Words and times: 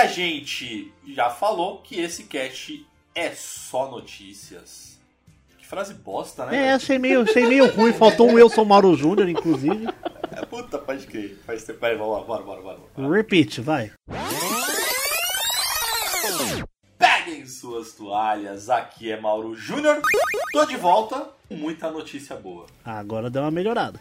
a 0.00 0.06
gente 0.06 0.90
já 1.08 1.28
falou 1.28 1.82
que 1.82 2.00
esse 2.00 2.24
cast 2.24 2.86
é 3.14 3.30
só 3.32 3.90
notícias. 3.90 4.98
Que 5.58 5.66
frase 5.66 5.92
bosta, 5.92 6.46
né? 6.46 6.68
É, 6.68 6.72
achei 6.72 6.98
meio, 6.98 7.20
achei 7.20 7.46
meio 7.46 7.70
ruim. 7.70 7.92
Faltou 7.92 8.30
um 8.30 8.34
Wilson 8.34 8.64
Mauro 8.64 8.96
Júnior, 8.96 9.28
inclusive. 9.28 9.86
É, 10.32 10.46
puta, 10.46 10.78
pode 10.78 11.06
crer. 11.06 11.38
Faz 11.44 11.64
tempo. 11.64 11.80
Vai, 11.80 11.96
vamos 11.96 12.14
lá, 12.16 12.24
bora, 12.24 12.42
bora, 12.42 12.62
bora. 12.62 12.78
bora. 12.96 13.14
Repeat, 13.14 13.60
vai. 13.60 13.92
Peguem 16.96 17.46
suas 17.46 17.92
toalhas, 17.92 18.70
aqui 18.70 19.12
é 19.12 19.20
Mauro 19.20 19.54
Júnior. 19.54 20.00
Tô 20.52 20.64
de 20.64 20.78
volta 20.78 21.28
com 21.46 21.56
muita 21.56 21.90
notícia 21.90 22.36
boa. 22.36 22.64
Agora 22.82 23.28
deu 23.28 23.42
uma 23.42 23.50
melhorada. 23.50 24.00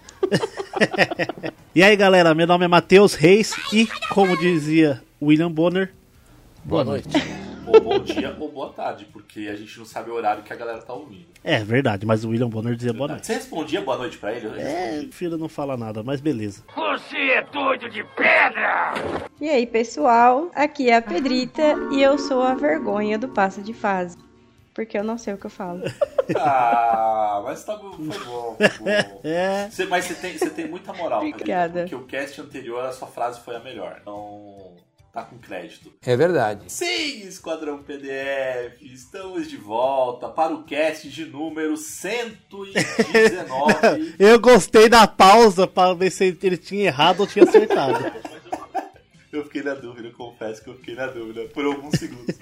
e 1.75 1.83
aí, 1.83 1.95
galera, 1.97 2.33
meu 2.33 2.47
nome 2.47 2.63
é 2.63 2.67
Matheus 2.69 3.15
Reis 3.15 3.53
e, 3.73 3.85
como 4.13 4.37
dizia 4.37 5.03
William 5.21 5.51
Bonner, 5.51 5.93
boa, 6.63 6.83
noite. 6.83 7.09
Ou 7.67 7.79
bom 7.81 7.99
dia 7.99 8.35
ou 8.39 8.51
boa 8.51 8.69
tarde, 8.73 9.05
porque 9.05 9.41
a 9.51 9.55
gente 9.55 9.77
não 9.77 9.85
sabe 9.85 10.09
o 10.09 10.13
horário 10.15 10.41
que 10.43 10.51
a 10.51 10.55
galera 10.55 10.81
tá 10.81 10.93
ouvindo. 10.93 11.27
É 11.43 11.63
verdade, 11.63 12.05
mas 12.05 12.23
o 12.23 12.29
William 12.29 12.49
Bonner 12.49 12.75
dizia 12.75 12.93
boa 12.93 13.07
noite. 13.09 13.27
Você 13.27 13.33
respondia 13.33 13.81
boa 13.81 13.97
noite 13.97 14.17
pra 14.17 14.33
ele? 14.33 14.47
Eu 14.47 14.55
É, 14.55 15.05
filho 15.11 15.37
não 15.37 15.47
fala 15.49 15.77
nada, 15.77 16.01
mas 16.01 16.19
beleza. 16.21 16.63
Você 16.75 17.17
é 17.17 17.41
doido 17.43 17.89
de 17.89 18.03
pedra! 18.15 18.93
E 19.39 19.49
aí, 19.49 19.67
pessoal? 19.67 20.49
Aqui 20.55 20.89
é 20.89 20.95
a 20.97 21.01
Pedrita 21.01 21.61
e 21.93 22.01
eu 22.01 22.17
sou 22.17 22.41
a 22.41 22.55
vergonha 22.55 23.17
do 23.17 23.29
passo 23.29 23.61
de 23.61 23.73
fase. 23.73 24.17
Porque 24.73 24.97
eu 24.97 25.03
não 25.03 25.17
sei 25.17 25.33
o 25.33 25.37
que 25.37 25.45
eu 25.45 25.51
falo. 25.51 25.81
Ah, 26.35 27.41
mas 27.43 27.63
tá 27.63 27.75
bom, 27.75 27.91
foi 27.93 28.05
bom. 28.23 28.55
Foi 28.55 28.69
bom. 29.01 29.21
É, 29.25 29.67
Você- 29.67 29.85
mas 29.85 30.05
você 30.05 30.13
tem, 30.13 30.37
você 30.37 30.47
tem 30.51 30.67
muita 30.67 30.93
moral, 30.93 31.21
Thalita, 31.21 31.37
Obrigada. 31.37 31.79
Porque 31.81 31.95
o 31.95 32.05
cast 32.05 32.39
anterior, 32.39 32.85
a 32.85 32.91
sua 32.91 33.07
frase 33.07 33.41
foi 33.41 33.55
a 33.55 33.59
melhor. 33.59 33.97
Então, 33.99 34.75
tá 35.19 35.25
com 35.25 35.37
crédito. 35.37 35.91
É 36.01 36.15
verdade. 36.15 36.71
Sim, 36.71 37.27
Esquadrão 37.27 37.83
PDF, 37.83 38.81
estamos 38.81 39.49
de 39.49 39.57
volta 39.57 40.29
para 40.29 40.53
o 40.53 40.63
cast 40.63 41.09
de 41.09 41.25
número 41.25 41.75
119. 41.75 44.15
eu 44.17 44.39
gostei 44.39 44.87
da 44.87 45.05
pausa 45.07 45.67
pra 45.67 45.93
ver 45.93 46.09
se 46.11 46.37
ele 46.41 46.55
tinha 46.57 46.85
errado 46.85 47.19
ou 47.21 47.27
tinha 47.27 47.45
acertado. 47.45 47.99
Eu 49.31 49.43
fiquei 49.43 49.61
na 49.61 49.75
dúvida, 49.75 50.07
eu 50.07 50.13
confesso 50.13 50.63
que 50.63 50.71
eu 50.71 50.75
fiquei 50.77 50.95
na 50.95 51.05
dúvida 51.05 51.45
por 51.53 51.63
alguns 51.63 51.99
segundos. 51.99 52.35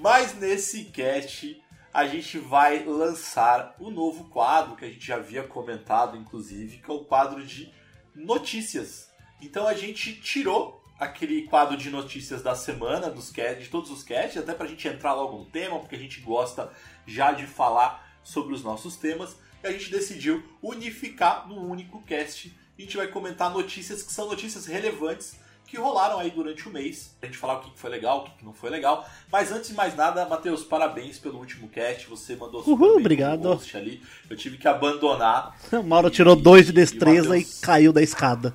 Mas 0.00 0.34
nesse 0.34 0.84
cast 0.84 1.62
a 1.92 2.06
gente 2.06 2.38
vai 2.38 2.82
lançar 2.82 3.76
o 3.78 3.90
novo 3.90 4.30
quadro 4.30 4.74
que 4.74 4.86
a 4.86 4.88
gente 4.88 5.06
já 5.06 5.16
havia 5.16 5.42
comentado, 5.42 6.16
inclusive, 6.16 6.78
que 6.78 6.90
é 6.90 6.94
o 6.94 7.04
quadro 7.04 7.44
de 7.44 7.70
notícias. 8.14 9.10
Então 9.38 9.68
a 9.68 9.74
gente 9.74 10.14
tirou 10.14 10.82
aquele 11.04 11.42
quadro 11.42 11.76
de 11.76 11.90
notícias 11.90 12.42
da 12.42 12.54
semana, 12.54 13.10
dos 13.10 13.30
cast, 13.30 13.62
de 13.62 13.68
todos 13.68 13.90
os 13.90 14.02
casts, 14.02 14.36
até 14.36 14.54
pra 14.54 14.66
gente 14.66 14.86
entrar 14.88 15.14
logo 15.14 15.38
no 15.38 15.44
tema, 15.44 15.78
porque 15.78 15.94
a 15.94 15.98
gente 15.98 16.20
gosta 16.20 16.72
já 17.06 17.32
de 17.32 17.46
falar 17.46 18.18
sobre 18.22 18.54
os 18.54 18.62
nossos 18.62 18.96
temas, 18.96 19.36
e 19.62 19.66
a 19.66 19.72
gente 19.72 19.90
decidiu 19.90 20.42
unificar 20.62 21.46
num 21.48 21.70
único 21.70 22.02
cast. 22.02 22.54
A 22.76 22.82
gente 22.82 22.96
vai 22.96 23.06
comentar 23.06 23.50
notícias 23.50 24.02
que 24.02 24.12
são 24.12 24.28
notícias 24.28 24.66
relevantes 24.66 25.36
que 25.66 25.76
rolaram 25.76 26.18
aí 26.18 26.30
durante 26.30 26.68
o 26.68 26.72
mês. 26.72 27.16
A 27.22 27.26
gente 27.26 27.38
falar 27.38 27.54
o 27.54 27.60
que 27.60 27.70
foi 27.78 27.90
legal, 27.90 28.20
o 28.20 28.24
que 28.38 28.44
não 28.44 28.52
foi 28.52 28.70
legal. 28.70 29.08
Mas 29.32 29.50
antes 29.50 29.70
de 29.70 29.74
mais 29.74 29.94
nada, 29.96 30.24
Matheus, 30.26 30.62
parabéns 30.64 31.18
pelo 31.18 31.38
último 31.38 31.68
cast. 31.68 32.06
Você 32.08 32.36
mandou 32.36 32.62
super 32.62 32.84
Uhul, 32.84 32.98
obrigado. 32.98 33.60
ali. 33.74 34.02
Eu 34.28 34.36
tive 34.36 34.56
que 34.58 34.68
abandonar. 34.68 35.56
O 35.72 35.82
Mauro 35.82 36.10
tirou 36.10 36.36
dois 36.36 36.66
de 36.66 36.72
E- 36.72 36.74
destreza 36.74 37.36
e 37.36 37.42
e, 37.42 37.44
caiu 37.60 37.92
da 37.92 38.02
escada. 38.02 38.54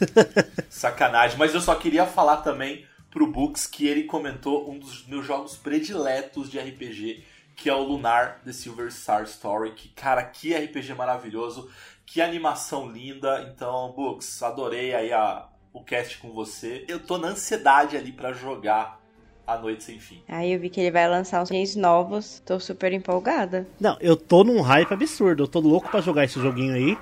Sacanagem. 0.68 1.38
Mas 1.38 1.54
eu 1.54 1.60
só 1.60 1.74
queria 1.74 2.06
falar 2.06 2.38
também 2.38 2.84
pro 3.10 3.26
Books 3.26 3.66
que 3.66 3.86
ele 3.86 4.04
comentou 4.04 4.70
um 4.70 4.78
dos 4.78 5.06
meus 5.06 5.26
jogos 5.26 5.56
prediletos 5.56 6.48
de 6.50 6.58
RPG, 6.58 7.24
que 7.56 7.68
é 7.68 7.74
o 7.74 7.82
Lunar 7.82 8.40
The 8.44 8.52
Silver 8.52 8.90
Star 8.92 9.24
Story. 9.24 9.72
Que, 9.72 9.88
cara, 9.88 10.22
que 10.24 10.54
RPG 10.54 10.94
maravilhoso. 10.94 11.68
Que 12.06 12.20
animação 12.20 12.90
linda. 12.90 13.50
Então, 13.54 13.92
Books, 13.96 14.42
adorei 14.42 14.94
aí 14.94 15.12
a, 15.12 15.46
o 15.72 15.82
cast 15.82 16.18
com 16.18 16.30
você. 16.30 16.84
Eu 16.88 17.00
tô 17.00 17.18
na 17.18 17.28
ansiedade 17.28 17.96
ali 17.96 18.12
pra 18.12 18.32
jogar 18.32 19.00
A 19.46 19.56
Noite 19.58 19.84
Sem 19.84 19.98
Fim. 19.98 20.22
Aí 20.28 20.52
eu 20.52 20.60
vi 20.60 20.68
que 20.68 20.80
ele 20.80 20.90
vai 20.90 21.08
lançar 21.08 21.42
uns 21.42 21.50
games 21.50 21.76
novos. 21.76 22.42
Tô 22.44 22.58
super 22.58 22.92
empolgada. 22.92 23.66
Não, 23.78 23.96
eu 24.00 24.16
tô 24.16 24.44
num 24.44 24.60
hype 24.60 24.92
absurdo. 24.92 25.44
Eu 25.44 25.48
tô 25.48 25.60
louco 25.60 25.88
pra 25.88 26.00
jogar 26.00 26.24
esse 26.24 26.40
joguinho 26.40 26.74
aí. 26.74 26.98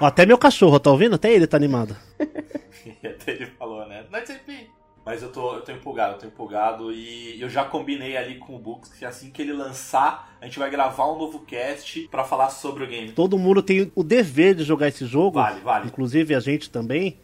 Até 0.00 0.26
meu 0.26 0.36
cachorro, 0.36 0.78
tá 0.78 0.90
ouvindo? 0.90 1.14
Até 1.14 1.32
ele 1.32 1.46
tá 1.46 1.56
animado. 1.56 1.96
Até 3.02 3.32
ele 3.32 3.46
falou, 3.46 3.86
né? 3.86 4.04
Night 4.10 4.32
Fim. 4.44 4.66
Mas 5.06 5.22
eu 5.22 5.30
tô, 5.30 5.54
eu 5.54 5.60
tô 5.60 5.70
empolgado, 5.70 6.14
eu 6.14 6.18
tô 6.18 6.26
empolgado 6.26 6.92
e 6.92 7.40
eu 7.40 7.48
já 7.48 7.64
combinei 7.64 8.16
ali 8.16 8.38
com 8.38 8.56
o 8.56 8.58
Books 8.58 8.92
que 8.92 9.04
assim 9.04 9.30
que 9.30 9.40
ele 9.40 9.52
lançar, 9.52 10.36
a 10.40 10.44
gente 10.46 10.58
vai 10.58 10.68
gravar 10.68 11.08
um 11.12 11.16
novo 11.16 11.38
cast 11.46 12.08
pra 12.08 12.24
falar 12.24 12.50
sobre 12.50 12.82
o 12.82 12.88
game. 12.88 13.12
Todo 13.12 13.38
mundo 13.38 13.62
tem 13.62 13.92
o 13.94 14.02
dever 14.02 14.56
de 14.56 14.64
jogar 14.64 14.88
esse 14.88 15.06
jogo. 15.06 15.38
Vale, 15.38 15.60
vale. 15.60 15.86
Inclusive 15.86 16.34
a 16.34 16.40
gente 16.40 16.68
também. 16.68 17.20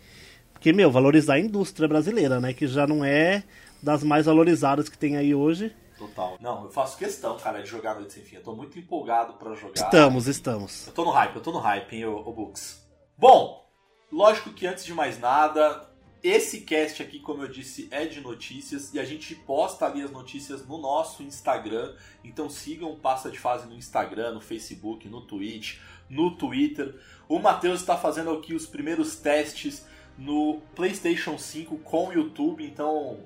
Porque, 0.63 0.73
meu, 0.73 0.93
valorizar 0.93 1.35
a 1.35 1.41
indústria 1.41 1.89
brasileira, 1.89 2.39
né? 2.39 2.55
Que 2.55 2.69
já 2.69 2.87
não 2.87 3.05
é 3.05 3.43
das 3.83 4.05
mais 4.05 4.27
valorizadas 4.27 4.89
que 4.89 4.97
tem 4.97 5.17
aí 5.17 5.35
hoje. 5.35 5.75
Total. 5.99 6.39
Não, 6.41 6.63
eu 6.63 6.71
faço 6.71 6.97
questão, 6.97 7.37
cara, 7.37 7.61
de 7.61 7.69
jogar 7.69 7.97
Noite 7.97 8.13
Sem 8.13 8.23
Fim. 8.23 8.37
Eu 8.37 8.45
tô 8.45 8.55
muito 8.55 8.79
empolgado 8.79 9.33
pra 9.33 9.57
jogar. 9.57 9.75
Estamos, 9.75 10.29
estamos. 10.29 10.87
Eu 10.87 10.93
tô 10.93 11.05
no 11.05 11.11
hype, 11.11 11.35
eu 11.35 11.43
tô 11.43 11.51
no 11.51 11.59
hype, 11.59 11.97
hein, 11.97 12.05
o, 12.05 12.33
Books. 12.33 12.81
Bom, 13.19 13.69
lógico 14.13 14.53
que 14.53 14.65
antes 14.65 14.85
de 14.85 14.95
mais 14.95 15.19
nada, 15.19 15.91
esse 16.23 16.61
cast 16.61 17.03
aqui, 17.03 17.19
como 17.19 17.43
eu 17.43 17.49
disse, 17.49 17.89
é 17.91 18.05
de 18.05 18.21
notícias 18.21 18.95
e 18.95 19.01
a 19.01 19.05
gente 19.05 19.35
posta 19.35 19.87
ali 19.87 20.01
as 20.01 20.13
notícias 20.13 20.65
no 20.65 20.79
nosso 20.79 21.25
Instagram. 21.25 21.93
Então 22.23 22.49
sigam 22.49 22.93
o 22.93 22.97
Passa 22.97 23.33
de 23.33 23.39
Fase 23.41 23.67
no 23.67 23.75
Instagram, 23.75 24.35
no 24.35 24.41
Facebook, 24.41 25.09
no 25.09 25.23
Twitch, 25.23 25.81
no 26.09 26.37
Twitter. 26.37 26.95
O 27.29 27.41
Matheus 27.41 27.81
está 27.81 27.99
fazendo 27.99 28.31
aqui 28.31 28.55
os 28.55 28.65
primeiros 28.65 29.17
testes 29.17 29.91
no 30.19 30.61
PlayStation 30.75 31.39
5 31.39 31.77
com 31.79 32.09
o 32.09 32.13
YouTube, 32.13 32.65
então 32.65 33.19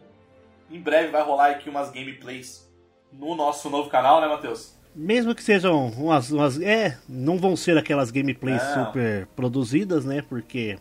em 0.70 0.80
breve 0.80 1.10
vai 1.10 1.22
rolar 1.22 1.50
aqui 1.50 1.68
umas 1.68 1.90
gameplays 1.90 2.66
no 3.12 3.34
nosso 3.34 3.70
novo 3.70 3.88
canal, 3.88 4.20
né, 4.20 4.26
Matheus? 4.26 4.76
Mesmo 4.94 5.34
que 5.34 5.42
sejam 5.42 5.88
umas, 5.88 6.30
umas. 6.30 6.60
É, 6.60 6.98
não 7.06 7.36
vão 7.36 7.54
ser 7.54 7.76
aquelas 7.76 8.10
gameplays 8.10 8.62
Não. 8.62 8.86
super 8.86 9.26
produzidas, 9.36 10.06
né? 10.06 10.22
Porque 10.26 10.78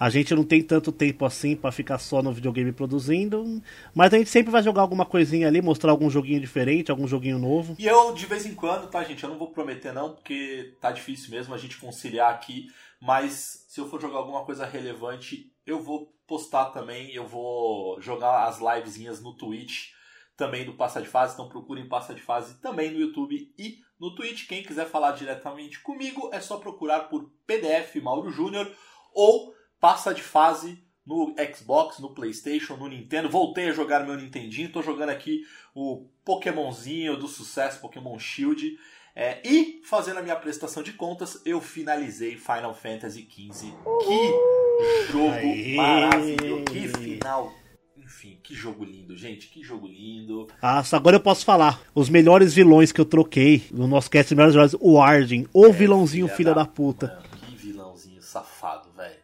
a 0.00 0.08
gente 0.08 0.34
não 0.34 0.42
tem 0.42 0.62
tanto 0.62 0.90
tempo 0.90 1.24
assim 1.24 1.54
pra 1.54 1.70
ficar 1.70 1.98
só 1.98 2.22
no 2.22 2.32
videogame 2.32 2.72
produzindo. 2.72 3.62
Mas 3.94 4.12
a 4.12 4.16
gente 4.16 4.30
sempre 4.30 4.50
vai 4.50 4.62
jogar 4.62 4.80
alguma 4.80 5.04
coisinha 5.04 5.48
ali, 5.48 5.60
mostrar 5.60 5.90
algum 5.90 6.08
joguinho 6.08 6.40
diferente, 6.40 6.90
algum 6.90 7.06
joguinho 7.06 7.38
novo. 7.38 7.76
E 7.78 7.86
eu, 7.86 8.14
de 8.14 8.24
vez 8.24 8.46
em 8.46 8.54
quando, 8.54 8.88
tá, 8.88 9.04
gente? 9.04 9.22
Eu 9.22 9.28
não 9.30 9.38
vou 9.38 9.48
prometer, 9.48 9.92
não, 9.92 10.14
porque 10.14 10.74
tá 10.80 10.90
difícil 10.90 11.30
mesmo 11.30 11.54
a 11.54 11.58
gente 11.58 11.76
conciliar 11.76 12.32
aqui. 12.32 12.68
Mas 13.00 13.66
se 13.68 13.80
eu 13.80 13.88
for 13.88 14.00
jogar 14.00 14.18
alguma 14.18 14.44
coisa 14.44 14.64
relevante, 14.66 15.52
eu 15.66 15.80
vou 15.80 16.14
postar 16.26 16.66
também. 16.66 17.12
Eu 17.12 17.26
vou 17.26 18.00
jogar 18.00 18.46
as 18.46 18.58
livezinhas 18.58 19.22
no 19.22 19.36
Twitch 19.36 19.90
também 20.36 20.64
do 20.64 20.74
Passa 20.74 21.00
de 21.00 21.08
Fase. 21.08 21.34
Então 21.34 21.48
procurem 21.48 21.88
Passa 21.88 22.14
de 22.14 22.22
Fase 22.22 22.60
também 22.60 22.90
no 22.90 23.00
YouTube 23.00 23.52
e 23.58 23.80
no 23.98 24.14
Twitch. 24.14 24.46
Quem 24.46 24.62
quiser 24.62 24.86
falar 24.86 25.12
diretamente 25.12 25.80
comigo, 25.80 26.30
é 26.32 26.40
só 26.40 26.58
procurar 26.58 27.08
por 27.08 27.30
PDF 27.46 27.96
Mauro 28.02 28.30
Júnior 28.30 28.70
ou 29.14 29.54
Passa 29.80 30.14
de 30.14 30.22
Fase 30.22 30.84
no 31.06 31.34
Xbox, 31.54 32.00
no 32.00 32.12
PlayStation, 32.12 32.76
no 32.76 32.88
Nintendo. 32.88 33.30
Voltei 33.30 33.68
a 33.68 33.72
jogar 33.72 34.04
meu 34.04 34.16
Nintendinho, 34.16 34.72
tô 34.72 34.82
jogando 34.82 35.10
aqui 35.10 35.42
o 35.74 36.08
Pokémonzinho 36.24 37.16
do 37.16 37.28
sucesso, 37.28 37.80
Pokémon 37.80 38.18
Shield. 38.18 38.76
É, 39.18 39.40
e 39.42 39.80
fazendo 39.82 40.18
a 40.18 40.22
minha 40.22 40.36
prestação 40.36 40.82
de 40.82 40.92
contas, 40.92 41.40
eu 41.46 41.58
finalizei 41.58 42.36
Final 42.36 42.74
Fantasy 42.74 43.22
XV. 43.22 43.72
Que 44.04 45.10
jogo 45.10 45.32
Aê! 45.32 45.74
maravilhoso! 45.74 46.64
Que 46.66 46.86
final! 46.86 47.50
Enfim, 47.96 48.38
que 48.42 48.54
jogo 48.54 48.84
lindo, 48.84 49.16
gente. 49.16 49.48
Que 49.48 49.62
jogo 49.62 49.86
lindo. 49.86 50.46
Ah, 50.60 50.82
agora 50.92 51.16
eu 51.16 51.20
posso 51.20 51.46
falar. 51.46 51.80
Os 51.94 52.10
melhores 52.10 52.52
vilões 52.52 52.92
que 52.92 53.00
eu 53.00 53.06
troquei 53.06 53.66
no 53.70 53.86
nosso 53.86 54.10
cast 54.10 54.28
de 54.28 54.34
melhores 54.34 54.54
vilões, 54.54 54.74
o 54.78 55.00
Arden, 55.00 55.48
o 55.50 55.72
vilãozinho 55.72 56.28
filha 56.28 56.52
da 56.52 56.66
puta. 56.66 57.06
Mano, 57.06 57.22
que 57.40 57.56
vilãozinho 57.56 58.20
safado, 58.20 58.92
velho. 58.92 59.16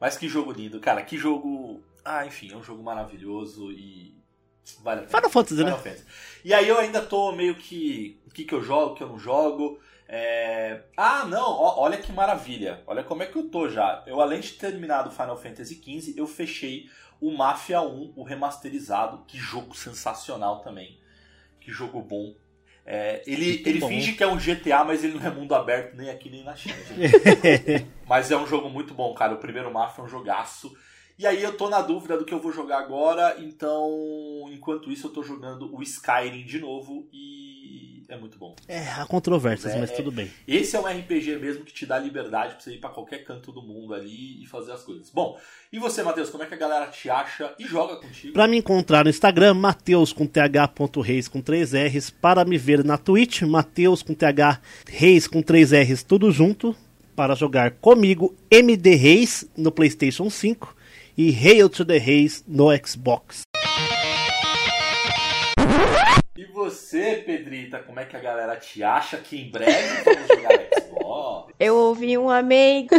Mas 0.00 0.16
que 0.16 0.28
jogo 0.28 0.52
lindo, 0.52 0.78
cara. 0.78 1.02
Que 1.02 1.18
jogo. 1.18 1.82
Ah, 2.04 2.24
enfim, 2.24 2.52
é 2.52 2.56
um 2.56 2.62
jogo 2.62 2.80
maravilhoso 2.80 3.72
e. 3.72 4.14
Vale 4.82 5.00
a 5.00 5.02
pena. 5.04 5.16
Final 5.16 5.30
Fantasy, 5.30 5.54
né? 5.56 5.64
Final 5.64 5.78
Fantasy. 5.78 6.04
E 6.44 6.54
aí 6.54 6.68
eu 6.68 6.78
ainda 6.78 7.00
tô 7.02 7.32
meio 7.32 7.54
que. 7.54 8.20
O 8.26 8.30
que, 8.30 8.44
que 8.44 8.54
eu 8.54 8.62
jogo, 8.62 8.92
o 8.92 8.94
que 8.94 9.02
eu 9.02 9.08
não 9.08 9.18
jogo. 9.18 9.80
É... 10.08 10.82
Ah, 10.96 11.24
não, 11.24 11.42
ó- 11.50 11.80
olha 11.80 11.96
que 11.96 12.12
maravilha. 12.12 12.82
Olha 12.86 13.02
como 13.02 13.22
é 13.22 13.26
que 13.26 13.36
eu 13.36 13.48
tô 13.48 13.68
já. 13.68 14.02
Eu, 14.06 14.20
além 14.20 14.40
de 14.40 14.52
ter 14.52 14.70
terminado 14.70 15.10
Final 15.10 15.36
Fantasy 15.36 15.74
XV, 15.82 16.14
eu 16.16 16.26
fechei 16.26 16.88
o 17.20 17.32
Mafia 17.36 17.80
1, 17.80 18.12
o 18.14 18.22
remasterizado. 18.22 19.24
Que 19.26 19.36
jogo 19.38 19.74
sensacional 19.76 20.60
também. 20.60 20.98
Que 21.60 21.72
jogo 21.72 22.00
bom. 22.00 22.34
É, 22.88 23.20
ele 23.26 23.62
ele 23.66 23.80
bom. 23.80 23.88
finge 23.88 24.12
que 24.12 24.22
é 24.22 24.28
um 24.28 24.36
GTA, 24.38 24.84
mas 24.84 25.02
ele 25.02 25.18
não 25.18 25.26
é 25.26 25.30
mundo 25.30 25.56
aberto 25.56 25.96
nem 25.96 26.08
aqui 26.08 26.30
nem 26.30 26.44
na 26.44 26.54
China. 26.54 26.76
mas 28.06 28.30
é 28.30 28.36
um 28.36 28.46
jogo 28.46 28.68
muito 28.70 28.94
bom, 28.94 29.12
cara. 29.12 29.34
O 29.34 29.38
primeiro 29.38 29.72
Mafia 29.72 30.02
é 30.02 30.06
um 30.06 30.08
jogaço. 30.08 30.72
E 31.18 31.26
aí 31.26 31.42
eu 31.42 31.56
tô 31.56 31.70
na 31.70 31.80
dúvida 31.80 32.18
do 32.18 32.26
que 32.26 32.34
eu 32.34 32.40
vou 32.40 32.52
jogar 32.52 32.78
agora, 32.78 33.36
então 33.38 34.50
enquanto 34.52 34.92
isso 34.92 35.06
eu 35.06 35.10
tô 35.10 35.22
jogando 35.22 35.74
o 35.74 35.82
Skyrim 35.82 36.44
de 36.44 36.58
novo 36.58 37.08
e 37.10 38.04
é 38.06 38.18
muito 38.18 38.38
bom. 38.38 38.54
É, 38.68 38.86
há 38.86 39.06
controvérsias, 39.06 39.72
É, 39.72 39.80
mas 39.80 39.90
tudo 39.90 40.12
bem. 40.12 40.30
Esse 40.46 40.76
é 40.76 40.80
um 40.80 40.86
RPG 40.86 41.36
mesmo 41.36 41.64
que 41.64 41.72
te 41.72 41.86
dá 41.86 41.98
liberdade 41.98 42.52
pra 42.52 42.60
você 42.60 42.74
ir 42.74 42.80
pra 42.80 42.90
qualquer 42.90 43.24
canto 43.24 43.50
do 43.50 43.62
mundo 43.62 43.94
ali 43.94 44.42
e 44.42 44.46
fazer 44.46 44.72
as 44.72 44.82
coisas. 44.82 45.08
Bom, 45.08 45.38
e 45.72 45.78
você, 45.78 46.02
Matheus, 46.02 46.28
como 46.28 46.42
é 46.42 46.46
que 46.46 46.52
a 46.52 46.58
galera 46.58 46.86
te 46.88 47.08
acha 47.08 47.54
e 47.58 47.64
joga 47.64 47.96
contigo? 47.96 48.34
Pra 48.34 48.46
me 48.46 48.58
encontrar 48.58 49.04
no 49.04 49.10
Instagram, 49.10 49.54
Mateus 49.54 50.12
com 50.12 50.26
th.reis 50.26 51.28
com 51.28 51.40
3 51.40 51.72
R's. 51.72 52.10
Para 52.10 52.44
me 52.44 52.58
ver 52.58 52.84
na 52.84 52.98
Twitch, 52.98 53.40
Mateus 53.40 54.02
com 54.02 54.12
th 54.12 54.26
reis 54.86 55.26
com 55.26 55.40
3 55.40 55.72
R's 55.72 56.02
tudo 56.02 56.30
junto. 56.30 56.76
Para 57.16 57.34
jogar 57.34 57.70
comigo, 57.70 58.36
MD 58.50 58.94
Reis 58.94 59.48
no 59.56 59.72
PlayStation 59.72 60.28
5 60.28 60.75
e 61.16 61.30
Hail 61.30 61.70
to 61.70 61.84
the 61.84 61.96
Reis 61.96 62.44
no 62.46 62.66
Xbox. 62.76 63.42
E 66.36 66.44
você, 66.52 67.22
Pedrita, 67.24 67.78
como 67.78 67.98
é 67.98 68.04
que 68.04 68.16
a 68.16 68.20
galera 68.20 68.56
te 68.56 68.82
acha 68.82 69.16
que 69.16 69.40
em 69.40 69.50
breve 69.50 70.02
vamos 70.04 70.28
jogar 70.28 70.52
Xbox? 70.74 71.54
Eu 71.58 71.76
ouvi 71.76 72.18
um 72.18 72.28
amigo. 72.28 72.94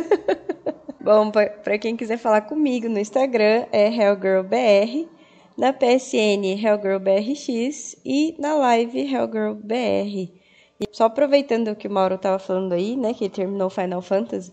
Bom, 0.99 1.29
pra, 1.29 1.47
pra 1.47 1.77
quem 1.77 1.95
quiser 1.95 2.17
falar 2.17 2.41
comigo 2.41 2.89
no 2.89 2.99
Instagram 2.99 3.65
é 3.71 3.87
HellGirlBR, 3.87 5.07
na 5.55 5.71
PSN 5.71 6.43
HellGirlBRX 6.61 7.95
e 8.03 8.35
na 8.39 8.55
live 8.55 8.99
HellGirlBR. 9.13 10.33
E 10.79 10.85
só 10.91 11.05
aproveitando 11.05 11.69
o 11.69 11.75
que 11.75 11.87
o 11.87 11.91
Mauro 11.91 12.17
tava 12.17 12.39
falando 12.39 12.73
aí, 12.73 12.95
né, 12.95 13.13
que 13.13 13.29
terminou 13.29 13.67
o 13.67 13.69
Final 13.69 14.01
Fantasy, 14.01 14.51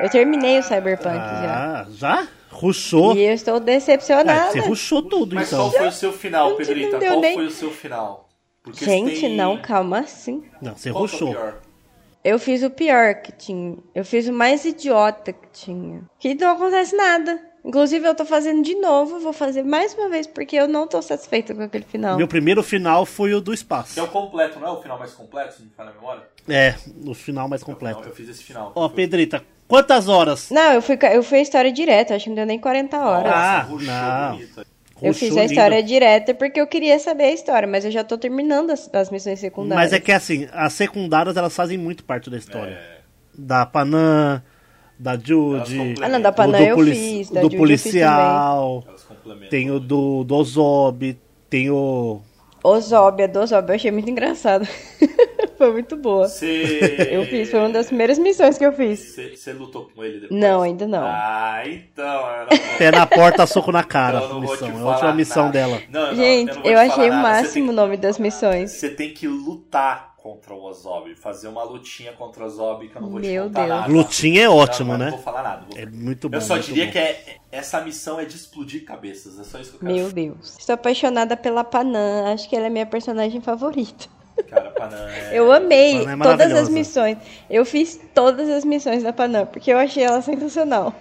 eu 0.00 0.10
terminei 0.10 0.58
o 0.58 0.62
Cyberpunk 0.62 1.14
já. 1.14 1.80
Ah, 1.80 1.86
já? 1.90 2.28
Ruxou? 2.56 3.14
E 3.16 3.22
eu 3.22 3.32
estou 3.34 3.56
Ah, 3.56 3.60
decepcionada. 3.60 4.50
você 4.52 4.60
ruxou 4.60 5.02
tudo, 5.02 5.34
Mas 5.34 5.48
então. 5.48 5.60
qual 5.70 5.72
foi 5.72 5.88
o 5.88 5.92
seu 5.92 6.12
final, 6.12 6.50
Não 6.50 6.56
Pedrita? 6.56 6.98
Qual 6.98 7.20
nem- 7.20 7.34
foi 7.34 7.46
o 7.46 7.50
seu 7.50 7.70
final? 7.70 8.28
Porque 8.62 8.84
Gente, 8.84 9.20
tem- 9.20 9.36
não, 9.36 9.58
calma 9.60 10.00
assim. 10.00 10.42
Não, 10.60 10.74
você 10.76 10.90
Qual 10.90 11.04
é 11.04 11.08
ruxou. 11.08 11.36
Eu 12.24 12.38
fiz 12.40 12.62
o 12.64 12.70
pior 12.70 13.14
que 13.22 13.30
tinha. 13.30 13.76
Eu 13.94 14.04
fiz 14.04 14.26
o 14.26 14.32
mais 14.32 14.64
idiota 14.64 15.32
que 15.32 15.46
tinha. 15.52 16.02
Que 16.18 16.34
não 16.34 16.50
acontece 16.52 16.96
nada. 16.96 17.40
Inclusive, 17.64 18.06
eu 18.06 18.14
tô 18.14 18.24
fazendo 18.24 18.62
de 18.62 18.74
novo. 18.76 19.20
Vou 19.20 19.32
fazer 19.32 19.62
mais 19.62 19.94
uma 19.94 20.08
vez, 20.08 20.26
porque 20.26 20.56
eu 20.56 20.66
não 20.66 20.86
tô 20.88 21.00
satisfeita 21.02 21.54
com 21.54 21.62
aquele 21.62 21.84
final. 21.84 22.16
Meu 22.16 22.26
primeiro 22.26 22.62
final 22.62 23.04
foi 23.06 23.32
o 23.34 23.40
do 23.40 23.46
Que 23.46 23.50
é 23.50 23.54
espaço. 23.54 24.02
o 24.02 24.08
completo, 24.08 24.58
não 24.58 24.66
é 24.68 24.70
o 24.72 24.82
final 24.82 24.98
mais 24.98 25.12
completo, 25.12 25.54
se 25.54 25.62
me 25.62 25.70
falha 25.76 25.90
a 25.90 25.94
memória? 25.94 26.22
É, 26.48 26.74
o 27.04 27.14
final 27.14 27.48
mais 27.48 27.62
completo. 27.62 28.02
eu 28.04 28.14
fiz 28.14 28.28
esse 28.28 28.42
final. 28.42 28.72
Ó, 28.74 28.88
Pedrita, 28.88 29.44
quantas 29.68 30.08
horas? 30.08 30.50
Não, 30.50 30.72
eu 30.72 30.82
fui, 30.82 30.98
eu 31.12 31.22
fui 31.22 31.38
a 31.38 31.42
história 31.42 31.72
direta. 31.72 32.14
Acho 32.14 32.24
que 32.24 32.30
não 32.30 32.36
deu 32.36 32.46
nem 32.46 32.58
40 32.58 32.98
horas. 32.98 33.32
Ah, 33.34 33.66
não. 33.68 34.40
eu 35.02 35.12
fiz 35.12 35.36
a 35.36 35.40
lindo. 35.40 35.52
história 35.52 35.82
direta 35.82 36.34
porque 36.34 36.60
eu 36.60 36.66
queria 36.66 36.98
saber 36.98 37.24
a 37.24 37.32
história. 37.32 37.68
Mas 37.68 37.84
eu 37.84 37.90
já 37.90 38.04
tô 38.04 38.16
terminando 38.16 38.70
as, 38.70 38.88
as 38.92 39.10
missões 39.10 39.40
secundárias. 39.40 39.90
Mas 39.90 39.92
é 39.92 40.00
que 40.00 40.12
assim, 40.12 40.48
as 40.52 40.72
secundárias 40.72 41.36
elas 41.36 41.54
fazem 41.54 41.78
muito 41.78 42.04
parte 42.04 42.30
da 42.30 42.36
história. 42.36 42.74
É, 42.74 43.00
Da 43.36 43.66
Panam, 43.66 44.42
da 44.98 45.16
complementam. 45.16 46.04
Ah, 46.04 46.08
não, 46.08 46.20
da 46.20 46.30
o 46.30 46.32
Panam 46.32 46.60
eu 46.60 46.78
fiz. 46.78 47.30
Da 47.30 47.40
do 47.40 47.50
Judy 47.50 47.56
eu 47.56 47.78
fiz 47.78 47.82
também. 47.82 48.02
policial, 48.02 48.84
tem 49.50 49.70
o 49.70 49.78
do, 49.78 50.24
do 50.24 50.34
Ozob, 50.34 51.18
tem 51.50 51.70
o. 51.70 52.20
Ozóbia, 52.64 53.28
do 53.28 53.40
Ozóbia, 53.40 53.72
eu 53.72 53.76
achei 53.76 53.90
muito 53.92 54.10
engraçado. 54.10 54.66
foi 55.66 55.72
muito 55.72 55.96
boa. 55.96 56.28
Você... 56.28 57.08
Eu 57.10 57.24
fiz, 57.26 57.50
foi 57.50 57.60
uma 57.60 57.70
das 57.70 57.86
primeiras 57.88 58.18
missões 58.18 58.56
que 58.56 58.64
eu 58.64 58.72
fiz. 58.72 59.14
Você 59.34 59.52
lutou 59.52 59.90
com 59.94 60.04
ele 60.04 60.20
depois? 60.20 60.40
Não, 60.40 60.62
ainda 60.62 60.86
não. 60.86 61.04
Ah, 61.04 61.62
então... 61.66 62.04
Não... 62.50 62.78
Pé 62.78 62.90
na 62.90 63.06
porta, 63.06 63.46
soco 63.46 63.72
na 63.72 63.82
cara. 63.84 64.18
eu 64.22 64.28
não 64.28 64.40
vou 64.42 64.52
missão. 64.52 64.68
te 64.70 64.76
É 64.76 64.80
a 64.80 64.84
última 64.86 65.12
missão 65.12 65.42
nada. 65.46 65.52
dela. 65.52 65.82
Não, 65.90 66.06
não, 66.08 66.14
Gente, 66.14 66.50
eu, 66.50 66.56
não 66.56 66.64
eu 66.64 66.72
te 66.78 66.92
achei 66.92 67.10
o 67.10 67.14
máximo 67.14 67.70
o 67.70 67.74
nome 67.74 67.96
das 67.96 68.18
missões. 68.18 68.70
você 68.72 68.88
tem 68.90 69.12
que 69.12 69.26
lutar 69.26 70.14
contra 70.16 70.52
o 70.54 70.64
Ozob. 70.64 71.14
Fazer 71.14 71.46
uma 71.48 71.62
lutinha 71.62 72.12
contra 72.12 72.42
o 72.42 72.46
Ozob 72.46 72.88
que 72.88 72.96
eu 72.96 73.02
não 73.02 73.10
vou 73.10 73.20
te 73.20 73.28
Meu 73.28 73.44
contar 73.44 73.66
Deus. 73.66 73.68
nada. 73.80 73.92
Lutinha 73.92 74.42
é 74.42 74.46
Não, 74.46 74.56
ótimo, 74.56 74.88
mas 74.90 74.98
né? 74.98 75.04
Não 75.06 75.12
vou 75.12 75.20
falar 75.22 75.42
nada. 75.42 75.66
vou- 75.68 75.78
É 75.78 75.86
muito 75.86 76.28
bom. 76.28 76.36
Eu 76.36 76.40
só 76.40 76.58
diria 76.58 76.86
bom. 76.86 76.92
que 76.92 76.98
é, 76.98 77.36
essa 77.52 77.80
missão 77.80 78.18
é 78.18 78.24
de 78.24 78.34
explodir 78.34 78.84
cabeças. 78.84 79.38
É 79.38 79.44
só 79.44 79.58
isso 79.60 79.70
que 79.70 79.76
eu 79.76 79.80
quero 79.80 79.94
Meu 79.94 80.10
Deus. 80.12 80.56
Estou 80.58 80.74
apaixonada 80.74 81.36
pela 81.36 81.62
Panam. 81.62 82.26
Acho 82.32 82.48
que 82.48 82.56
ela 82.56 82.66
é 82.66 82.70
minha 82.70 82.86
personagem 82.86 83.40
favorita. 83.40 84.06
Cara, 84.48 84.70
Panam 84.70 85.08
é... 85.08 85.30
Eu 85.38 85.50
amei 85.50 86.04
Panam 86.04 86.22
é 86.22 86.28
todas 86.30 86.52
as 86.52 86.68
missões. 86.68 87.18
Eu 87.48 87.64
fiz 87.64 88.00
todas 88.14 88.48
as 88.48 88.64
missões 88.64 89.02
da 89.02 89.12
Panam, 89.12 89.46
porque 89.46 89.72
eu 89.72 89.78
achei 89.78 90.04
ela 90.04 90.20
sensacional. 90.20 90.94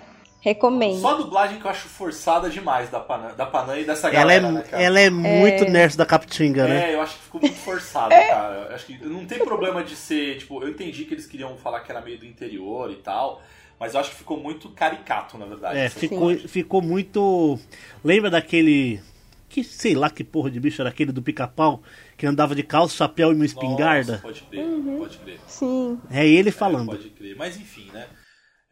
Recomendo. 0.46 1.02
Só 1.02 1.16
a 1.16 1.18
dublagem 1.18 1.60
que 1.60 1.66
eu 1.66 1.72
acho 1.72 1.88
forçada 1.88 2.48
demais 2.52 2.88
da 2.92 3.00
Panam, 3.00 3.36
da 3.36 3.48
Panam 3.48 3.76
e 3.80 3.84
dessa 3.84 4.10
Ela 4.10 4.16
é, 4.16 4.20
galera, 4.20 4.52
né, 4.52 4.62
cara? 4.62 4.84
ela 4.84 5.00
é 5.00 5.10
muito 5.10 5.64
É. 5.64 5.70
nerd 5.72 5.98
da 5.98 6.06
Capitinga, 6.06 6.68
né? 6.68 6.92
É, 6.92 6.94
eu 6.94 7.02
acho 7.02 7.16
que 7.16 7.24
ficou 7.24 7.42
muito 7.42 7.58
forçado, 7.58 8.10
cara. 8.14 8.68
Eu 8.70 8.76
acho 8.76 8.86
que 8.86 9.04
não 9.06 9.26
tem 9.26 9.40
problema 9.40 9.84
de 9.84 9.96
ser, 9.96 10.38
tipo, 10.38 10.62
eu 10.62 10.70
entendi 10.70 11.06
que 11.06 11.16
eles 11.16 11.26
queriam 11.26 11.58
falar 11.58 11.80
que 11.80 11.92
era 11.92 12.00
meio 12.00 12.20
do 12.20 12.28
interior 12.28 12.92
e 12.92 12.98
tal, 12.98 13.42
mas 13.80 13.96
eu 13.96 14.00
acho 14.00 14.12
que 14.12 14.18
ficou 14.18 14.38
muito 14.38 14.70
caricato, 14.70 15.36
na 15.36 15.48
verdade. 15.48 15.80
É, 15.80 15.90
ficou, 15.90 16.36
ficou 16.38 16.80
muito. 16.80 17.60
Lembra 18.04 18.30
daquele. 18.30 19.02
Que 19.50 19.64
sei 19.64 19.96
lá 19.96 20.12
que 20.12 20.24
porra 20.24 20.52
de 20.52 20.60
bicho 20.60 20.80
era 20.82 20.90
aquele 20.90 21.12
do 21.12 21.24
pica-pau 21.24 21.82
que 22.18 22.26
andava 22.26 22.56
de 22.56 22.64
calça, 22.64 22.96
chapéu 22.96 23.32
e 23.32 23.36
uma 23.36 23.46
espingarda? 23.46 24.14
Nossa, 24.14 24.24
pode 24.24 24.42
crer, 24.44 24.64
Uhum. 24.66 24.98
pode 25.00 25.18
crer. 25.18 25.40
Sim. 25.48 26.00
É 26.10 26.28
ele 26.28 26.50
É, 26.50 26.52
falando. 26.52 26.88
pode 26.88 27.10
crer. 27.10 27.36
Mas 27.36 27.58
enfim, 27.58 27.90
né? 27.92 28.08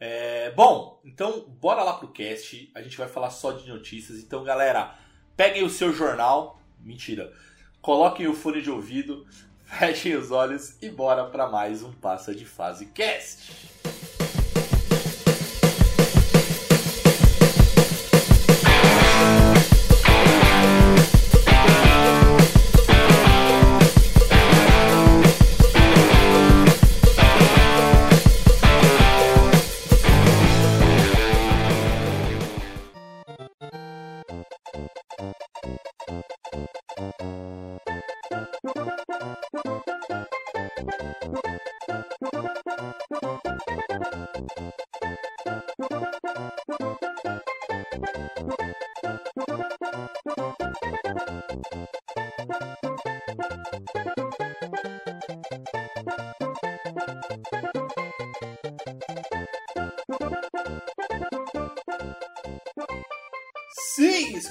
É, 0.00 0.50
bom, 0.52 1.00
então 1.04 1.46
bora 1.60 1.82
lá 1.82 1.94
pro 1.94 2.08
cast. 2.08 2.70
A 2.74 2.82
gente 2.82 2.96
vai 2.96 3.08
falar 3.08 3.30
só 3.30 3.52
de 3.52 3.68
notícias. 3.68 4.18
Então, 4.18 4.42
galera, 4.44 4.94
peguem 5.36 5.62
o 5.64 5.70
seu 5.70 5.92
jornal. 5.92 6.60
Mentira. 6.80 7.32
Coloquem 7.80 8.26
o 8.26 8.34
fone 8.34 8.60
de 8.62 8.70
ouvido, 8.70 9.26
fechem 9.64 10.16
os 10.16 10.30
olhos 10.30 10.76
e 10.82 10.88
bora 10.90 11.24
pra 11.26 11.48
mais 11.48 11.82
um 11.82 11.92
Passa 11.92 12.34
de 12.34 12.44
Fase 12.44 12.86
Cast. 12.86 14.23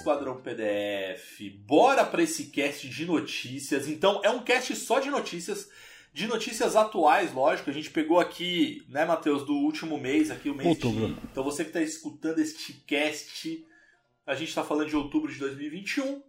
Esquadrão 0.03 0.41
PDF. 0.41 1.49
Bora 1.65 2.03
para 2.03 2.21
esse 2.21 2.47
cast 2.47 2.89
de 2.89 3.05
notícias. 3.05 3.87
Então, 3.87 4.19
é 4.21 4.29
um 4.29 4.43
cast 4.43 4.75
só 4.75 4.99
de 4.99 5.09
notícias, 5.09 5.69
de 6.13 6.27
notícias 6.27 6.75
atuais, 6.75 7.33
lógico. 7.33 7.69
A 7.69 7.73
gente 7.73 7.89
pegou 7.89 8.19
aqui, 8.19 8.83
né, 8.89 9.05
Matheus, 9.05 9.45
do 9.45 9.53
último 9.53 9.97
mês, 9.97 10.29
aqui 10.29 10.49
o 10.49 10.55
mês 10.55 10.67
Outubro. 10.67 11.07
de. 11.07 11.21
Então, 11.31 11.41
você 11.41 11.63
que 11.63 11.69
está 11.69 11.81
escutando 11.81 12.39
este 12.39 12.73
cast, 12.85 13.65
a 14.27 14.35
gente 14.35 14.49
está 14.49 14.61
falando 14.61 14.89
de 14.89 14.95
outubro 14.97 15.31
de 15.31 15.39
2021. 15.39 16.21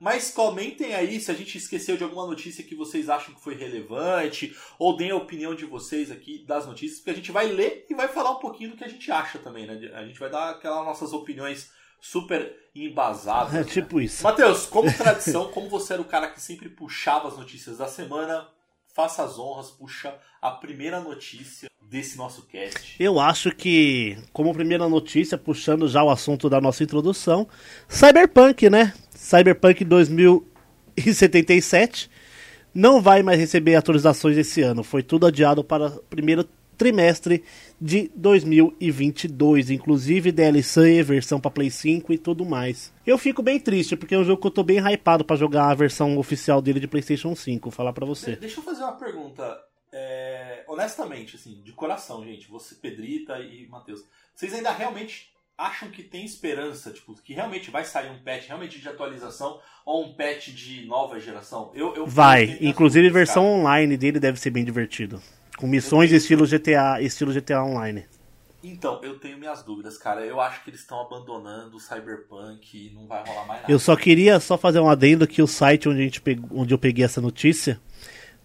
Mas 0.00 0.32
comentem 0.32 0.92
aí 0.92 1.20
se 1.20 1.30
a 1.30 1.34
gente 1.34 1.56
esqueceu 1.56 1.96
de 1.96 2.02
alguma 2.02 2.26
notícia 2.26 2.64
que 2.64 2.74
vocês 2.74 3.08
acham 3.08 3.32
que 3.32 3.40
foi 3.40 3.54
relevante, 3.54 4.52
ou 4.76 4.96
deem 4.96 5.12
a 5.12 5.16
opinião 5.16 5.54
de 5.54 5.64
vocês 5.64 6.10
aqui 6.10 6.44
das 6.44 6.66
notícias, 6.66 6.98
porque 6.98 7.12
a 7.12 7.14
gente 7.14 7.30
vai 7.30 7.46
ler 7.46 7.86
e 7.88 7.94
vai 7.94 8.08
falar 8.08 8.32
um 8.32 8.40
pouquinho 8.40 8.70
do 8.70 8.76
que 8.76 8.82
a 8.82 8.88
gente 8.88 9.12
acha 9.12 9.38
também, 9.38 9.64
né? 9.64 9.92
A 9.94 10.04
gente 10.04 10.18
vai 10.18 10.28
dar 10.28 10.50
aquelas 10.50 10.84
nossas 10.84 11.12
opiniões 11.12 11.70
super 12.02 12.54
embasadas. 12.74 13.54
É 13.54 13.58
né? 13.58 13.64
tipo 13.64 14.00
isso. 14.00 14.24
Matheus, 14.24 14.66
como 14.66 14.92
tradição, 14.98 15.52
como 15.52 15.68
você 15.68 15.92
era 15.92 16.02
o 16.02 16.04
cara 16.04 16.26
que 16.26 16.42
sempre 16.42 16.68
puxava 16.68 17.28
as 17.28 17.38
notícias 17.38 17.78
da 17.78 17.86
semana, 17.86 18.48
faça 18.92 19.22
as 19.22 19.38
honras, 19.38 19.70
puxa 19.70 20.12
a 20.40 20.50
primeira 20.50 20.98
notícia 20.98 21.70
desse 21.80 22.18
nosso 22.18 22.42
cast. 22.46 22.96
Eu 22.98 23.20
acho 23.20 23.54
que, 23.54 24.18
como 24.32 24.52
primeira 24.52 24.88
notícia, 24.88 25.38
puxando 25.38 25.86
já 25.86 26.02
o 26.02 26.10
assunto 26.10 26.50
da 26.50 26.60
nossa 26.60 26.82
introdução, 26.82 27.46
Cyberpunk, 27.88 28.68
né? 28.68 28.92
Cyberpunk 29.14 29.84
2077 29.84 32.10
não 32.74 33.00
vai 33.00 33.22
mais 33.22 33.38
receber 33.38 33.76
atualizações 33.76 34.36
esse 34.36 34.60
ano. 34.60 34.82
Foi 34.82 35.04
tudo 35.04 35.26
adiado 35.26 35.62
para 35.62 35.86
o 35.86 36.02
primeiro 36.10 36.48
trimestre 36.82 37.44
de 37.80 38.10
2022, 38.16 39.70
inclusive 39.70 40.32
DLC, 40.32 41.00
versão 41.04 41.40
para 41.40 41.52
Play 41.52 41.70
5 41.70 42.12
e 42.12 42.18
tudo 42.18 42.44
mais. 42.44 42.92
Eu 43.06 43.16
fico 43.16 43.40
bem 43.40 43.60
triste 43.60 43.96
porque 43.96 44.16
é 44.16 44.18
um 44.18 44.24
jogo 44.24 44.40
que 44.40 44.48
eu 44.48 44.50
tô 44.50 44.64
bem 44.64 44.78
hypado 44.78 45.24
para 45.24 45.36
jogar 45.36 45.70
a 45.70 45.74
versão 45.74 46.18
oficial 46.18 46.60
dele 46.60 46.80
de 46.80 46.88
PlayStation 46.88 47.36
5, 47.36 47.70
vou 47.70 47.72
falar 47.72 47.92
para 47.92 48.04
você. 48.04 48.34
Deixa 48.34 48.58
eu 48.58 48.64
fazer 48.64 48.82
uma 48.82 48.96
pergunta, 48.96 49.56
é, 49.92 50.64
honestamente, 50.66 51.36
assim, 51.36 51.62
de 51.62 51.72
coração, 51.72 52.24
gente, 52.24 52.48
você 52.48 52.74
Pedrita 52.74 53.38
e 53.38 53.68
Matheus, 53.68 54.04
vocês 54.34 54.52
ainda 54.52 54.72
realmente 54.72 55.30
acham 55.56 55.88
que 55.88 56.02
tem 56.02 56.24
esperança, 56.24 56.90
tipo, 56.90 57.14
que 57.14 57.32
realmente 57.32 57.70
vai 57.70 57.84
sair 57.84 58.10
um 58.10 58.18
patch 58.18 58.48
realmente 58.48 58.80
de 58.80 58.88
atualização 58.88 59.60
ou 59.86 60.06
um 60.06 60.14
patch 60.14 60.48
de 60.48 60.84
nova 60.86 61.20
geração? 61.20 61.70
Eu, 61.74 61.94
eu 61.94 62.06
vai, 62.08 62.58
inclusive 62.60 63.06
a 63.06 63.12
versão 63.12 63.44
cara. 63.44 63.54
online 63.54 63.96
dele 63.96 64.18
deve 64.18 64.40
ser 64.40 64.50
bem 64.50 64.64
divertido. 64.64 65.22
Com 65.62 65.68
missões 65.68 66.10
estilo 66.10 66.44
GTA, 66.44 67.00
estilo 67.00 67.32
GTA 67.32 67.62
Online. 67.62 68.04
Então, 68.64 69.00
eu 69.00 69.20
tenho 69.20 69.38
minhas 69.38 69.62
dúvidas, 69.62 69.96
cara. 69.96 70.26
Eu 70.26 70.40
acho 70.40 70.64
que 70.64 70.70
eles 70.70 70.80
estão 70.80 71.00
abandonando 71.00 71.76
o 71.76 71.80
Cyberpunk 71.80 72.76
e 72.76 72.92
não 72.92 73.06
vai 73.06 73.22
rolar 73.24 73.46
mais 73.46 73.60
nada. 73.60 73.72
Eu 73.72 73.78
só 73.78 73.94
queria 73.94 74.40
só 74.40 74.58
fazer 74.58 74.80
um 74.80 74.88
adendo 74.88 75.24
que 75.24 75.40
o 75.40 75.46
site 75.46 75.88
onde, 75.88 76.00
a 76.00 76.02
gente 76.02 76.20
pegou, 76.20 76.50
onde 76.58 76.74
eu 76.74 76.78
peguei 76.78 77.04
essa 77.04 77.20
notícia 77.20 77.80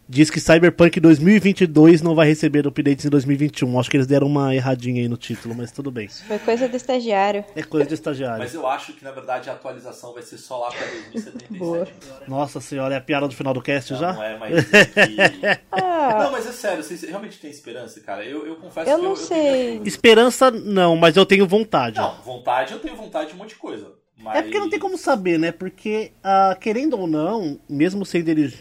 diz 0.08 0.30
que 0.30 0.40
Cyberpunk 0.40 1.00
2022 1.00 2.02
não 2.02 2.16
vai 2.16 2.28
receber 2.28 2.66
updates 2.66 3.06
em 3.06 3.10
2021. 3.10 3.80
Acho 3.80 3.90
que 3.90 3.98
eles 3.98 4.08
deram 4.08 4.28
uma 4.28 4.56
erradinha 4.56 5.02
aí 5.02 5.08
no 5.08 5.18
título, 5.18 5.54
mas 5.56 5.72
tudo 5.72 5.92
bem. 5.92 6.08
Foi 6.08 6.40
coisa 6.40 6.68
do 6.68 6.76
estagiário. 6.78 7.44
É 7.56 7.64
coisa 7.64 7.88
do 7.88 7.94
estagiário. 7.94 8.40
Mas 8.40 8.54
eu 8.54 8.66
acho 8.68 8.94
que 8.94 9.04
na 9.04 9.12
verdade 9.12 9.50
a 9.50 9.54
atualização 9.54 10.14
vai 10.14 10.24
ser 10.24 10.38
só 10.38 10.60
lá 10.60 10.70
para 10.70 10.86
2077. 11.12 11.60
Boa. 11.60 11.88
Nossa 12.28 12.62
senhora, 12.62 12.94
é 12.94 12.98
a 12.98 13.02
piada 13.02 13.28
do 13.28 13.36
final 13.36 13.54
do 13.54 13.62
cast 13.62 13.92
não, 13.94 14.00
já? 14.00 14.14
Não 14.14 14.24
é, 14.24 14.38
mas. 14.38 14.68
É 14.98 15.30
que... 15.30 15.62
ah. 15.72 16.24
Não, 16.24 16.32
mas 16.32 16.48
é 16.48 16.52
sério, 16.52 16.84
vocês 16.84 17.02
realmente 17.04 17.40
têm 17.40 17.50
esperança, 17.50 18.00
cara? 18.02 18.24
Eu, 18.24 18.46
eu 18.46 18.56
confesso 18.56 18.90
eu 18.90 18.98
que 18.98 19.04
não 19.04 19.12
eu, 19.12 19.16
sei. 19.16 19.78
Eu 19.78 19.84
esperança 19.84 20.50
não, 20.52 20.96
mas 20.96 21.16
eu 21.16 21.26
tenho 21.26 21.48
vontade. 21.48 21.98
Não, 21.98 22.22
vontade 22.22 22.74
eu 22.74 22.80
tenho 22.80 22.96
vontade 22.96 23.30
de 23.30 23.36
um 23.36 23.38
monte 23.38 23.50
de 23.50 23.56
coisa. 23.56 23.92
Mas... 24.18 24.38
É 24.38 24.42
porque 24.42 24.60
não 24.60 24.70
tem 24.70 24.80
como 24.80 24.98
saber, 24.98 25.38
né? 25.38 25.52
Porque, 25.52 26.12
uh, 26.20 26.58
querendo 26.60 27.00
ou 27.00 27.08
não, 27.08 27.60
mesmo 27.70 28.06
sendo 28.06 28.30
ele 28.30 28.54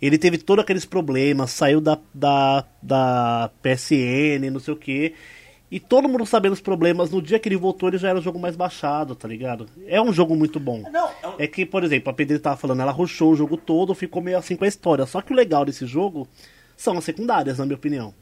ele 0.00 0.18
teve 0.18 0.38
todos 0.38 0.62
aqueles 0.62 0.84
problemas, 0.84 1.50
saiu 1.50 1.80
da, 1.80 1.98
da, 2.14 2.64
da 2.82 3.50
PSN, 3.62 4.50
não 4.50 4.60
sei 4.60 4.74
o 4.74 4.76
que. 4.76 5.14
E 5.70 5.78
todo 5.78 6.08
mundo 6.08 6.24
sabendo 6.24 6.54
os 6.54 6.60
problemas, 6.60 7.10
no 7.10 7.20
dia 7.20 7.38
que 7.38 7.48
ele 7.48 7.56
voltou, 7.56 7.90
ele 7.90 7.98
já 7.98 8.08
era 8.08 8.18
o 8.18 8.22
jogo 8.22 8.38
mais 8.38 8.56
baixado, 8.56 9.14
tá 9.14 9.28
ligado? 9.28 9.68
É 9.86 10.00
um 10.00 10.12
jogo 10.12 10.34
muito 10.34 10.58
bom. 10.58 10.82
Não, 10.90 11.08
é, 11.22 11.28
um... 11.28 11.34
é 11.38 11.46
que, 11.46 11.66
por 11.66 11.84
exemplo, 11.84 12.10
a 12.10 12.14
Pedro 12.14 12.38
tava 12.38 12.56
falando, 12.56 12.80
ela 12.80 12.92
rushou 12.92 13.32
o 13.32 13.36
jogo 13.36 13.56
todo, 13.56 13.94
ficou 13.94 14.22
meio 14.22 14.38
assim 14.38 14.56
com 14.56 14.64
a 14.64 14.68
história. 14.68 15.04
Só 15.04 15.20
que 15.20 15.32
o 15.32 15.36
legal 15.36 15.66
desse 15.66 15.86
jogo 15.86 16.26
são 16.74 16.96
as 16.96 17.04
secundárias, 17.04 17.58
na 17.58 17.66
minha 17.66 17.76
opinião. 17.76 18.14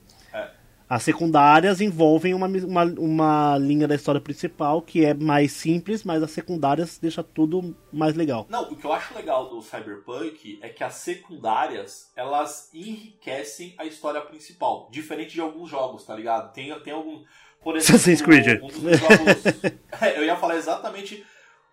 As 0.89 1.03
secundárias 1.03 1.81
envolvem 1.81 2.33
uma, 2.33 2.47
uma, 2.47 2.85
uma, 2.85 3.59
linha 3.59 3.89
da 3.89 3.97
história 3.97 4.21
principal 4.21 4.81
que 4.81 5.05
é 5.05 5.13
mais 5.13 5.51
simples, 5.51 6.05
mas 6.05 6.23
as 6.23 6.31
secundárias 6.31 6.97
deixa 6.97 7.25
tudo 7.25 7.77
mais 7.93 8.15
legal. 8.15 8.47
Não, 8.49 8.71
o 8.71 8.77
que 8.77 8.85
eu 8.85 8.93
acho 8.93 9.13
legal 9.15 9.49
do 9.49 9.61
Cyberpunk 9.61 10.61
é 10.63 10.69
que 10.69 10.85
as 10.85 10.95
secundárias 10.95 12.13
elas 12.15 12.71
enriquecem 12.73 13.75
a 13.79 13.85
história 13.85 14.21
principal, 14.21 14.89
diferente 14.93 15.35
de 15.35 15.41
alguns 15.41 15.69
jogos, 15.69 16.05
tá 16.05 16.15
ligado? 16.15 16.53
Tem, 16.53 16.79
tem 16.81 16.93
algum. 16.93 17.25
Por 17.61 17.75
exemplo, 17.77 17.97
Assassin's 17.97 18.23
Creed. 18.23 18.63
Um, 18.63 18.67
um 18.67 18.95
jogos, 18.95 19.47
é, 20.01 20.19
eu 20.19 20.25
ia 20.25 20.37
falar 20.37 20.57
exatamente. 20.57 21.27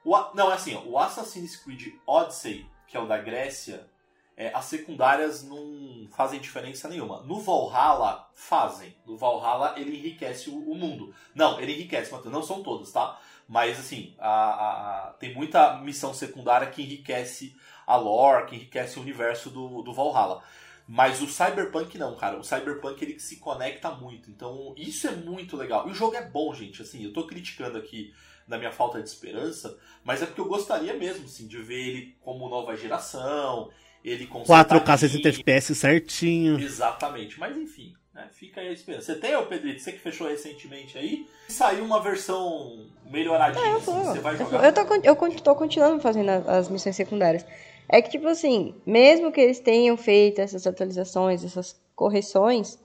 O, 0.04 0.18
não, 0.34 0.52
é 0.52 0.56
assim, 0.56 0.76
o 0.88 0.98
Assassin's 0.98 1.56
Creed 1.56 1.94
Odyssey, 2.08 2.66
que 2.88 2.98
é 2.98 3.00
o 3.00 3.06
da 3.06 3.20
Grécia, 3.20 3.88
é, 4.36 4.52
as 4.54 4.66
secundárias 4.66 5.44
não 5.44 6.08
fazem 6.12 6.40
diferença 6.40 6.88
nenhuma. 6.88 7.22
No 7.24 7.40
Valhalla, 7.40 8.30
fazem. 8.34 8.96
No 9.06 9.18
Valhalla, 9.18 9.76
ele 9.78 9.98
enriquece 9.98 10.50
o, 10.50 10.58
o 10.58 10.76
mundo. 10.76 11.14
Não, 11.36 11.60
ele 11.60 11.74
enriquece, 11.74 12.12
mas 12.12 12.26
não 12.26 12.44
são 12.44 12.64
todas, 12.64 12.92
tá? 12.92 13.20
Mas, 13.48 13.80
assim, 13.80 14.16
a, 14.18 14.30
a, 14.30 15.08
a, 15.10 15.14
tem 15.14 15.34
muita 15.34 15.78
missão 15.78 16.14
secundária 16.14 16.68
que 16.68 16.82
enriquece 16.82 17.56
a 17.86 17.96
lore, 17.96 18.46
que 18.48 18.56
enriquece 18.56 18.98
o 18.98 19.02
universo 19.02 19.50
do, 19.50 19.82
do 19.82 19.94
Valhalla. 19.94 20.42
Mas 20.88 21.22
o 21.22 21.28
Cyberpunk 21.28 21.98
não, 21.98 22.16
cara. 22.16 22.38
O 22.38 22.44
Cyberpunk 22.44 23.02
ele 23.04 23.20
se 23.20 23.38
conecta 23.38 23.92
muito. 23.92 24.30
Então, 24.30 24.74
isso 24.78 25.08
é 25.08 25.12
muito 25.12 25.56
legal. 25.56 25.88
E 25.88 25.92
o 25.92 25.96
jogo 25.96 26.16
é 26.16 26.26
bom, 26.26 26.54
gente. 26.54 26.82
Assim, 26.82 27.04
eu 27.04 27.14
tô 27.14 27.26
criticando 27.26 27.78
aqui 27.78 28.14
na 28.48 28.58
minha 28.58 28.72
falta 28.72 29.02
de 29.02 29.08
esperança, 29.08 29.78
mas 30.04 30.22
é 30.22 30.26
porque 30.26 30.42
eu 30.42 30.48
gostaria 30.48 30.94
mesmo, 30.94 31.26
assim, 31.26 31.48
de 31.48 31.58
ver 31.62 31.88
ele 31.88 32.18
como 32.22 32.50
nova 32.50 32.76
geração, 32.76 33.72
ele 34.04 34.28
4K 34.28 34.98
60 34.98 35.30
FPS 35.30 35.76
certinho. 35.76 36.60
Exatamente, 36.60 37.40
mas 37.40 37.58
enfim, 37.58 37.94
né, 38.14 38.28
fica 38.32 38.62
aí 38.62 38.68
a 38.70 38.74
esperança. 38.74 39.14
Você 39.14 39.20
tem, 39.20 39.36
ô 39.36 39.46
Pedrito, 39.46 39.82
você 39.82 39.92
que 39.92 40.00
fechou 40.00 40.28
recentemente 40.28 40.98
aí, 40.98 41.26
saiu 41.48 41.86
uma 41.86 42.02
versão 42.02 42.86
melhoradinha, 43.10 43.66
é, 43.66 43.72
eu, 43.72 43.78
assim, 43.78 44.04
você 44.04 44.20
vai 44.20 44.38
jogar? 44.38 44.66
Eu, 44.66 44.74
tô, 44.74 45.32
eu 45.32 45.42
tô 45.42 45.56
continuando 45.56 46.02
fazendo 46.02 46.30
as 46.30 46.70
missões 46.70 46.96
secundárias. 46.96 47.46
É 47.88 48.02
que, 48.02 48.10
tipo 48.10 48.28
assim, 48.28 48.74
mesmo 48.86 49.32
que 49.32 49.42
eles 49.42 49.60
tenham 49.60 49.96
feito 49.98 50.40
essas 50.40 50.66
atualizações, 50.66 51.44
essas 51.44 51.80
correções, 51.96 52.80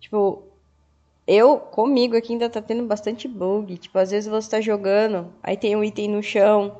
tipo, 0.00 0.42
eu, 1.26 1.58
comigo 1.58 2.16
aqui 2.16 2.32
ainda 2.32 2.48
tá 2.48 2.60
tendo 2.60 2.84
bastante 2.84 3.26
bug. 3.26 3.76
Tipo, 3.78 3.98
às 3.98 4.10
vezes 4.10 4.28
você 4.28 4.50
tá 4.50 4.60
jogando, 4.60 5.32
aí 5.42 5.56
tem 5.56 5.74
um 5.74 5.82
item 5.82 6.08
no 6.08 6.22
chão, 6.22 6.78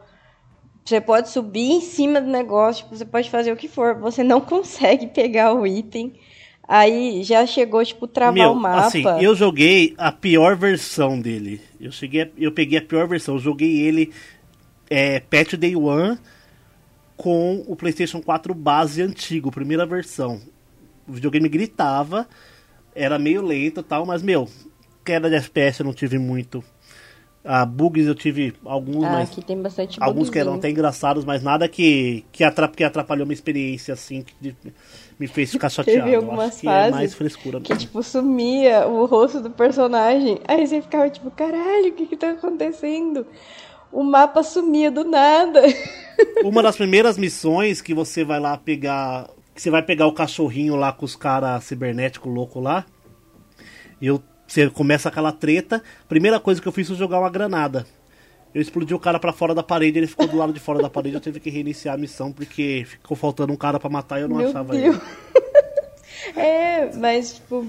você 0.84 1.00
pode 1.00 1.30
subir 1.30 1.70
em 1.70 1.80
cima 1.80 2.20
do 2.20 2.30
negócio, 2.30 2.84
tipo, 2.84 2.96
você 2.96 3.04
pode 3.04 3.30
fazer 3.30 3.50
o 3.52 3.56
que 3.56 3.68
for, 3.68 3.94
você 3.98 4.22
não 4.22 4.40
consegue 4.40 5.06
pegar 5.06 5.54
o 5.54 5.66
item. 5.66 6.12
Aí 6.66 7.22
já 7.22 7.44
chegou, 7.46 7.84
tipo, 7.84 8.06
travar 8.06 8.34
Meu, 8.34 8.52
o 8.52 8.54
mapa. 8.54 8.86
Assim, 8.86 9.04
eu 9.20 9.34
joguei 9.34 9.94
a 9.98 10.10
pior 10.10 10.56
versão 10.56 11.20
dele. 11.20 11.60
Eu 11.78 11.92
cheguei, 11.92 12.32
eu 12.38 12.52
peguei 12.52 12.78
a 12.78 12.82
pior 12.82 13.06
versão. 13.06 13.34
Eu 13.34 13.40
joguei 13.40 13.80
ele 13.80 14.12
é, 14.88 15.20
Patch 15.20 15.54
Day 15.54 15.76
One 15.76 16.18
com 17.16 17.62
o 17.66 17.76
PlayStation 17.76 18.20
4 18.20 18.54
base 18.54 19.02
antigo, 19.02 19.50
primeira 19.50 19.84
versão. 19.84 20.40
O 21.06 21.12
videogame 21.12 21.48
gritava, 21.48 22.26
era 22.94 23.18
meio 23.18 23.42
lento 23.42 23.80
e 23.80 23.84
tal, 23.84 24.06
mas, 24.06 24.22
meu, 24.22 24.48
queda 25.04 25.28
de 25.28 25.36
FPS 25.36 25.80
eu 25.80 25.86
não 25.86 25.92
tive 25.92 26.18
muito. 26.18 26.64
Ah, 27.46 27.66
bugs 27.66 28.06
eu 28.06 28.14
tive 28.14 28.54
alguns, 28.64 29.04
ah, 29.04 29.10
mas. 29.10 29.30
Aqui 29.30 29.44
tem 29.44 29.60
bastante 29.60 30.02
Alguns 30.02 30.30
que 30.30 30.38
eram 30.38 30.54
até 30.54 30.70
engraçados, 30.70 31.26
mas 31.26 31.42
nada 31.42 31.68
que, 31.68 32.24
que, 32.32 32.42
atrap, 32.42 32.74
que 32.74 32.82
atrapalhou 32.82 33.26
uma 33.26 33.34
experiência 33.34 33.92
assim, 33.92 34.22
que 34.22 34.56
me 35.20 35.26
fez 35.26 35.52
ficar 35.52 35.68
chateado. 35.70 36.04
Teve 36.04 36.16
algumas 36.16 36.62
fases 36.62 36.88
é 36.88 36.90
mais 36.90 37.12
frescura 37.12 37.60
que, 37.60 37.76
tipo, 37.76 38.02
sumia 38.02 38.88
o 38.88 39.04
rosto 39.04 39.40
do 39.40 39.50
personagem. 39.50 40.40
Aí 40.48 40.66
você 40.66 40.80
ficava 40.80 41.10
tipo, 41.10 41.30
caralho, 41.30 41.90
o 41.90 41.92
que 41.92 42.06
que 42.06 42.16
tá 42.16 42.30
acontecendo? 42.30 43.26
O 43.92 44.02
mapa 44.02 44.42
sumia 44.42 44.90
do 44.90 45.04
nada. 45.04 45.60
Uma 46.42 46.62
das 46.62 46.76
primeiras 46.76 47.18
missões 47.18 47.82
que 47.82 47.92
você 47.92 48.24
vai 48.24 48.40
lá 48.40 48.56
pegar. 48.56 49.28
Que 49.54 49.60
você 49.60 49.70
vai 49.70 49.82
pegar 49.82 50.06
o 50.06 50.12
cachorrinho 50.12 50.76
lá 50.76 50.92
com 50.92 51.04
os 51.04 51.14
caras 51.14 51.62
cibernéticos 51.64 52.32
louco 52.32 52.58
lá. 52.58 52.86
Eu 54.00 54.20
você 54.46 54.68
começa 54.70 55.08
aquela 55.08 55.32
treta. 55.32 55.82
Primeira 56.08 56.38
coisa 56.38 56.60
que 56.60 56.68
eu 56.68 56.72
fiz 56.72 56.88
foi 56.88 56.96
jogar 56.96 57.20
uma 57.20 57.30
granada. 57.30 57.86
Eu 58.54 58.62
explodi 58.62 58.94
o 58.94 59.00
cara 59.00 59.18
para 59.18 59.32
fora 59.32 59.54
da 59.54 59.64
parede, 59.64 59.98
ele 59.98 60.06
ficou 60.06 60.28
do 60.28 60.36
lado 60.36 60.52
de 60.52 60.60
fora 60.60 60.80
da 60.80 60.88
parede. 60.88 61.16
Eu 61.16 61.20
tive 61.20 61.40
que 61.40 61.50
reiniciar 61.50 61.96
a 61.96 61.98
missão 61.98 62.30
porque 62.30 62.84
ficou 62.86 63.16
faltando 63.16 63.52
um 63.52 63.56
cara 63.56 63.80
para 63.80 63.90
matar 63.90 64.20
e 64.20 64.22
eu 64.22 64.28
não 64.28 64.36
Meu 64.36 64.48
achava 64.48 64.72
Deus. 64.72 64.96
ele. 64.96 66.38
é, 66.38 66.96
mas 66.96 67.34
tipo, 67.34 67.66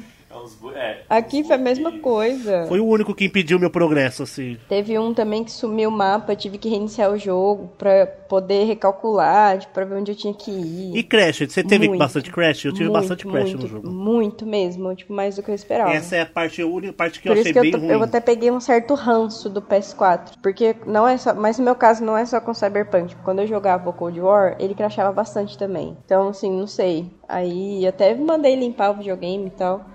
é, 0.76 1.02
Aqui 1.10 1.44
foi 1.44 1.56
a 1.56 1.60
mesma 1.60 1.92
coisa. 2.00 2.66
Foi 2.68 2.80
o 2.80 2.86
único 2.86 3.14
que 3.14 3.26
impediu 3.26 3.60
meu 3.60 3.70
progresso, 3.70 4.24
assim. 4.24 4.58
Teve 4.68 4.98
um 4.98 5.14
também 5.14 5.44
que 5.44 5.52
sumiu 5.52 5.90
o 5.90 5.92
mapa, 5.92 6.36
tive 6.36 6.58
que 6.58 6.70
reiniciar 6.70 7.12
o 7.12 7.18
jogo 7.18 7.72
pra 7.78 8.06
poder 8.06 8.66
recalcular, 8.66 9.60
tipo, 9.60 9.74
pra 9.74 9.86
ver 9.86 9.96
onde 9.96 10.12
eu 10.12 10.16
tinha 10.16 10.34
que 10.34 10.52
ir. 10.52 10.98
E 10.98 11.04
Crash? 11.04 11.40
Você 11.50 11.64
teve 11.64 11.88
muito, 11.88 12.00
bastante 12.00 12.32
Crash? 12.32 12.66
Eu 12.66 12.74
tive 12.74 12.86
muito, 12.86 12.94
bastante 12.94 13.26
Crash 13.26 13.50
muito, 13.50 13.62
no 13.62 13.68
jogo. 13.68 13.90
Muito 13.90 14.46
mesmo, 14.46 14.96
tipo, 14.96 15.14
mais 15.14 15.36
do 15.36 15.44
que 15.44 15.52
eu 15.52 15.56
esperava. 15.56 15.92
Essa 15.92 16.18
é 16.18 16.22
a 16.22 16.26
parte, 16.26 16.62
a 16.62 16.68
única 16.68 16.94
parte 16.94 17.20
que 17.20 17.28
Por 17.28 17.36
eu 17.36 17.42
achei 17.42 17.54
que 17.54 17.62
bem 17.62 17.72
eu, 17.72 17.80
ruim. 17.80 17.90
Eu 17.90 18.04
até 18.04 18.20
peguei 18.20 18.52
um 18.52 18.60
certo 18.60 18.94
ranço 18.94 19.50
do 19.50 19.62
PS4, 19.62 20.34
porque 20.42 20.76
não 20.86 21.08
é 21.08 21.18
só, 21.18 21.34
mas 21.34 21.58
no 21.58 21.66
meu 21.66 21.76
caso 21.76 22.04
não 22.04 22.18
é 22.18 22.26
só 22.26 22.40
com 22.40 22.54
Cyberpunk. 22.54 23.10
Tipo, 23.10 23.24
quando 23.24 23.40
eu 23.40 23.48
jogava 23.48 23.90
o 23.90 23.94
Cold 23.94 24.20
War, 24.20 24.56
ele 24.60 24.74
crashava 24.74 25.12
bastante 25.12 25.58
também. 25.58 25.98
Então, 26.06 26.30
assim, 26.30 26.52
não 26.52 26.68
sei. 26.68 27.12
Aí 27.28 27.86
até 27.88 28.14
mandei 28.16 28.56
limpar 28.56 28.92
o 28.92 28.98
videogame 28.98 29.48
e 29.48 29.52
tal. 29.52 29.95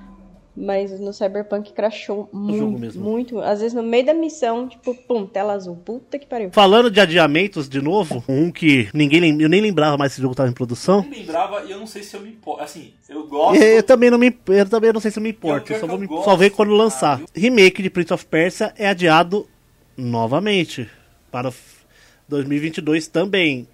Mas 0.57 0.99
no 0.99 1.13
Cyberpunk 1.13 1.73
crashou 1.73 2.29
muito, 2.33 2.99
muito. 2.99 3.41
Às 3.41 3.61
vezes 3.61 3.73
no 3.73 3.83
meio 3.83 4.05
da 4.05 4.13
missão, 4.13 4.69
tipo, 4.69 4.95
pum, 4.95 5.25
tela 5.25 5.53
azul. 5.53 5.77
Puta 5.77 6.19
que 6.19 6.27
pariu. 6.27 6.51
Falando 6.53 6.91
de 6.91 7.01
adiamentos 7.01 7.69
de 7.69 7.81
novo, 7.81 8.23
um 8.29 8.51
que 8.51 8.89
ninguém 8.93 9.41
eu 9.41 9.49
nem 9.49 9.61
lembrava 9.61 9.97
mais 9.97 10.13
se 10.13 10.19
o 10.19 10.23
jogo 10.23 10.35
tava 10.35 10.49
em 10.49 10.53
produção. 10.53 11.05
Eu 11.05 11.11
nem 11.11 11.21
lembrava 11.21 11.63
e 11.65 11.71
eu 11.71 11.79
não 11.79 11.87
sei 11.87 12.03
se 12.03 12.17
eu 12.17 12.21
me 12.21 12.31
importo. 12.31 12.63
Assim, 12.63 12.93
eu 13.09 13.27
gosto. 13.27 13.63
Eu 13.63 13.83
também 13.83 14.11
não 14.11 14.19
me 14.19 14.37
eu 14.49 14.69
também 14.69 14.93
não 14.93 15.01
sei 15.01 15.11
se 15.11 15.19
eu 15.19 15.23
me 15.23 15.31
importo. 15.31 15.73
Eu, 15.73 15.77
eu 15.77 15.81
só 15.81 15.87
vou 15.87 15.99
me 15.99 16.07
gosto, 16.07 16.25
só 16.25 16.37
ver 16.37 16.51
quando 16.51 16.73
lançar. 16.73 17.21
Remake 17.35 17.83
de 17.83 17.89
Prince 17.91 18.13
of 18.13 18.27
Persia 18.27 18.75
é 18.77 18.89
adiado 18.89 19.47
novamente 19.97 20.89
para 21.31 21.53
2022 22.29 23.07
também. 23.09 23.69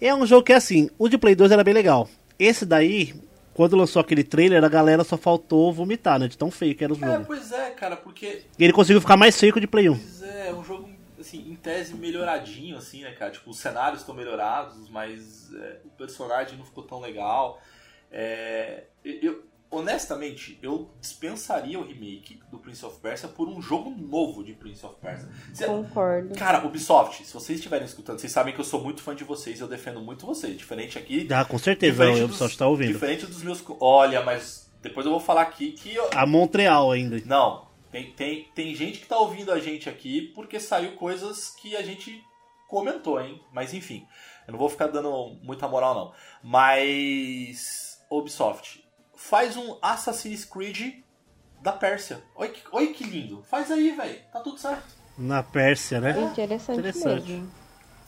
É 0.00 0.14
um 0.14 0.26
jogo 0.26 0.44
que 0.44 0.52
é 0.52 0.56
assim, 0.56 0.88
o 0.98 1.08
de 1.08 1.18
Play 1.18 1.34
2 1.34 1.50
era 1.50 1.64
bem 1.64 1.74
legal. 1.74 2.08
esse 2.38 2.64
daí, 2.64 3.14
quando 3.58 3.74
lançou 3.76 3.98
aquele 3.98 4.22
trailer, 4.22 4.62
a 4.62 4.68
galera 4.68 5.02
só 5.02 5.16
faltou 5.16 5.72
vomitar, 5.72 6.16
né? 6.16 6.28
De 6.28 6.38
tão 6.38 6.48
feio 6.48 6.76
que 6.76 6.84
era 6.84 6.92
o 6.92 6.96
É, 6.96 7.00
jogo. 7.00 7.24
pois 7.26 7.50
é, 7.50 7.70
cara, 7.70 7.96
porque 7.96 8.42
E 8.56 8.62
ele 8.62 8.72
conseguiu 8.72 9.00
ficar 9.00 9.16
mais 9.16 9.36
feio 9.36 9.52
que 9.52 9.58
o 9.58 9.60
de 9.60 9.66
Play 9.66 9.88
1. 9.90 9.98
Pois 9.98 10.22
é, 10.22 10.50
é 10.50 10.54
um 10.54 10.62
jogo, 10.62 10.88
assim, 11.18 11.44
em 11.50 11.56
tese 11.56 11.92
melhoradinho, 11.96 12.76
assim, 12.78 13.02
né, 13.02 13.10
cara? 13.10 13.32
Tipo, 13.32 13.50
os 13.50 13.58
cenários 13.58 14.02
estão 14.02 14.14
melhorados, 14.14 14.88
mas 14.90 15.52
é, 15.56 15.78
o 15.84 15.88
personagem 15.88 16.56
não 16.56 16.64
ficou 16.64 16.84
tão 16.84 17.00
legal. 17.00 17.60
É, 18.12 18.84
eu, 19.04 19.42
honestamente, 19.70 20.58
eu 20.62 20.90
dispensaria 21.00 21.78
o 21.78 21.84
remake 21.84 22.40
do 22.50 22.58
Prince 22.58 22.84
of 22.84 22.98
Persia 23.00 23.28
por 23.28 23.48
um 23.48 23.60
jogo 23.60 23.90
novo 23.90 24.42
de 24.42 24.52
Prince 24.54 24.84
of 24.86 24.96
Persia. 25.00 25.28
Cê- 25.52 25.66
Concordo. 25.66 26.34
Cara, 26.34 26.64
Ubisoft, 26.66 27.24
se 27.24 27.32
vocês 27.34 27.58
estiverem 27.58 27.86
escutando, 27.86 28.18
vocês 28.18 28.32
sabem 28.32 28.54
que 28.54 28.60
eu 28.60 28.64
sou 28.64 28.82
muito 28.82 29.02
fã 29.02 29.14
de 29.14 29.24
vocês, 29.24 29.60
eu 29.60 29.68
defendo 29.68 30.00
muito 30.00 30.24
vocês. 30.26 30.56
Diferente 30.56 30.98
aqui. 30.98 31.28
Ah, 31.30 31.44
com 31.44 31.58
certeza, 31.58 31.92
diferente 31.92 32.22
o 32.22 32.24
Ubisoft 32.26 32.56
tá 32.58 32.66
ouvindo. 32.66 32.92
Diferente 32.92 33.26
dos 33.26 33.42
meus. 33.42 33.62
Olha, 33.80 34.22
mas 34.22 34.70
depois 34.82 35.04
eu 35.06 35.12
vou 35.12 35.20
falar 35.20 35.42
aqui 35.42 35.72
que. 35.72 35.94
eu- 35.94 36.08
A 36.14 36.24
Montreal 36.26 36.90
ainda. 36.90 37.20
não, 37.26 37.68
tem, 37.90 38.12
tem, 38.12 38.44
tem 38.54 38.74
gente 38.74 39.00
que 39.00 39.06
tá 39.06 39.18
ouvindo 39.18 39.50
a 39.52 39.58
gente 39.58 39.88
aqui 39.88 40.22
porque 40.34 40.58
saiu 40.60 40.92
coisas 40.92 41.50
que 41.50 41.76
a 41.76 41.82
gente 41.82 42.22
comentou, 42.68 43.20
hein? 43.20 43.40
Mas 43.52 43.72
enfim, 43.74 44.06
eu 44.46 44.52
não 44.52 44.58
vou 44.58 44.68
ficar 44.68 44.86
dando 44.88 45.36
muita 45.42 45.66
moral, 45.68 45.94
não. 45.94 46.12
Mas. 46.42 47.86
Ubisoft, 48.10 48.82
faz 49.18 49.56
um 49.56 49.76
Assassin's 49.82 50.44
Creed 50.44 51.02
da 51.60 51.72
Pérsia. 51.72 52.22
Olha 52.36 52.50
que, 52.50 52.60
olha 52.70 52.86
que 52.92 53.02
lindo. 53.02 53.42
Faz 53.50 53.70
aí, 53.70 53.90
velho. 53.90 54.18
Tá 54.32 54.38
tudo 54.38 54.58
certo. 54.58 54.84
Na 55.18 55.42
Pérsia, 55.42 56.00
né? 56.00 56.12
Interessante, 56.32 56.78
Interessante. 56.78 57.28
mesmo. 57.32 57.48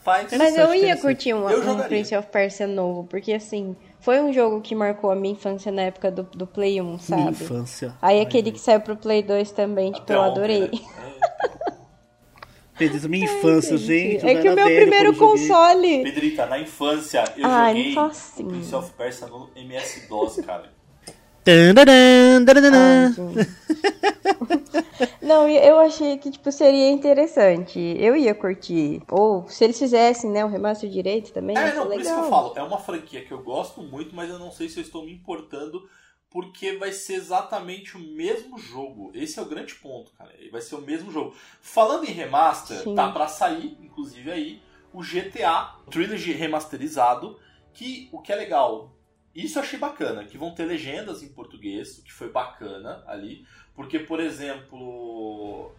Faz. 0.05 0.33
Mas 0.33 0.57
eu 0.57 0.73
ia 0.73 0.97
curtir 0.97 1.35
um, 1.35 1.51
Eu 1.51 1.69
um. 1.69 1.83
Prince 1.83 2.17
of 2.17 2.29
Persia 2.29 2.67
novo, 2.67 3.05
porque 3.05 3.33
assim, 3.33 3.77
foi 3.99 4.21
um 4.21 4.33
jogo 4.33 4.61
que 4.63 4.75
marcou 4.75 5.11
a 5.11 5.17
minha 5.17 5.35
infância 5.35 5.71
na 5.73 5.83
época 5.83 6.11
do, 6.11 6.23
do 6.23 6.47
Play 6.47 6.81
1, 6.81 6.85
Minha 6.85 6.99
sabe? 7.01 7.31
infância. 7.31 7.95
Aí 8.01 8.21
aquele 8.21 8.53
que 8.53 8.61
saiu 8.61 8.81
pro 8.81 8.97
Play 8.97 9.23
2 9.23 9.51
também, 9.51 9.91
tipo, 9.91 10.05
Até 10.05 10.15
eu 10.15 10.21
ontem, 10.21 10.31
adorei. 10.31 10.61
né? 10.61 10.71
É. 11.67 12.89
Feliz 12.89 13.05
minha 13.05 13.27
infância, 13.27 13.77
gente. 13.77 14.25
É 14.27 14.39
eu 14.39 14.41
que 14.41 14.49
o 14.49 14.55
meu 14.55 14.65
primeiro 14.65 15.09
eu 15.11 15.17
console. 15.17 16.03
Pedrita, 16.03 16.47
na 16.47 16.59
infância 16.59 17.23
eu 17.37 17.47
Ai, 17.47 17.77
joguei 17.77 17.95
o 17.99 18.49
Prince 18.49 18.75
of 18.75 18.93
Persia 18.93 19.27
no 19.27 19.51
MS-DOS, 19.55 20.37
cara. 20.47 20.73
Não, 25.23 25.49
eu 25.49 25.79
achei 25.79 26.19
que, 26.19 26.31
tipo, 26.31 26.51
seria 26.53 26.91
interessante. 26.91 27.79
Eu 27.99 28.15
ia 28.17 28.35
curtir. 28.35 29.03
Ou 29.11 29.49
se 29.49 29.65
eles 29.65 29.79
fizessem, 29.79 30.31
né, 30.31 30.45
o 30.45 30.49
remaster 30.49 30.91
direito 30.91 31.33
também, 31.33 31.57
É, 31.57 31.75
não, 31.75 31.87
por 31.87 31.95
isso 31.95 32.03
que 32.03 32.09
legal. 32.09 32.25
eu 32.25 32.31
falo. 32.31 32.53
É 32.57 32.63
uma 32.63 32.79
franquia 32.79 33.25
que 33.25 33.33
eu 33.33 33.43
gosto 33.43 33.83
muito, 33.83 34.15
mas 34.15 34.29
eu 34.29 34.39
não 34.39 34.51
sei 34.51 34.69
se 34.69 34.79
eu 34.79 34.83
estou 34.83 35.05
me 35.05 35.13
importando 35.13 35.89
porque 36.29 36.77
vai 36.77 36.93
ser 36.93 37.15
exatamente 37.15 37.97
o 37.97 38.01
mesmo 38.01 38.59
jogo. 38.59 39.11
Esse 39.15 39.39
é 39.39 39.43
o 39.43 39.47
grande 39.47 39.75
ponto, 39.75 40.13
cara. 40.13 40.31
Vai 40.53 40.61
ser 40.61 40.77
o 40.77 40.81
mesmo 40.81 41.11
jogo. 41.11 41.35
Falando 41.61 42.05
em 42.05 42.13
remaster, 42.13 42.79
Sim. 42.79 42.95
tá 42.95 43.11
pra 43.11 43.27
sair, 43.27 43.77
inclusive 43.83 44.31
aí, 44.31 44.63
o 44.93 45.03
GTA 45.03 45.75
Trilogy 45.91 46.33
remasterizado, 46.33 47.37
que 47.73 48.09
o 48.13 48.21
que 48.21 48.33
é 48.33 48.37
legal, 48.37 48.93
isso 49.35 49.59
eu 49.59 49.63
achei 49.63 49.79
bacana, 49.79 50.25
que 50.25 50.37
vão 50.37 50.53
ter 50.53 50.65
legendas 50.65 51.23
em 51.23 51.29
português, 51.29 51.99
o 51.99 52.03
que 52.03 52.13
foi 52.13 52.31
bacana 52.31 53.03
ali, 53.07 53.47
porque, 53.75 53.99
por 53.99 54.21
exemplo, 54.21 55.73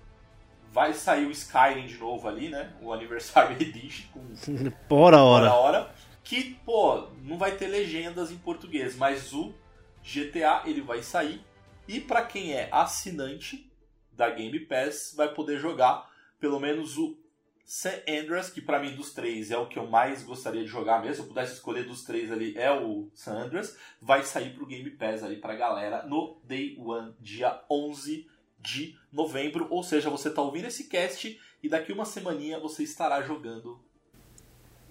vai 0.72 0.94
sair 0.94 1.26
o 1.26 1.32
Skyrim 1.32 1.86
de 1.86 1.98
novo 1.98 2.28
ali, 2.28 2.50
né? 2.50 2.74
O 2.82 2.92
Anniversary 2.94 3.56
Edition 3.62 4.08
com 4.14 4.72
Por 4.88 5.14
hora 5.24 5.50
a 5.50 5.56
hora. 5.56 5.96
Que, 6.24 6.56
pô, 6.66 7.10
não 7.24 7.38
vai 7.38 7.56
ter 7.58 7.68
legendas 7.68 8.32
em 8.32 8.38
português, 8.38 8.96
mas 8.96 9.34
o 9.34 9.54
GTA 10.02 10.64
ele 10.66 10.82
vai 10.82 11.04
sair. 11.04 11.44
E 11.88 12.00
pra 12.00 12.24
quem 12.24 12.54
é 12.54 12.70
assinante 12.72 13.70
da 14.14 14.30
Game 14.30 14.60
Pass, 14.62 15.14
vai 15.16 15.34
poder 15.34 15.60
jogar 15.60 16.10
pelo 16.40 16.60
menos 16.60 16.98
o 16.98 17.18
San 17.65 17.93
Andreas, 18.08 18.50
que 18.50 18.62
pra 18.62 18.80
mim 18.80 18.95
dos 18.95 19.13
três 19.13 19.52
é 19.52 19.58
o 19.58 19.67
que 19.67 19.80
eu 19.80 19.88
mais 19.88 20.24
gostaria 20.24 20.62
de 20.62 20.67
jogar 20.67 21.02
mesmo. 21.02 21.15
Se 21.15 21.21
eu 21.21 21.28
pudesse 21.28 21.54
escolher 21.54 21.86
dos 21.86 22.04
três 22.04 22.32
ali, 22.32 22.58
é 22.58 22.71
o 22.71 23.10
San 23.13 23.34
Andreas. 23.34 23.78
Vai 24.02 24.24
sair 24.24 24.54
pro 24.54 24.65
Game 24.65 24.89
Pass 24.91 25.24
ali 25.24 25.38
pra 25.38 25.56
galera 25.56 26.04
no 26.06 26.41
Day 26.43 26.76
One, 26.80 27.15
dia 27.19 27.63
11 27.69 28.28
de 28.60 28.97
novembro. 29.12 29.67
Ou 29.69 29.84
seja, 29.84 30.10
você 30.10 30.30
tá 30.30 30.41
ouvindo 30.41 30.65
esse 30.65 30.89
cast 30.89 31.39
e 31.63 31.69
daqui 31.69 31.93
uma 31.93 32.06
semaninha 32.06 32.60
você 32.60 32.84
estará 32.84 33.21
jogando 33.21 33.80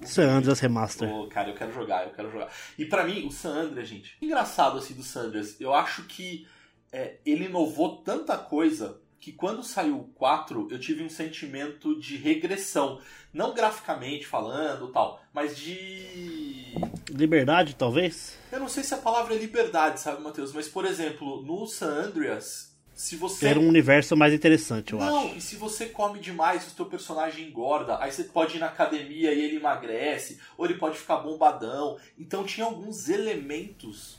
San 0.02 0.30
Andreas 0.30 0.61
Remaster. 0.61 1.09
Pô, 1.09 1.26
cara, 1.26 1.50
eu 1.50 1.54
quero 1.54 1.72
jogar, 1.72 2.06
eu 2.06 2.12
quero 2.12 2.30
jogar. 2.30 2.50
E 2.78 2.85
pra 2.85 3.04
mim, 3.04 3.26
o 3.26 3.30
San 3.30 3.50
Andreas, 3.50 3.88
gente, 3.88 4.16
engraçado 4.20 4.78
assim 4.78 4.94
do 4.94 5.02
San 5.02 5.24
Andreas, 5.24 5.61
eu 5.61 5.74
acho 5.74 6.04
que 6.04 6.46
é, 6.92 7.18
ele 7.24 7.44
inovou 7.44 8.02
tanta 8.02 8.37
coisa 8.38 9.00
que 9.20 9.33
quando 9.33 9.62
saiu 9.62 9.98
o 9.98 10.04
4, 10.14 10.68
eu 10.70 10.78
tive 10.78 11.04
um 11.04 11.11
sentimento 11.11 11.98
de 12.00 12.16
regressão. 12.16 13.00
Não 13.33 13.54
graficamente 13.54 14.26
falando 14.26 14.88
tal, 14.88 15.22
mas 15.33 15.56
de. 15.56 16.74
Liberdade, 17.11 17.76
talvez? 17.76 18.38
Eu 18.50 18.59
não 18.59 18.68
sei 18.68 18.83
se 18.83 18.94
a 18.94 18.98
palavra 18.98 19.35
é 19.35 19.38
liberdade, 19.38 20.00
sabe, 20.00 20.22
Matheus? 20.22 20.52
Mas, 20.52 20.68
por 20.68 20.85
exemplo, 20.85 21.42
no 21.42 21.66
San 21.66 22.06
Andreas, 22.06 22.74
se 22.94 23.14
você. 23.16 23.48
Era 23.48 23.61
um 23.61 23.68
universo 23.68 24.16
mais 24.16 24.33
interessante, 24.33 24.94
eu 24.94 24.98
Não, 24.98 25.26
acho. 25.26 25.37
e 25.37 25.40
se 25.40 25.56
você 25.56 25.87
come 25.87 26.18
demais, 26.18 26.66
o 26.66 26.74
teu 26.74 26.87
personagem 26.87 27.46
engorda, 27.46 28.02
aí 28.02 28.11
você 28.11 28.24
pode 28.24 28.56
ir 28.56 28.61
na 28.61 28.66
academia 28.66 29.33
e 29.33 29.40
ele 29.40 29.56
emagrece, 29.56 30.40
ou 30.56 30.64
ele 30.64 30.74
pode 30.74 30.98
ficar 30.98 31.16
bombadão. 31.18 31.98
Então 32.18 32.42
tinha 32.44 32.66
alguns 32.66 33.09
elementos 33.09 34.18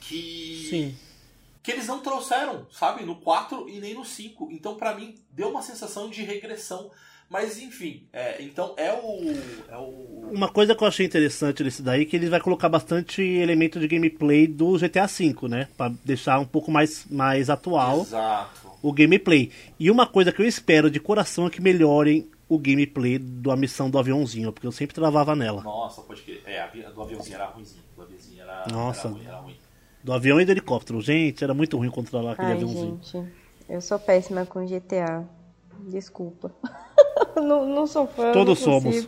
que 0.00 0.66
Sim. 0.68 0.96
Que 1.62 1.70
eles 1.70 1.86
não 1.86 2.00
trouxeram, 2.00 2.66
sabe, 2.70 3.04
no 3.04 3.16
4 3.16 3.68
e 3.68 3.80
nem 3.80 3.94
no 3.94 4.04
5. 4.04 4.48
Então 4.50 4.76
pra 4.76 4.94
mim 4.94 5.14
deu 5.30 5.50
uma 5.50 5.62
sensação 5.62 6.08
de 6.08 6.22
regressão. 6.22 6.90
Mas 7.28 7.62
enfim, 7.62 8.08
é, 8.12 8.42
então 8.42 8.74
é 8.76 8.92
o 8.92 9.20
é 9.68 9.76
o 9.76 10.30
Uma 10.32 10.48
coisa 10.48 10.74
que 10.74 10.82
eu 10.82 10.88
achei 10.88 11.06
interessante 11.06 11.62
nesse 11.62 11.80
daí 11.80 12.02
é 12.02 12.04
que 12.04 12.16
ele 12.16 12.28
vai 12.28 12.40
colocar 12.40 12.68
bastante 12.68 13.22
elemento 13.22 13.78
de 13.78 13.86
gameplay 13.86 14.48
do 14.48 14.76
GTA 14.76 15.06
V, 15.06 15.48
né? 15.48 15.68
Pra 15.76 15.92
deixar 16.04 16.40
um 16.40 16.44
pouco 16.44 16.72
mais, 16.72 17.06
mais 17.08 17.48
atual 17.48 18.00
Exato. 18.00 18.72
o 18.82 18.92
gameplay. 18.92 19.52
E 19.78 19.92
uma 19.92 20.08
coisa 20.08 20.32
que 20.32 20.42
eu 20.42 20.46
espero 20.46 20.90
de 20.90 20.98
coração 20.98 21.46
é 21.46 21.50
que 21.50 21.62
melhorem 21.62 22.28
o 22.48 22.58
gameplay 22.58 23.16
da 23.16 23.54
missão 23.54 23.88
do 23.88 23.96
aviãozinho, 23.96 24.52
porque 24.52 24.66
eu 24.66 24.72
sempre 24.72 24.92
travava 24.92 25.36
nela. 25.36 25.62
Nossa, 25.62 26.02
pode 26.02 26.22
crer. 26.22 26.42
É, 26.44 26.60
a 26.60 26.66
do 26.66 27.00
aviãozinho 27.00 27.36
era 27.36 27.46
ruimzinho. 27.46 27.84
Do 27.94 28.02
aviãozinho 28.02 28.42
era, 28.42 28.66
Nossa. 28.72 29.06
era 29.06 29.16
ruim, 29.16 29.24
era 29.24 29.36
ruim. 29.36 29.56
Do 30.02 30.12
avião 30.12 30.40
e 30.40 30.44
do 30.44 30.50
helicóptero. 30.52 31.00
Gente, 31.00 31.44
era 31.44 31.52
muito 31.54 31.76
ruim 31.76 31.90
controlar 31.90 32.32
aquele 32.32 32.48
Ai, 32.48 32.54
aviãozinho. 32.54 33.00
gente, 33.02 33.32
eu 33.68 33.80
sou 33.80 33.98
péssima 33.98 34.46
com 34.46 34.64
GTA. 34.66 35.24
Desculpa. 35.88 36.50
não, 37.36 37.66
não 37.66 37.86
sou 37.86 38.06
fã. 38.06 38.32
Todos 38.32 38.58
somos. 38.58 39.06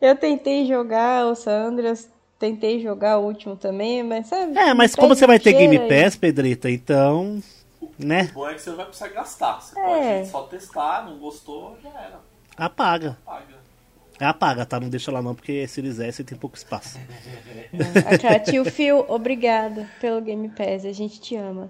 Eu 0.00 0.16
tentei 0.16 0.66
jogar 0.66 1.26
o 1.26 1.34
Sandras, 1.34 2.08
tentei 2.38 2.80
jogar 2.80 3.18
o 3.18 3.24
último 3.24 3.56
também, 3.56 4.02
mas 4.02 4.26
sabe? 4.26 4.56
É, 4.58 4.74
mas 4.74 4.92
me 4.92 4.96
como 5.00 5.14
você 5.14 5.26
vai 5.26 5.38
ter 5.38 5.52
Game. 5.52 5.78
Pass, 5.88 6.16
Pedrita, 6.16 6.70
então. 6.70 7.40
Né? 7.98 8.30
O 8.32 8.34
bom 8.34 8.48
é 8.48 8.54
que 8.54 8.62
você 8.62 8.70
não 8.70 8.76
vai 8.76 8.86
precisar 8.86 9.08
gastar. 9.08 9.60
Você 9.60 9.78
É. 9.78 10.18
pode 10.18 10.28
só 10.30 10.42
testar, 10.44 11.04
não 11.06 11.18
gostou, 11.18 11.76
já 11.82 11.90
era. 11.90 12.20
Apaga. 12.56 13.18
Paga. 13.24 13.61
É 14.22 14.26
apaga, 14.26 14.64
tá? 14.64 14.78
Não 14.78 14.88
deixa 14.88 15.10
lá 15.10 15.20
não, 15.20 15.34
porque 15.34 15.66
Series 15.66 15.98
S 15.98 16.22
tem 16.22 16.38
pouco 16.38 16.56
espaço. 16.56 16.96
Aquela 18.08 18.38
tio 18.38 18.64
Phil, 18.64 19.04
obrigada 19.08 19.90
pelo 20.00 20.20
Game 20.20 20.48
Pass, 20.50 20.84
a 20.84 20.92
gente 20.92 21.20
te 21.20 21.34
ama. 21.34 21.68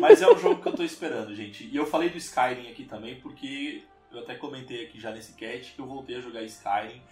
Mas 0.00 0.22
é 0.22 0.26
um 0.26 0.38
jogo 0.38 0.62
que 0.62 0.68
eu 0.68 0.72
tô 0.72 0.82
esperando, 0.82 1.34
gente. 1.34 1.68
E 1.70 1.76
eu 1.76 1.84
falei 1.84 2.08
do 2.08 2.16
Skyrim 2.16 2.70
aqui 2.70 2.84
também, 2.84 3.16
porque 3.16 3.82
eu 4.10 4.20
até 4.20 4.34
comentei 4.34 4.86
aqui 4.86 4.98
já 4.98 5.10
nesse 5.10 5.34
cast 5.34 5.74
que 5.74 5.78
eu 5.78 5.84
voltei 5.84 6.16
a 6.16 6.20
jogar 6.22 6.42
Skyrim. 6.44 7.02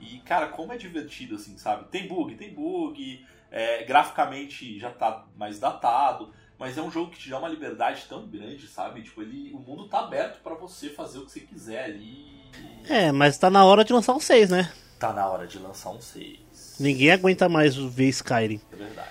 E, 0.00 0.20
cara, 0.20 0.46
como 0.46 0.72
é 0.72 0.78
divertido, 0.78 1.34
assim, 1.34 1.58
sabe? 1.58 1.90
Tem 1.90 2.08
bug, 2.08 2.34
tem 2.34 2.54
bug, 2.54 3.26
é, 3.50 3.84
graficamente 3.84 4.78
já 4.78 4.90
tá 4.90 5.26
mais 5.36 5.58
datado, 5.58 6.32
mas 6.58 6.78
é 6.78 6.80
um 6.80 6.90
jogo 6.90 7.10
que 7.10 7.18
te 7.18 7.28
dá 7.28 7.38
uma 7.38 7.50
liberdade 7.50 8.06
tão 8.08 8.26
grande, 8.26 8.66
sabe? 8.66 9.02
Tipo, 9.02 9.20
ele, 9.20 9.52
o 9.52 9.58
mundo 9.58 9.90
tá 9.90 9.98
aberto 9.98 10.42
pra 10.42 10.54
você 10.54 10.88
fazer 10.88 11.18
o 11.18 11.26
que 11.26 11.32
você 11.32 11.40
quiser 11.40 11.84
ali. 11.84 12.41
É, 12.88 13.12
mas 13.12 13.38
tá 13.38 13.48
na 13.50 13.64
hora 13.64 13.84
de 13.84 13.92
lançar 13.92 14.14
um 14.14 14.20
6, 14.20 14.50
né? 14.50 14.72
Tá 14.98 15.12
na 15.12 15.28
hora 15.28 15.46
de 15.46 15.58
lançar 15.58 15.90
um 15.90 16.00
6. 16.00 16.76
Ninguém 16.78 17.10
aguenta 17.10 17.48
mais 17.48 17.76
ver 17.76 18.08
Skyrim. 18.08 18.60
É 18.72 18.76
verdade. 18.76 19.10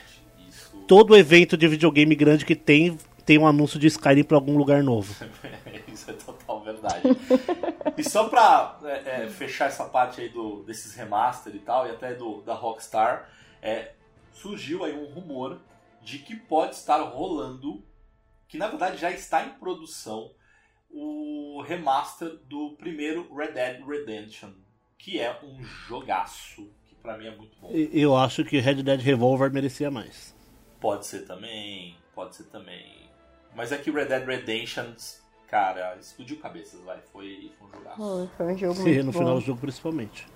Isso. 0.49 0.77
Todo 0.87 1.15
evento 1.15 1.57
de 1.57 1.67
videogame 1.67 2.15
grande 2.15 2.45
que 2.45 2.55
tem, 2.55 2.97
tem 3.25 3.37
um 3.37 3.47
anúncio 3.47 3.79
de 3.79 3.87
Skyrim 3.87 4.23
pra 4.23 4.37
algum 4.37 4.57
lugar 4.57 4.83
novo. 4.83 5.13
Isso 5.87 6.09
é 6.09 6.13
total 6.13 6.61
verdade. 6.63 7.01
e 7.97 8.03
só 8.03 8.27
pra 8.29 8.79
é, 8.83 9.23
é, 9.23 9.29
fechar 9.29 9.67
essa 9.67 9.85
parte 9.85 10.21
aí 10.21 10.29
do, 10.29 10.63
desses 10.63 10.95
remaster 10.95 11.55
e 11.55 11.59
tal, 11.59 11.87
e 11.87 11.91
até 11.91 12.13
do, 12.13 12.41
da 12.41 12.53
Rockstar, 12.53 13.29
é, 13.61 13.91
surgiu 14.33 14.83
aí 14.83 14.93
um 14.93 15.05
rumor 15.05 15.59
de 16.01 16.19
que 16.19 16.35
pode 16.35 16.75
estar 16.75 16.99
rolando, 17.01 17.83
que 18.47 18.57
na 18.57 18.67
verdade 18.67 18.97
já 18.97 19.11
está 19.11 19.45
em 19.45 19.49
produção, 19.51 20.31
o 20.93 21.61
remaster 21.67 22.37
do 22.47 22.71
primeiro 22.77 23.33
Red 23.33 23.51
Dead 23.53 23.81
Redemption, 23.85 24.49
que 24.97 25.19
é 25.19 25.37
um 25.43 25.63
jogaço. 25.63 26.69
Que 26.85 26.95
pra 26.95 27.17
mim 27.17 27.27
é 27.27 27.35
muito 27.35 27.57
bom. 27.59 27.69
Eu 27.71 28.15
acho 28.15 28.43
que 28.43 28.59
Red 28.59 28.83
Dead 28.83 29.01
Revolver 29.01 29.51
merecia 29.51 29.89
mais. 29.89 30.35
Pode 30.79 31.05
ser 31.05 31.25
também, 31.25 31.95
pode 32.15 32.35
ser 32.35 32.45
também. 32.45 33.09
Mas 33.55 33.71
é 33.71 33.77
que 33.77 33.91
Red 33.91 34.05
Dead 34.05 34.25
Redemption, 34.25 34.85
cara, 35.47 35.95
explodiu 35.99 36.37
cabeças, 36.39 36.79
vai. 36.81 36.99
Foi, 37.11 37.51
foi 37.59 37.67
um 37.67 37.71
jogaço. 37.71 37.97
Foi, 37.97 38.29
foi 38.37 38.53
um 38.53 38.57
jogo 38.57 38.79
E 38.79 38.83
muito 38.83 39.05
no 39.05 39.11
bom. 39.11 39.19
final 39.19 39.35
do 39.35 39.41
jogo, 39.41 39.59
principalmente. 39.61 40.27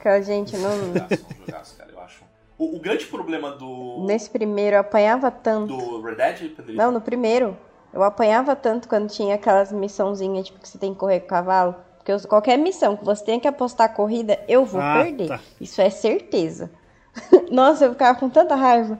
Que 0.00 0.08
a 0.08 0.20
gente 0.20 0.56
não... 0.56 0.70
jogaço, 0.94 1.26
um 1.40 1.46
jogaço, 1.46 1.76
cara, 1.76 1.90
eu 1.92 2.00
acho. 2.00 2.24
O, 2.58 2.76
o 2.76 2.80
grande 2.80 3.06
problema 3.06 3.50
do, 3.52 4.04
Nesse 4.06 4.30
primeiro 4.30 4.76
eu 4.76 4.80
apanhava 4.80 5.30
tanto. 5.30 5.76
do 5.76 6.00
Red 6.02 6.14
Dead, 6.16 6.38
Pedrito, 6.54 6.72
Não, 6.78 6.90
no 6.92 7.00
primeiro. 7.00 7.56
Eu 7.92 8.02
apanhava 8.02 8.56
tanto 8.56 8.88
quando 8.88 9.10
tinha 9.10 9.34
aquelas 9.34 9.70
missãozinhas, 9.72 10.46
tipo, 10.46 10.58
que 10.60 10.68
você 10.68 10.78
tem 10.78 10.92
que 10.94 11.00
correr 11.00 11.20
com 11.20 11.26
o 11.26 11.28
cavalo. 11.28 11.76
Porque 11.98 12.10
eu- 12.12 12.28
qualquer 12.28 12.56
missão 12.56 12.96
que 12.96 13.04
você 13.04 13.24
tenha 13.24 13.40
que 13.40 13.46
apostar 13.46 13.86
a 13.90 13.92
corrida, 13.92 14.42
eu 14.48 14.64
vou 14.64 14.80
Ah, 14.80 14.92
perder. 15.04 15.28
tá. 15.28 15.40
Isso 15.60 15.80
é 15.80 15.90
certeza. 15.90 16.70
Nossa, 17.50 17.84
eu 17.84 17.92
ficava 17.92 18.18
com 18.18 18.28
tanta 18.28 18.54
raiva. 18.54 18.98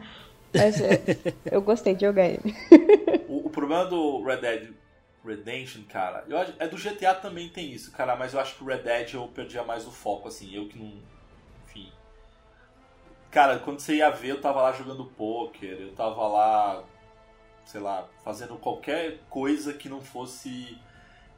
Mas 0.55 0.78
eu, 0.78 0.88
eu 1.50 1.62
gostei 1.62 1.94
de 1.94 2.05
jogar 2.07 2.26
ele. 2.26 2.55
O, 3.28 3.46
o 3.46 3.50
problema 3.50 3.87
do 3.87 4.22
Red 4.22 4.37
Dead 4.38 4.70
Redemption, 5.24 5.83
cara, 5.88 6.24
eu 6.28 6.37
acho, 6.37 6.52
é 6.59 6.66
do 6.66 6.76
GTA 6.76 7.14
também 7.14 7.48
tem 7.48 7.70
isso, 7.72 7.92
cara, 7.92 8.16
mas 8.16 8.35
eu 8.35 8.40
acho 8.40 8.57
que 8.57 8.64
o 8.64 8.66
Red 8.66 8.78
Dead 8.78 9.14
eu 9.14 9.26
perdia 9.28 9.62
mais 9.62 9.87
o 9.87 9.90
foco, 9.92 10.26
assim, 10.28 10.52
eu 10.55 10.68
que 10.68 10.76
não. 10.78 10.92
Enfim. 11.64 11.90
Cara, 13.31 13.59
quando 13.61 13.78
você 13.81 13.96
ia 13.96 14.11
ver, 14.11 14.28
eu 14.31 14.40
tava 14.40 14.61
lá 14.61 14.72
jogando 14.72 15.05
poker, 15.07 15.78
eu 15.81 15.92
tava 15.94 16.26
lá, 16.26 16.83
sei 17.64 17.81
lá, 17.81 18.07
fazendo 18.25 18.57
qualquer 18.57 19.18
coisa 19.31 19.72
que 19.72 19.88
não 19.88 20.01
fosse 20.01 20.79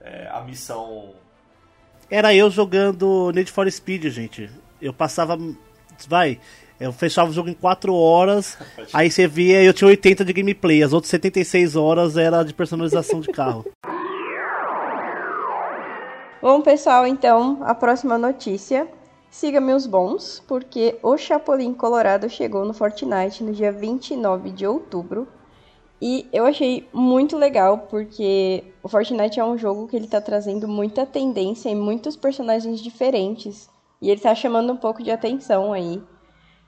é, 0.00 0.28
a 0.32 0.40
missão. 0.40 1.12
Era 2.10 2.34
eu 2.34 2.50
jogando 2.50 3.30
Need 3.32 3.50
for 3.50 3.70
Speed, 3.70 4.06
gente. 4.06 4.50
Eu 4.80 4.92
passava. 4.92 5.38
Vai. 6.08 6.40
Eu 6.78 6.92
fechava 6.92 7.30
o 7.30 7.32
jogo 7.32 7.48
em 7.48 7.54
4 7.54 7.94
horas. 7.94 8.58
aí 8.92 9.10
você 9.10 9.26
via, 9.26 9.62
eu 9.62 9.72
tinha 9.72 9.88
80 9.88 10.24
de 10.24 10.32
gameplay. 10.32 10.82
As 10.82 10.92
outras 10.92 11.10
76 11.10 11.76
horas 11.76 12.16
era 12.16 12.42
de 12.42 12.52
personalização 12.52 13.20
de 13.20 13.28
carro. 13.28 13.64
Bom, 16.42 16.60
pessoal, 16.60 17.06
então, 17.06 17.58
a 17.62 17.74
próxima 17.74 18.18
notícia. 18.18 18.86
Siga 19.30 19.60
meus 19.60 19.84
bons, 19.84 20.44
porque 20.46 20.96
o 21.02 21.16
Chapolin 21.16 21.74
Colorado 21.74 22.28
chegou 22.28 22.64
no 22.64 22.72
Fortnite 22.72 23.42
no 23.42 23.52
dia 23.52 23.72
29 23.72 24.50
de 24.50 24.64
outubro. 24.64 25.26
E 26.00 26.28
eu 26.32 26.44
achei 26.44 26.88
muito 26.92 27.36
legal, 27.36 27.78
porque 27.90 28.64
o 28.82 28.88
Fortnite 28.88 29.40
é 29.40 29.44
um 29.44 29.56
jogo 29.56 29.88
que 29.88 29.96
ele 29.96 30.08
tá 30.08 30.20
trazendo 30.20 30.68
muita 30.68 31.06
tendência 31.06 31.70
e 31.70 31.74
muitos 31.74 32.16
personagens 32.16 32.80
diferentes. 32.82 33.70
E 34.02 34.10
ele 34.10 34.20
tá 34.20 34.34
chamando 34.34 34.72
um 34.72 34.76
pouco 34.76 35.02
de 35.02 35.10
atenção 35.10 35.72
aí. 35.72 36.02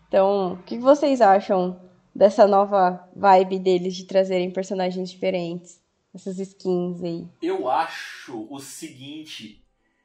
Então, 0.09 0.55
o 0.55 0.63
que 0.63 0.79
vocês 0.79 1.21
acham 1.21 1.79
dessa 2.15 2.47
nova 2.47 3.07
vibe 3.15 3.59
deles 3.59 3.95
de 3.95 4.05
trazerem 4.05 4.51
personagens 4.51 5.11
diferentes? 5.11 5.83
Essas 6.15 6.39
skins 6.39 7.03
aí. 7.03 7.29
Eu 7.43 7.69
acho 7.69 8.47
o 8.49 8.59
seguinte. 8.59 9.63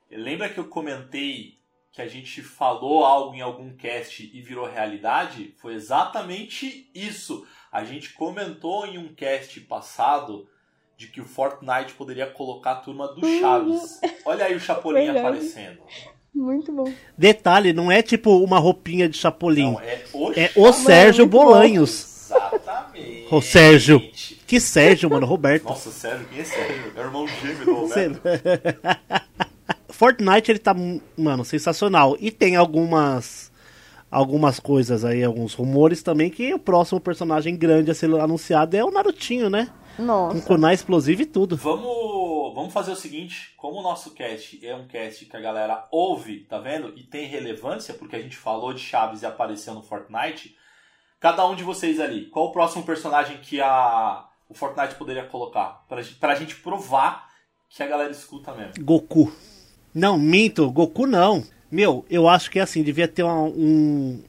Lembra 0.09 0.49
que 0.49 0.59
eu 0.59 0.67
comentei 0.67 1.61
que 1.91 2.01
a 2.01 2.07
gente 2.07 2.41
falou 2.41 3.05
algo 3.05 3.35
em 3.35 3.41
algum 3.41 3.75
cast 3.75 4.29
e 4.33 4.41
virou 4.41 4.65
realidade? 4.65 5.53
Foi 5.57 5.73
exatamente 5.73 6.89
isso. 6.93 7.45
A 7.71 7.83
gente 7.83 8.13
comentou 8.13 8.85
em 8.85 8.97
um 8.97 9.13
cast 9.13 9.59
passado 9.61 10.47
de 10.97 11.07
que 11.07 11.21
o 11.21 11.25
Fortnite 11.25 11.93
poderia 11.93 12.27
colocar 12.27 12.71
a 12.71 12.75
turma 12.75 13.07
do 13.07 13.25
Chaves. 13.39 13.99
Olha 14.25 14.45
aí 14.45 14.55
o 14.55 14.59
Chapolin 14.59 15.05
Verdade. 15.05 15.19
aparecendo. 15.19 15.79
Muito 16.33 16.71
bom. 16.71 16.91
Detalhe, 17.17 17.73
não 17.73 17.91
é 17.91 18.01
tipo 18.01 18.37
uma 18.43 18.59
roupinha 18.59 19.07
de 19.07 19.17
Chapolin. 19.17 19.71
Não, 19.71 19.79
é 19.81 20.03
o, 20.13 20.31
É 20.33 20.51
o 20.55 20.71
Sérgio 20.73 21.25
muito 21.25 21.37
bom. 21.37 21.45
Bolanhos. 21.45 22.29
Exatamente. 22.29 23.27
Ô, 23.33 23.41
Sérgio. 23.41 23.99
Que 24.45 24.59
Sérgio, 24.59 25.09
mano, 25.09 25.25
Roberto. 25.25 25.63
Nossa, 25.63 25.91
Sérgio, 25.91 26.27
quem 26.27 26.41
é 26.41 26.43
Sérgio? 26.43 26.91
É 26.95 26.99
o 26.99 27.03
irmão 27.03 27.27
gêmeo 27.27 27.65
do 27.65 27.73
Roberto. 27.73 28.21
Fortnite 29.89 30.51
ele 30.51 30.59
tá, 30.59 30.75
mano, 31.17 31.45
sensacional. 31.45 32.17
E 32.19 32.31
tem 32.31 32.55
algumas 32.55 33.50
algumas 34.11 34.59
coisas 34.59 35.05
aí, 35.05 35.23
alguns 35.23 35.53
rumores 35.53 36.03
também 36.03 36.29
que 36.29 36.53
o 36.53 36.59
próximo 36.59 36.99
personagem 36.99 37.55
grande 37.55 37.89
a 37.89 37.95
ser 37.95 38.13
anunciado 38.19 38.75
é 38.75 38.83
o 38.83 38.91
Narutinho, 38.91 39.49
né? 39.49 39.71
Com 39.95 40.03
Nossa. 40.03 40.41
kunai 40.41 40.73
explosivo 40.73 41.21
e 41.21 41.25
tudo. 41.25 41.55
Vamos, 41.55 42.53
vamos 42.53 42.73
fazer 42.73 42.91
o 42.91 42.95
seguinte, 42.95 43.53
como 43.55 43.79
o 43.79 43.81
nosso 43.81 44.11
cast 44.11 44.65
é 44.65 44.75
um 44.75 44.87
cast 44.87 45.25
que 45.25 45.37
a 45.37 45.41
galera 45.41 45.87
ouve, 45.91 46.41
tá 46.41 46.59
vendo? 46.59 46.93
E 46.97 47.03
tem 47.03 47.27
relevância, 47.27 47.93
porque 47.93 48.15
a 48.15 48.21
gente 48.21 48.35
falou 48.35 48.73
de 48.73 48.81
Chaves 48.81 49.21
e 49.21 49.25
apareceu 49.25 49.73
no 49.73 49.81
Fortnite. 49.81 50.55
Cada 51.19 51.47
um 51.47 51.55
de 51.55 51.63
vocês 51.63 51.99
ali, 51.99 52.25
qual 52.25 52.47
o 52.47 52.51
próximo 52.51 52.83
personagem 52.83 53.37
que 53.37 53.61
a, 53.61 54.25
o 54.49 54.53
Fortnite 54.53 54.95
poderia 54.95 55.23
colocar? 55.25 55.85
Pra, 55.87 56.01
pra 56.19 56.35
gente 56.35 56.55
provar 56.55 57.29
que 57.69 57.83
a 57.83 57.87
galera 57.87 58.11
escuta 58.11 58.53
mesmo. 58.53 58.83
Goku. 58.83 59.31
Não, 59.93 60.17
minto, 60.17 60.69
Goku 60.71 61.05
não. 61.05 61.43
Meu, 61.71 62.05
eu 62.09 62.27
acho 62.27 62.51
que 62.51 62.59
é 62.59 62.61
assim, 62.61 62.83
devia 62.83 63.07
ter 63.07 63.23
uma 63.23 63.43
um 63.43 64.21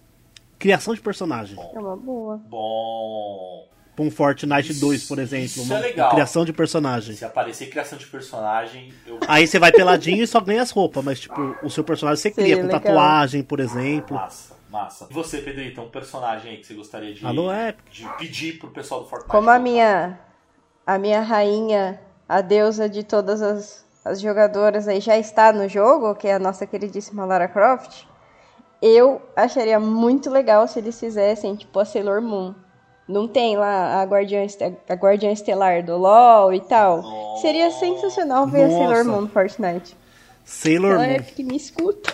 criação 0.59 0.95
de 0.95 1.01
personagem. 1.01 1.59
É 1.75 1.79
uma 1.79 1.97
boa. 1.97 2.37
Bom, 2.49 3.67
Pra 3.95 4.05
um 4.07 4.11
Fortnite 4.11 4.73
Isso- 4.73 4.81
2, 4.81 5.07
por 5.07 5.19
exemplo. 5.19 5.45
isso 5.45 5.63
uma, 5.65 5.77
é 5.77 5.81
legal. 5.81 6.07
uma 6.09 6.15
criação 6.15 6.47
de 6.47 6.53
personagem. 6.53 7.15
se 7.15 7.25
aparecer 7.27 7.69
criação 7.69 7.99
de 7.99 8.07
personagem, 8.07 8.91
eu... 9.07 9.19
Aí 9.29 9.47
você 9.47 9.59
vai 9.59 9.71
peladinho 9.71 10.23
e 10.23 10.27
só 10.27 10.41
ganha 10.41 10.63
as 10.63 10.71
roupas, 10.71 11.05
mas 11.05 11.21
tipo, 11.21 11.55
o 11.63 11.69
seu 11.69 11.85
personagem 11.85 12.17
você 12.23 12.31
cria 12.31 12.47
Seria 12.47 12.63
com 12.63 12.67
legal. 12.69 12.81
tatuagem, 12.81 13.43
por 13.43 13.61
exemplo. 13.61 14.17
Massa, 14.17 14.55
massa. 14.71 15.07
E 15.11 15.13
você, 15.13 15.39
Pedrito, 15.43 15.83
um 15.83 15.91
personagem 15.91 16.53
aí 16.53 16.57
que 16.57 16.67
você 16.67 16.73
gostaria 16.73 17.13
de, 17.13 17.27
Alô, 17.27 17.53
Epic. 17.53 17.85
de 17.93 18.09
pedir 18.17 18.59
pro 18.59 18.71
pessoal 18.71 19.03
do 19.03 19.09
Fortnite? 19.11 19.31
Como 19.31 19.51
a 19.51 19.59
minha 19.59 20.19
a 20.87 20.99
minha 20.99 21.21
rainha, 21.21 22.01
a 22.27 22.41
deusa 22.41 22.89
de 22.89 23.03
todas 23.05 23.43
as, 23.43 23.85
as 24.05 24.21
jogadoras 24.21 24.89
aí 24.89 25.01
já 25.01 25.17
está 25.17 25.53
no 25.53 25.69
jogo, 25.69 26.15
que 26.15 26.27
é 26.29 26.35
a 26.35 26.39
nossa 26.39 26.67
queridíssima 26.67 27.25
Lara 27.25 27.49
Croft, 27.49 28.05
eu 28.81 29.23
acharia 29.37 29.79
muito 29.79 30.29
legal 30.29 30.67
se 30.67 30.79
eles 30.81 30.99
fizessem 30.99 31.55
tipo 31.55 31.79
a 31.79 31.85
Sailor 31.85 32.21
Moon. 32.21 32.55
Não 33.07 33.29
tem 33.29 33.57
lá 33.57 34.01
a 34.01 34.05
Guardiã, 34.05 34.45
a 34.89 34.95
Guardiã 34.95 35.31
Estelar 35.31 35.85
do 35.85 35.97
LoL 35.97 36.53
e 36.53 36.61
tal. 36.61 37.03
Nossa. 37.03 37.43
Seria 37.43 37.71
sensacional 37.71 38.47
ver 38.47 38.65
a 38.65 38.69
Nossa. 38.69 38.79
Sailor 38.79 39.05
Moon 39.05 39.21
no 39.23 39.29
Fortnite. 39.29 39.97
Sailor 40.45 41.01
é 41.01 41.19
Moon. 41.19 41.25
que 41.25 41.45
me 41.45 41.57
escuta. 41.57 42.13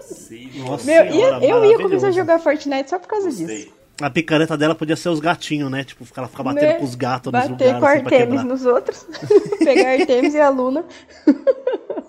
Sim, 0.00 0.50
Nossa 0.64 0.84
Meu, 0.84 1.10
Senhora, 1.12 1.44
eu 1.44 1.64
ia 1.64 1.78
começar 1.78 2.08
a 2.08 2.12
jogar 2.12 2.38
Fortnite 2.38 2.90
só 2.90 2.98
por 2.98 3.08
causa 3.08 3.30
disso. 3.30 3.72
A 4.00 4.10
picareta 4.10 4.56
dela 4.56 4.74
podia 4.74 4.96
ser 4.96 5.10
os 5.10 5.20
gatinhos, 5.20 5.70
né? 5.70 5.84
Tipo, 5.84 6.04
ela 6.16 6.26
ficar 6.28 6.42
batendo 6.42 6.64
Né? 6.66 6.74
com 6.74 6.84
os 6.84 6.94
gatos 6.94 7.32
nos 7.32 7.42
Bater 7.48 7.74
lugares 7.74 7.80
com 7.80 7.86
assim, 7.86 8.16
Artemis 8.16 8.44
nos 8.44 8.66
outros. 8.66 9.06
Pegar 9.62 9.90
Artemis 10.00 10.34
e 10.34 10.40
a 10.40 10.48
Luna. 10.48 10.84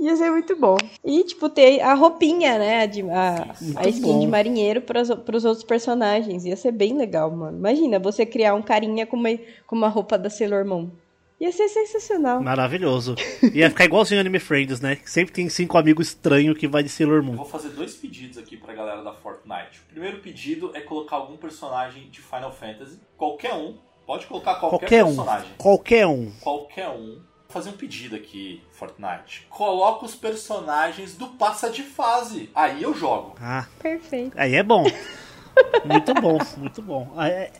Ia 0.00 0.14
ser 0.16 0.30
muito 0.30 0.54
bom. 0.54 0.76
E, 1.04 1.24
tipo, 1.24 1.48
ter 1.48 1.80
a 1.80 1.92
roupinha, 1.92 2.56
né? 2.56 2.82
A, 2.82 2.86
de- 2.86 3.02
a, 3.10 3.52
Muito 3.60 3.78
a 3.78 3.88
skin 3.88 4.12
bom. 4.12 4.20
de 4.20 4.26
marinheiro 4.28 4.80
pros, 4.80 5.10
pros 5.26 5.44
outros 5.44 5.64
personagens. 5.64 6.44
Ia 6.44 6.56
ser 6.56 6.70
bem 6.70 6.96
legal, 6.96 7.28
mano. 7.32 7.58
Imagina 7.58 7.98
você 7.98 8.24
criar 8.24 8.54
um 8.54 8.62
carinha 8.62 9.04
com 9.06 9.16
uma, 9.16 9.30
com 9.66 9.74
uma 9.74 9.88
roupa 9.88 10.16
da 10.16 10.30
Sailor 10.30 10.64
Moon. 10.64 10.88
Ia 11.40 11.52
ser 11.52 11.68
sensacional. 11.68 12.42
Maravilhoso. 12.42 13.14
Ia 13.54 13.70
ficar 13.70 13.84
igualzinho 13.84 14.20
Anime 14.20 14.40
Friends, 14.40 14.80
né? 14.80 14.98
Sempre 15.04 15.32
tem 15.32 15.48
cinco 15.48 15.78
amigos 15.78 16.08
estranhos 16.08 16.58
que 16.58 16.66
vai 16.66 16.82
de 16.82 16.88
Sailor 16.88 17.18
Eu 17.18 17.22
Moon. 17.22 17.36
vou 17.36 17.44
fazer 17.44 17.68
dois 17.68 17.94
pedidos 17.94 18.36
aqui 18.38 18.56
pra 18.56 18.74
galera 18.74 19.02
da 19.04 19.12
Fortnite. 19.12 19.80
O 19.88 19.92
primeiro 19.92 20.18
pedido 20.18 20.72
é 20.74 20.80
colocar 20.80 21.14
algum 21.16 21.36
personagem 21.36 22.08
de 22.10 22.20
Final 22.20 22.52
Fantasy, 22.52 22.98
qualquer 23.16 23.54
um. 23.54 23.76
Pode 24.04 24.26
colocar 24.26 24.56
qualquer, 24.56 24.78
Qualquer 24.80 25.04
um. 25.04 25.06
personagem. 25.16 25.50
Qualquer 25.58 26.06
um. 26.06 26.32
Qualquer 26.40 26.88
um. 26.88 27.14
Vou 27.14 27.22
fazer 27.62 27.70
um 27.70 27.76
pedido 27.76 28.16
aqui, 28.16 28.62
Fortnite. 28.72 29.46
Coloca 29.48 30.04
os 30.06 30.14
personagens 30.16 31.14
do 31.16 31.28
passa 31.28 31.70
de 31.70 31.82
fase. 31.82 32.50
Aí 32.54 32.82
eu 32.82 32.92
jogo. 32.94 33.36
Ah, 33.40 33.66
Perfeito. 33.80 34.32
aí 34.36 34.54
é 34.56 34.62
bom. 34.62 34.84
Muito 35.84 36.14
bom, 36.14 36.38
muito 36.56 36.82
bom. 36.82 37.12
Ah, 37.16 37.28
é- 37.28 37.52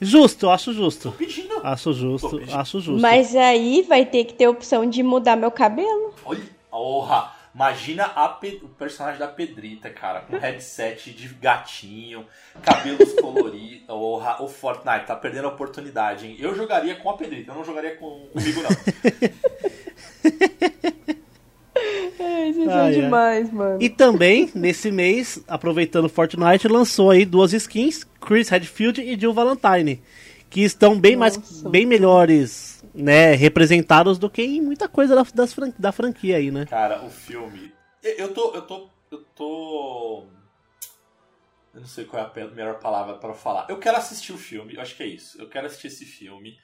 Justo, 0.00 0.48
acho 0.48 0.72
justo. 0.72 1.10
Tô 1.10 1.16
pedindo. 1.16 1.60
Acho 1.62 1.92
justo, 1.92 2.30
Tô 2.30 2.38
pedindo. 2.38 2.56
acho 2.58 2.80
justo. 2.80 3.00
Mas 3.02 3.34
aí 3.36 3.82
vai 3.82 4.06
ter 4.06 4.24
que 4.24 4.32
ter 4.34 4.46
a 4.46 4.50
opção 4.50 4.88
de 4.88 5.02
mudar 5.02 5.36
meu 5.36 5.50
cabelo. 5.50 6.14
Olha, 6.24 6.40
orra. 6.70 7.36
Imagina 7.52 8.04
a 8.04 8.28
Pe- 8.28 8.60
o 8.62 8.68
personagem 8.68 9.18
da 9.18 9.26
Pedrita, 9.26 9.90
cara, 9.90 10.20
com 10.20 10.38
headset 10.38 11.10
de 11.10 11.26
gatinho, 11.28 12.24
cabelos 12.62 13.12
coloridos. 13.14 13.88
Orra, 13.88 14.40
o 14.40 14.46
Fortnite 14.46 15.06
tá 15.06 15.16
perdendo 15.16 15.46
a 15.46 15.50
oportunidade, 15.50 16.28
hein? 16.28 16.36
Eu 16.38 16.54
jogaria 16.54 16.94
com 16.94 17.10
a 17.10 17.16
Pedrita, 17.16 17.50
eu 17.50 17.56
não 17.56 17.64
jogaria 17.64 17.96
com, 17.96 18.28
comigo, 18.32 18.62
não. 18.62 18.70
Ai, 22.18 22.54
ai. 22.68 22.88
é 22.88 23.00
demais, 23.00 23.52
mano. 23.52 23.82
E 23.82 23.88
também, 23.88 24.50
nesse 24.54 24.90
mês, 24.90 25.42
aproveitando 25.48 26.08
Fortnite, 26.08 26.68
lançou 26.68 27.10
aí 27.10 27.24
duas 27.24 27.52
skins, 27.52 28.04
Chris 28.20 28.48
Redfield 28.48 29.00
e 29.00 29.18
Jill 29.18 29.32
Valentine, 29.32 30.02
que 30.48 30.60
estão 30.62 30.98
bem 30.98 31.16
mais, 31.16 31.36
Nossa. 31.36 31.68
bem 31.68 31.86
melhores, 31.86 32.84
né, 32.94 33.32
representados 33.34 34.18
do 34.18 34.28
que 34.28 34.42
em 34.42 34.60
muita 34.60 34.88
coisa 34.88 35.14
da, 35.14 35.24
das 35.34 35.52
fran- 35.52 35.72
da 35.78 35.92
franquia 35.92 36.36
aí, 36.36 36.50
né? 36.50 36.66
Cara, 36.66 37.04
o 37.04 37.10
filme. 37.10 37.72
Eu- 38.02 38.14
Eu 38.18 38.34
tô, 38.34 38.54
eu 38.54 38.62
tô 38.62 38.88
eu 39.10 39.18
tô. 39.34 40.24
Eu 41.74 41.80
não 41.80 41.86
sei 41.88 42.04
qual 42.04 42.30
é 42.34 42.42
a 42.42 42.46
melhor 42.48 42.78
palavra 42.80 43.14
para 43.14 43.32
falar. 43.34 43.66
Eu 43.68 43.78
quero 43.78 43.96
assistir 43.96 44.32
o 44.32 44.38
filme, 44.38 44.74
eu 44.74 44.80
acho 44.80 44.96
que 44.96 45.02
é 45.02 45.06
isso. 45.06 45.40
Eu 45.40 45.48
quero 45.48 45.66
assistir 45.66 45.86
esse 45.88 46.04
filme. 46.04 46.56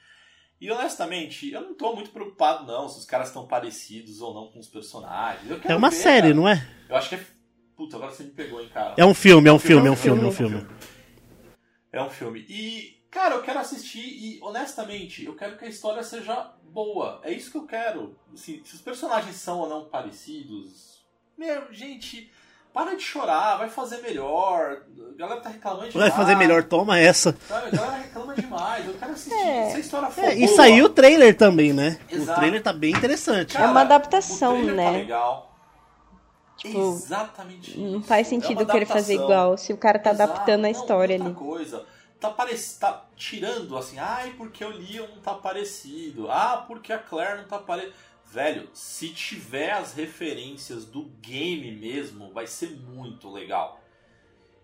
E 0.59 0.71
honestamente, 0.71 1.51
eu 1.51 1.61
não 1.61 1.75
tô 1.75 1.93
muito 1.93 2.09
preocupado, 2.09 2.65
não, 2.65 2.89
se 2.89 2.97
os 2.97 3.05
caras 3.05 3.27
estão 3.27 3.47
parecidos 3.47 4.21
ou 4.21 4.33
não 4.33 4.51
com 4.51 4.59
os 4.59 4.67
personagens. 4.67 5.49
é 5.65 5.75
uma 5.75 5.89
ver, 5.89 5.95
série, 5.95 6.21
cara. 6.29 6.33
não 6.33 6.49
é? 6.49 6.67
Eu 6.89 6.95
acho 6.95 7.09
que 7.09 7.15
é. 7.15 7.25
Puta, 7.75 7.95
agora 7.95 8.11
você 8.11 8.23
me 8.23 8.31
pegou, 8.31 8.59
hein, 8.59 8.69
cara. 8.73 8.95
É 8.97 9.05
um 9.05 9.13
filme, 9.13 9.47
é 9.47 9.53
um 9.53 9.59
filme, 9.59 9.87
é 9.87 9.91
um 9.91 9.95
filme, 9.95 10.23
é 10.23 10.25
um 10.25 10.31
filme. 10.31 10.67
É 11.91 12.01
um 12.01 12.09
filme. 12.09 12.43
E, 12.49 13.03
cara, 13.11 13.35
eu 13.35 13.43
quero 13.43 13.59
assistir 13.59 13.99
e, 13.99 14.39
honestamente, 14.41 15.23
eu 15.23 15.35
quero 15.35 15.57
que 15.57 15.65
a 15.65 15.69
história 15.69 16.01
seja 16.01 16.53
boa. 16.63 17.21
É 17.23 17.31
isso 17.31 17.51
que 17.51 17.57
eu 17.57 17.67
quero. 17.67 18.17
Assim, 18.33 18.63
se 18.63 18.73
os 18.73 18.81
personagens 18.81 19.35
são 19.35 19.59
ou 19.59 19.69
não 19.69 19.85
parecidos. 19.85 21.05
Meu, 21.37 21.71
gente, 21.71 22.31
para 22.77 22.95
de 22.95 23.01
chorar, 23.01 23.57
vai 23.57 23.69
fazer 23.69 23.97
melhor. 24.03 24.77
A 25.15 25.17
galera 25.17 25.41
tá 25.41 25.49
reclamando 25.49 25.89
demais. 25.89 26.09
Vai 26.09 26.11
fazer 26.11 26.35
melhor, 26.35 26.63
toma 26.63 26.99
essa. 26.99 27.35
Sabe? 27.47 27.67
A 27.69 27.71
galera 27.71 27.97
reclama 27.97 28.35
demais. 28.35 28.85
Eu 28.85 28.93
quero 28.93 29.11
assistir. 29.13 29.33
É. 29.33 29.69
Se 29.71 29.75
a 29.77 29.79
história 29.79 30.09
for 30.11 30.23
É, 30.23 30.35
boa. 30.35 30.45
e 30.45 30.47
saiu 30.49 30.85
o 30.85 30.89
trailer 30.89 31.35
também, 31.35 31.73
né? 31.73 31.97
Exato. 32.07 32.31
O 32.31 32.35
trailer 32.35 32.61
tá 32.61 32.71
bem 32.71 32.91
interessante. 32.93 33.57
É 33.57 33.65
uma 33.65 33.81
adaptação, 33.81 34.51
o 34.59 34.63
trailer 34.65 34.75
né? 34.75 34.85
Tá 34.85 34.91
legal. 34.97 35.57
Tipo, 36.57 36.79
Exatamente 36.93 37.79
Não 37.79 37.99
isso. 37.99 38.07
faz 38.07 38.27
É 38.27 38.29
sentido 38.29 38.65
querer 38.67 38.85
fazer 38.85 39.15
igual 39.15 39.57
se 39.57 39.73
o 39.73 39.77
cara 39.77 39.97
tá 39.97 40.11
Exato. 40.11 40.33
adaptando 40.33 40.59
a 40.59 40.63
Não, 40.63 40.69
história 40.69 41.15
outra 41.15 41.29
ali. 41.29 41.35
coisa. 41.35 41.85
Tá, 42.19 42.29
parec... 42.31 42.59
tá 42.79 43.05
tirando 43.15 43.77
assim, 43.77 43.97
ai, 43.99 44.33
porque 44.37 44.63
o 44.65 44.69
Leon 44.69 45.05
não 45.15 45.21
tá 45.21 45.33
parecido. 45.35 46.29
Ah, 46.31 46.63
porque 46.67 46.91
a 46.93 46.97
Claire 46.97 47.37
não 47.37 47.43
tá 47.45 47.59
parecida. 47.59 47.93
Velho, 48.29 48.69
se 48.73 49.09
tiver 49.09 49.71
as 49.71 49.93
referências 49.93 50.85
do 50.85 51.03
game 51.21 51.71
mesmo, 51.71 52.31
vai 52.33 52.45
ser 52.45 52.71
muito 52.71 53.31
legal. 53.31 53.81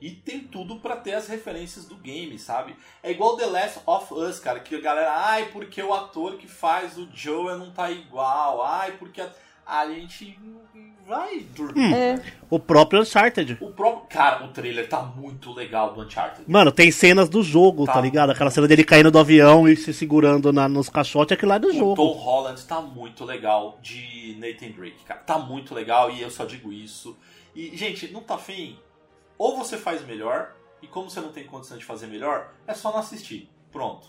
E 0.02 0.12
tem 0.12 0.42
tudo 0.42 0.82
pra 0.82 0.98
ter 0.98 1.14
as 1.14 1.30
referências 1.30 1.86
do 1.86 1.96
game, 1.96 2.38
sabe? 2.38 2.76
É 3.02 3.10
igual 3.12 3.38
The 3.38 3.46
Last 3.46 3.80
of 3.86 4.14
Us, 4.14 4.38
cara, 4.38 4.60
que 4.60 4.76
a 4.76 4.82
galera, 4.82 5.14
ai, 5.16 5.50
porque 5.50 5.82
o 5.82 5.94
ator 5.94 6.38
que 6.38 6.46
faz 6.46 6.98
o 6.98 7.10
Joel 7.14 7.58
não 7.58 7.72
tá 7.72 7.90
igual. 7.90 8.62
Ai, 8.62 8.98
porque 8.98 9.22
a, 9.22 9.32
a 9.66 9.88
gente 9.88 10.38
vai 11.08 11.40
dormir. 11.56 11.94
É. 11.94 12.22
O 12.50 12.60
próprio 12.60 13.02
Uncharted. 13.02 13.58
O 13.60 13.72
próprio, 13.72 14.08
cara, 14.08 14.46
o 14.46 14.50
trailer 14.50 14.88
tá 14.88 15.02
muito 15.02 15.52
legal 15.54 15.94
do 15.94 16.02
Uncharted. 16.02 16.44
Mano, 16.50 16.72
tem 16.72 16.92
cenas 16.92 17.28
do 17.30 17.42
jogo, 17.44 17.86
tá, 17.86 17.94
Tá. 17.94 18.02
ligado? 18.02 18.30
Aquela 18.32 18.50
cena 18.52 18.68
dele 18.68 18.84
caindo 18.84 19.12
do 19.12 19.20
avião 19.20 19.68
e 19.68 19.76
se 19.76 19.94
segurando 19.94 20.54
na- 20.54 20.70
nos 20.70 20.90
caixotes, 20.90 21.34
aquilo 21.34 21.50
lá 21.50 21.56
é 21.56 21.60
do 21.60 21.70
O 21.70 21.74
jogo. 21.74 21.96
Tom 21.96 22.12
Holland 22.14 22.62
tá 22.66 22.82
muito 22.82 23.26
legal 23.26 23.78
de 23.82 24.38
Nathan 24.40 24.72
Drake, 24.72 25.04
cara. 25.06 25.20
Tá 25.22 25.38
muito 25.40 25.74
legal 25.74 26.12
e 26.12 26.22
eu 26.22 26.30
só 26.32 26.46
digo 26.46 26.72
isso. 26.72 27.18
E, 27.56 27.76
gente, 27.76 28.08
não 28.12 28.22
tá 28.22 28.38
fim? 28.38 28.78
Ou 29.38 29.58
você 29.58 29.78
faz 29.78 30.06
melhor, 30.06 30.52
e 30.82 30.88
como 30.88 31.10
você 31.10 31.20
não 31.20 31.30
tem 31.32 31.44
condição 31.44 31.78
de 31.78 31.84
fazer 31.86 32.08
melhor, 32.08 32.52
é 32.68 32.74
só 32.74 32.92
não 32.92 33.00
assistir. 33.00 33.50
Pronto. 33.72 34.08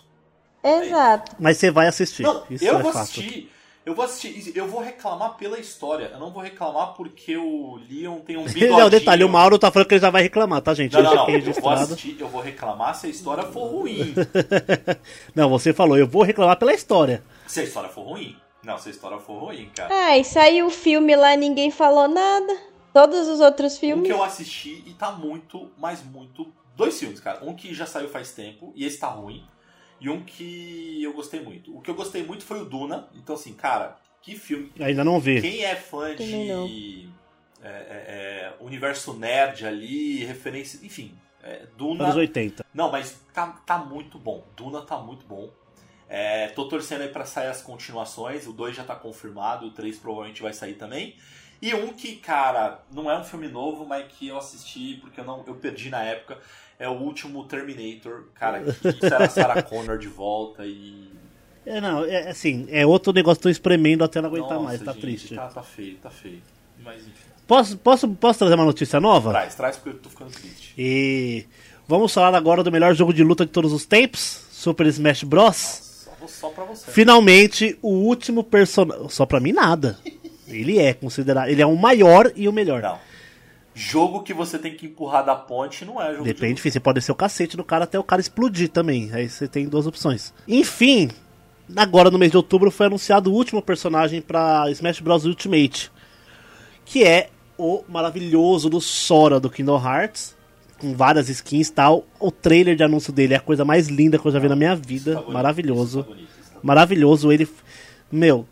Exato. 0.63 1.35
Mas 1.39 1.57
você 1.57 1.69
vai 1.71 1.87
assistir. 1.87 2.23
Não, 2.23 2.43
Isso 2.49 2.63
eu 2.65 2.79
é 2.79 2.81
vou 2.81 2.91
fato. 2.91 3.03
assistir. 3.03 3.51
Eu 3.85 3.93
vou 3.93 4.03
assistir. 4.03 4.51
Eu 4.55 4.67
vou 4.67 4.81
reclamar 4.81 5.35
pela 5.37 5.59
história. 5.59 6.09
Eu 6.13 6.19
não 6.19 6.31
vou 6.31 6.41
reclamar 6.41 6.93
porque 6.95 7.37
o 7.37 7.79
Leon 7.89 8.19
tem 8.21 8.35
um 8.35 8.43
bigodinho. 8.49 8.77
Não, 8.79 8.89
detalhe, 8.89 9.23
o 9.23 9.29
Mauro 9.29 9.59
tá 9.59 9.69
falando 9.71 9.87
que 9.87 9.93
ele 9.93 10.01
já 10.01 10.09
vai 10.09 10.23
reclamar, 10.23 10.61
tá, 10.61 10.73
gente? 10.73 10.93
Não, 10.93 11.03
não, 11.03 11.15
não. 11.15 11.29
Eu 11.29 11.53
vou 11.53 11.69
assistir, 11.69 12.17
eu 12.19 12.27
vou 12.27 12.41
reclamar 12.41 12.95
se 12.95 13.05
a 13.05 13.09
história 13.09 13.43
for 13.43 13.67
ruim. 13.67 14.15
Não, 15.35 15.49
você 15.49 15.73
falou, 15.73 15.97
eu 15.97 16.07
vou 16.07 16.23
reclamar 16.23 16.57
pela 16.57 16.73
história. 16.73 17.23
Se 17.47 17.59
a 17.59 17.63
história 17.63 17.89
for 17.89 18.01
ruim. 18.03 18.35
Não, 18.63 18.77
se 18.79 18.89
a 18.89 18.91
história 18.91 19.19
for 19.19 19.37
ruim, 19.37 19.69
cara. 19.75 19.93
Ah, 19.93 20.17
e 20.17 20.23
saiu 20.23 20.65
o 20.67 20.71
filme 20.71 21.15
lá 21.15 21.35
ninguém 21.35 21.69
falou 21.69 22.07
nada. 22.07 22.57
Todos 22.91 23.27
os 23.27 23.39
outros 23.39 23.75
Um 23.75 23.79
filmes. 23.79 24.07
que 24.07 24.13
eu 24.13 24.23
assisti 24.23 24.83
e 24.87 24.93
tá 24.93 25.11
muito, 25.11 25.69
mas 25.77 26.03
muito. 26.03 26.47
Dois 26.75 26.97
filmes, 26.99 27.19
cara. 27.19 27.43
Um 27.43 27.53
que 27.53 27.73
já 27.73 27.85
saiu 27.85 28.09
faz 28.09 28.31
tempo 28.31 28.71
e 28.75 28.85
esse 28.85 28.97
tá 28.97 29.07
ruim. 29.07 29.43
E 29.99 30.09
um 30.09 30.23
que 30.23 31.01
eu 31.01 31.13
gostei 31.13 31.41
muito. 31.41 31.75
O 31.75 31.81
que 31.81 31.89
eu 31.89 31.95
gostei 31.95 32.23
muito 32.23 32.43
foi 32.43 32.61
o 32.61 32.65
Duna. 32.65 33.07
Então, 33.15 33.35
assim, 33.35 33.53
cara, 33.53 33.95
que 34.21 34.37
filme. 34.37 34.71
Ainda 34.79 35.03
não 35.03 35.19
vi. 35.19 35.41
Quem 35.41 35.63
é 35.63 35.75
fã 35.75 36.15
de. 36.15 37.09
é, 37.61 37.67
é, 37.67 37.69
é, 37.69 38.53
universo 38.59 39.13
nerd 39.13 39.65
ali, 39.65 40.23
referência. 40.25 40.85
Enfim, 40.85 41.17
é, 41.41 41.65
Duna. 41.77 42.05
Anos 42.05 42.15
80. 42.15 42.65
Não, 42.73 42.91
mas 42.91 43.19
tá, 43.33 43.47
tá 43.65 43.77
muito 43.77 44.19
bom. 44.19 44.45
Duna 44.55 44.81
tá 44.81 44.97
muito 44.97 45.25
bom. 45.25 45.51
É, 46.07 46.47
tô 46.49 46.67
torcendo 46.67 47.01
aí 47.01 47.09
pra 47.09 47.25
sair 47.25 47.47
as 47.47 47.61
continuações. 47.61 48.47
O 48.47 48.53
2 48.53 48.75
já 48.75 48.83
tá 48.83 48.95
confirmado, 48.95 49.67
o 49.67 49.71
3 49.71 49.97
provavelmente 49.97 50.41
vai 50.41 50.53
sair 50.53 50.75
também. 50.75 51.15
E 51.61 51.73
um 51.73 51.93
que, 51.93 52.17
cara, 52.17 52.83
não 52.91 53.09
é 53.09 53.17
um 53.17 53.23
filme 53.23 53.47
novo, 53.47 53.85
mas 53.85 54.05
que 54.11 54.27
eu 54.27 54.37
assisti 54.37 54.97
porque 55.01 55.19
eu 55.19 55.25
não 55.25 55.43
eu 55.47 55.55
perdi 55.55 55.89
na 55.89 56.03
época, 56.03 56.37
é 56.79 56.87
o 56.89 56.93
último 56.93 57.43
Terminator. 57.45 58.23
Cara, 58.35 58.61
que 58.63 59.05
a 59.05 59.29
Sarah 59.29 59.61
Connor 59.63 59.97
de 59.97 60.07
volta 60.07 60.65
e. 60.65 61.09
É, 61.65 61.81
não, 61.81 62.05
é 62.05 62.29
assim, 62.29 62.67
é 62.69 62.85
outro 62.85 63.11
negócio, 63.11 63.41
tô 63.41 63.49
espremendo 63.49 64.03
até 64.03 64.21
não 64.21 64.29
aguentar 64.29 64.51
Nossa, 64.51 64.63
mais, 64.63 64.81
tá 64.81 64.91
gente, 64.91 65.01
triste. 65.01 65.35
Tá, 65.35 65.47
tá 65.47 65.63
feio, 65.63 65.95
tá 65.97 66.09
feio. 66.11 66.41
Mas 66.83 67.01
enfim. 67.01 67.11
Posso, 67.47 67.77
posso, 67.77 68.07
posso 68.09 68.39
trazer 68.39 68.55
uma 68.55 68.65
notícia 68.65 68.99
nova? 68.99 69.31
Traz, 69.31 69.55
traz 69.55 69.75
porque 69.77 69.89
eu 69.89 70.01
tô 70.01 70.09
ficando 70.09 70.31
triste. 70.31 70.73
E 70.77 71.45
vamos 71.87 72.13
falar 72.13 72.35
agora 72.37 72.63
do 72.63 72.71
melhor 72.71 72.93
jogo 72.93 73.13
de 73.13 73.23
luta 73.23 73.45
de 73.45 73.51
todos 73.51 73.71
os 73.73 73.85
tempos, 73.85 74.45
Super 74.51 74.85
Smash 74.87 75.23
Bros. 75.23 75.55
Só, 76.05 76.11
vou- 76.19 76.27
só 76.27 76.49
pra 76.49 76.63
você. 76.65 76.91
Finalmente, 76.91 77.77
o 77.81 77.89
último 77.89 78.43
personagem. 78.43 79.09
Só 79.09 79.25
pra 79.25 79.39
mim, 79.39 79.51
nada. 79.51 79.97
Ele 80.47 80.77
é 80.77 80.93
considerado. 80.93 81.49
Ele 81.49 81.61
é 81.61 81.65
o 81.65 81.75
maior 81.75 82.31
e 82.35 82.47
o 82.47 82.53
melhor. 82.53 82.81
Não. 82.83 82.99
Jogo 83.77 84.23
que 84.23 84.33
você 84.33 84.57
tem 84.57 84.73
que 84.73 84.85
empurrar 84.85 85.25
da 85.25 85.35
ponte 85.35 85.83
não 85.83 86.01
é 86.01 86.11
jogo 86.11 86.23
de 86.23 86.33
Depende, 86.33 86.61
filho, 86.61 86.71
você 86.71 86.79
pode 86.79 87.01
ser 87.01 87.11
o 87.11 87.15
cacete 87.15 87.57
do 87.57 87.63
cara 87.63 87.83
até 87.83 87.99
o 87.99 88.03
cara 88.03 88.21
explodir 88.21 88.69
também. 88.69 89.09
Aí 89.11 89.27
você 89.27 89.49
tem 89.49 89.67
duas 89.67 89.85
opções. 89.85 90.33
Enfim, 90.47 91.09
agora 91.75 92.09
no 92.09 92.17
mês 92.17 92.31
de 92.31 92.37
outubro 92.37 92.71
foi 92.71 92.85
anunciado 92.85 93.29
o 93.29 93.33
último 93.33 93.61
personagem 93.61 94.21
pra 94.21 94.71
Smash 94.71 95.01
Bros 95.01 95.25
Ultimate. 95.25 95.91
Que 96.85 97.03
é 97.03 97.29
o 97.57 97.83
maravilhoso 97.89 98.69
do 98.69 98.79
Sora 98.79 99.41
do 99.41 99.49
Kingdom 99.49 99.83
Hearts. 99.85 100.33
Com 100.77 100.93
várias 100.93 101.27
skins 101.27 101.67
e 101.67 101.73
tal. 101.73 102.05
O 102.17 102.31
trailer 102.31 102.77
de 102.77 102.83
anúncio 102.83 103.11
dele 103.11 103.33
é 103.33 103.37
a 103.37 103.41
coisa 103.41 103.65
mais 103.65 103.89
linda 103.89 104.17
que 104.17 104.25
eu 104.25 104.31
já 104.31 104.39
vi 104.39 104.47
na 104.47 104.55
minha 104.55 104.75
vida. 104.75 105.15
Tá 105.15 105.19
bonito, 105.19 105.33
Maravilhoso. 105.33 106.07
Maravilhoso. 106.63 107.29
Ele. 107.29 107.45
Meu. 108.09 108.45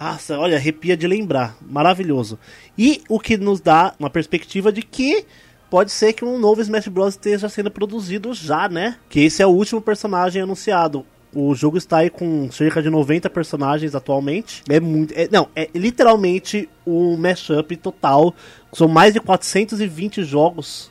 Nossa, 0.00 0.38
olha, 0.38 0.56
arrepia 0.56 0.96
de 0.96 1.06
lembrar. 1.06 1.56
Maravilhoso. 1.60 2.38
E 2.76 3.02
o 3.08 3.18
que 3.18 3.36
nos 3.36 3.60
dá 3.60 3.94
uma 3.98 4.08
perspectiva 4.08 4.70
de 4.70 4.82
que 4.82 5.24
pode 5.68 5.90
ser 5.90 6.12
que 6.12 6.24
um 6.24 6.38
novo 6.38 6.60
Smash 6.60 6.88
Bros. 6.88 7.14
esteja 7.14 7.48
sendo 7.48 7.70
produzido 7.70 8.32
já, 8.32 8.68
né? 8.68 8.96
Que 9.08 9.20
esse 9.20 9.42
é 9.42 9.46
o 9.46 9.50
último 9.50 9.80
personagem 9.80 10.42
anunciado. 10.42 11.04
O 11.34 11.54
jogo 11.54 11.76
está 11.76 11.98
aí 11.98 12.10
com 12.10 12.50
cerca 12.50 12.80
de 12.80 12.88
90 12.88 13.28
personagens 13.28 13.94
atualmente. 13.94 14.62
É 14.68 14.80
muito. 14.80 15.12
é- 15.12 15.28
não, 15.30 15.48
é 15.54 15.68
literalmente 15.74 16.68
um 16.86 17.16
mashup 17.16 17.76
total. 17.76 18.34
São 18.72 18.88
mais 18.88 19.12
de 19.12 19.20
420 19.20 20.22
jogos 20.22 20.90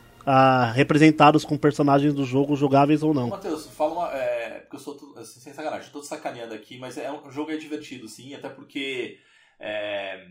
representados 0.74 1.44
com 1.44 1.56
personagens 1.56 2.14
do 2.14 2.24
jogo, 2.24 2.56
jogáveis 2.56 3.02
ou 3.02 3.14
não. 3.14 3.28
Matheus, 3.28 3.66
fala 3.68 3.92
uma. 3.92 4.12
É, 4.12 4.60
porque 4.60 4.76
eu 4.76 4.80
sou. 4.80 4.96
tu- 4.96 5.14
assim, 5.18 5.40
sem 5.40 5.52
sacanagem, 5.52 5.90
tô 5.90 6.02
sacaneando 6.02 6.54
aqui, 6.54 6.78
mas 6.78 6.96
é 6.98 7.10
o 7.10 7.30
jogo 7.30 7.50
é 7.50 7.56
divertido, 7.56 8.08
sim, 8.08 8.34
até 8.34 8.48
porque. 8.48 9.18
é, 9.58 10.26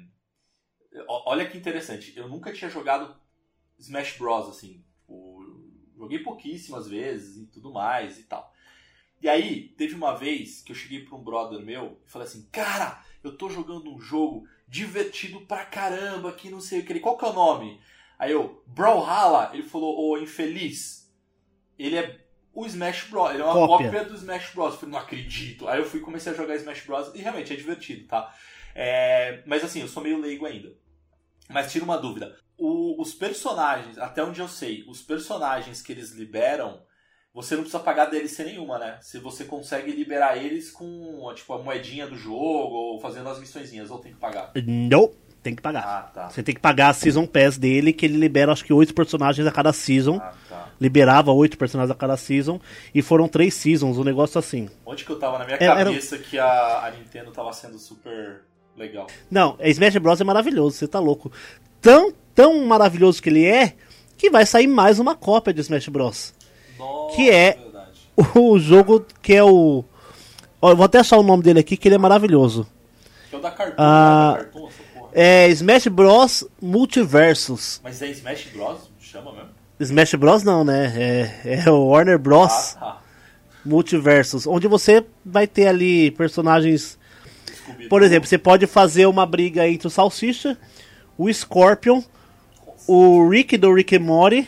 olha 1.07 1.47
que 1.47 1.57
interessante, 1.57 2.13
eu 2.15 2.27
nunca 2.27 2.51
tinha 2.53 2.69
jogado 2.69 3.15
Smash 3.79 4.17
Bros. 4.17 4.49
assim. 4.49 4.83
O- 5.07 5.43
joguei 5.97 6.19
pouquíssimas 6.19 6.87
vezes 6.87 7.37
e 7.37 7.45
tudo 7.47 7.71
mais 7.71 8.19
e 8.19 8.23
tal. 8.23 8.53
E 9.21 9.27
aí, 9.27 9.69
teve 9.77 9.95
uma 9.95 10.15
vez 10.15 10.61
que 10.61 10.71
eu 10.71 10.75
cheguei 10.75 11.03
pra 11.03 11.15
um 11.17 11.23
brother 11.23 11.59
meu 11.59 11.99
e 12.05 12.09
falei 12.09 12.27
assim: 12.27 12.47
Cara, 12.51 13.01
eu 13.23 13.35
tô 13.35 13.49
jogando 13.49 13.91
um 13.93 13.99
jogo 13.99 14.47
divertido 14.67 15.41
pra 15.41 15.65
caramba, 15.65 16.31
que 16.33 16.49
não 16.51 16.61
sei 16.61 16.81
o 16.81 16.85
que. 16.85 16.99
Qual 16.99 17.17
que 17.17 17.25
é 17.25 17.29
o 17.29 17.33
nome? 17.33 17.79
Aí 18.19 18.31
eu, 18.31 18.63
Brawlhalla. 18.67 19.51
Ele 19.53 19.63
falou: 19.63 19.97
Ô 20.11 20.17
infeliz, 20.17 21.11
ele 21.77 21.97
é 21.97 22.19
o 22.53 22.65
Smash 22.65 23.03
Bros. 23.09 23.31
Ele 23.31 23.41
é 23.41 23.45
uma 23.45 23.53
Cópia. 23.53 23.87
cópia, 23.91 24.05
do 24.05 24.15
Smash 24.15 24.51
Bros. 24.53 24.73
Eu 24.73 24.79
falei, 24.79 24.93
não 24.93 24.99
acredito. 24.99 25.67
Aí 25.67 25.79
eu 25.79 25.85
fui 25.85 25.99
e 25.99 26.03
comecei 26.03 26.31
a 26.31 26.35
jogar 26.35 26.55
Smash 26.55 26.81
Bros. 26.85 27.11
E 27.13 27.19
realmente 27.21 27.53
é 27.53 27.55
divertido, 27.55 28.07
tá? 28.07 28.33
É, 28.73 29.41
Mas 29.45 29.63
assim, 29.63 29.81
eu 29.81 29.87
sou 29.87 30.01
meio 30.03 30.19
leigo 30.19 30.45
ainda. 30.45 30.71
Mas 31.49 31.71
tira 31.71 31.85
uma 31.85 31.97
dúvida. 31.97 32.35
O- 32.57 32.99
os 33.01 33.13
personagens, 33.13 33.97
até 33.97 34.23
onde 34.23 34.39
eu 34.41 34.47
sei, 34.47 34.83
os 34.87 35.01
personagens 35.01 35.81
que 35.81 35.91
eles 35.91 36.11
liberam, 36.11 36.81
você 37.33 37.53
não 37.55 37.61
precisa 37.61 37.83
pagar 37.83 38.05
DLC 38.05 38.43
nenhuma, 38.43 38.79
né? 38.79 38.97
Se 39.01 39.19
você 39.19 39.45
consegue 39.45 39.91
liberar 39.91 40.37
eles 40.37 40.71
com 40.71 41.31
tipo, 41.35 41.53
a 41.53 41.61
moedinha 41.61 42.07
do 42.07 42.17
jogo 42.17 42.73
ou 42.75 42.99
fazendo 42.99 43.29
as 43.29 43.39
missõezinhas, 43.39 43.91
ou 43.91 43.99
tem 43.99 44.11
que 44.13 44.19
pagar. 44.19 44.51
Não, 44.65 45.13
tem 45.47 45.55
que 45.55 45.61
pagar. 45.61 45.83
Ah, 45.83 46.01
tá. 46.13 46.29
Você 46.29 46.43
tem 46.43 46.53
que 46.53 46.59
pagar 46.59 46.89
a 46.89 46.93
Season 46.93 47.25
Pass 47.25 47.57
dele, 47.57 47.93
que 47.93 48.05
ele 48.05 48.17
libera 48.17 48.51
acho 48.51 48.65
que 48.65 48.73
oito 48.73 48.93
personagens 48.93 49.47
a 49.47 49.51
cada 49.51 49.71
season. 49.71 50.17
Ah, 50.21 50.33
tá. 50.49 50.67
Liberava 50.79 51.31
oito 51.31 51.57
personagens 51.57 51.89
a 51.91 51.95
cada 51.95 52.17
season. 52.17 52.59
E 52.93 53.01
foram 53.01 53.27
três 53.27 53.53
seasons, 53.53 53.97
um 53.97 54.03
negócio 54.03 54.37
assim. 54.37 54.69
Onde 54.85 55.05
que 55.05 55.09
eu 55.11 55.17
tava 55.19 55.39
na 55.39 55.45
minha 55.45 55.55
Era- 55.59 55.79
era- 55.79 55.89
cabeça 55.89 56.17
que 56.17 56.37
a, 56.37 56.85
a 56.85 56.91
Nintendo 56.91 57.31
tava 57.31 57.51
sendo 57.53 57.77
super 57.79 58.41
legal. 58.75 59.07
Não, 59.31 59.55
é 59.59 59.69
Smash 59.69 59.95
Bros 59.97 60.19
é 60.21 60.23
maravilhoso, 60.23 60.75
você 60.77 60.87
tá 60.87 60.99
louco. 60.99 61.31
Tão, 61.81 62.13
tão 62.35 62.65
maravilhoso 62.65 63.21
que 63.23 63.29
ele 63.29 63.45
é, 63.45 63.73
que 64.17 64.29
vai 64.29 64.45
sair 64.45 64.67
mais 64.67 64.99
uma 64.99 65.15
cópia 65.15 65.53
de 65.53 65.61
Smash 65.61 65.87
Bros. 65.87 66.33
Nossa, 66.77 67.15
Que 67.15 67.29
é- 67.31 67.53
verdade. 67.53 67.77
O 68.35 68.59
jogo 68.59 69.05
que 69.21 69.33
é 69.33 69.43
o. 69.43 69.83
Ó, 70.61 70.71
eu 70.71 70.75
vou 70.75 70.85
até 70.85 70.99
achar 70.99 71.17
o 71.17 71.23
nome 71.23 71.43
dele 71.43 71.59
aqui, 71.59 71.77
que 71.77 71.87
ele 71.87 71.95
é 71.95 71.99
maravilhoso. 71.99 72.65
Que 73.29 73.35
é 73.35 73.39
o 73.39 73.41
da 73.41 73.51
Cartoon, 73.51 73.75
Ah. 73.77 74.31
né? 74.31 74.37
Da 74.37 74.43
Cartoon. 74.45 74.69
É 75.19 75.49
Smash 75.49 75.87
Bros 75.87 76.43
Multiversus. 76.61 77.81
Mas 77.83 78.03
é 78.03 78.11
Smash 78.11 78.49
Bros? 78.53 78.81
Chama 78.99 79.31
mesmo? 79.31 79.49
Smash 79.79 80.13
Bros 80.13 80.43
não, 80.43 80.63
né? 80.63 80.93
É, 81.43 81.63
é 81.65 81.71
o 81.71 81.87
Warner 81.87 82.19
Bros 82.19 82.75
Ah, 82.75 82.79
tá. 82.79 83.01
Multiversus, 83.65 84.45
onde 84.45 84.67
você 84.67 85.03
vai 85.25 85.47
ter 85.47 85.65
ali 85.65 86.11
personagens. 86.11 86.99
Por 87.89 88.03
exemplo, 88.03 88.29
você 88.29 88.37
pode 88.37 88.67
fazer 88.67 89.07
uma 89.07 89.25
briga 89.25 89.67
entre 89.67 89.87
o 89.87 89.89
Salsicha, 89.89 90.55
o 91.17 91.33
Scorpion, 91.33 92.03
o 92.87 93.27
Rick 93.27 93.57
do 93.57 93.73
Rick 93.73 93.95
and 93.95 94.01
Morty 94.01 94.47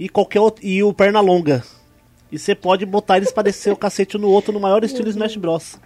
e 0.00 0.08
qualquer 0.08 0.40
outro, 0.40 0.64
e 0.64 0.82
o 0.82 0.90
Pernalonga. 0.90 1.62
E 2.32 2.38
você 2.38 2.54
pode 2.54 2.86
botar 2.86 3.18
eles 3.18 3.30
pra 3.30 3.42
descer 3.42 3.74
o 3.74 3.76
cacete 3.76 4.16
no 4.16 4.30
outro 4.30 4.54
no 4.54 4.60
maior 4.60 4.82
estilo 4.82 5.10
Smash 5.10 5.36
Bros. 5.36 5.78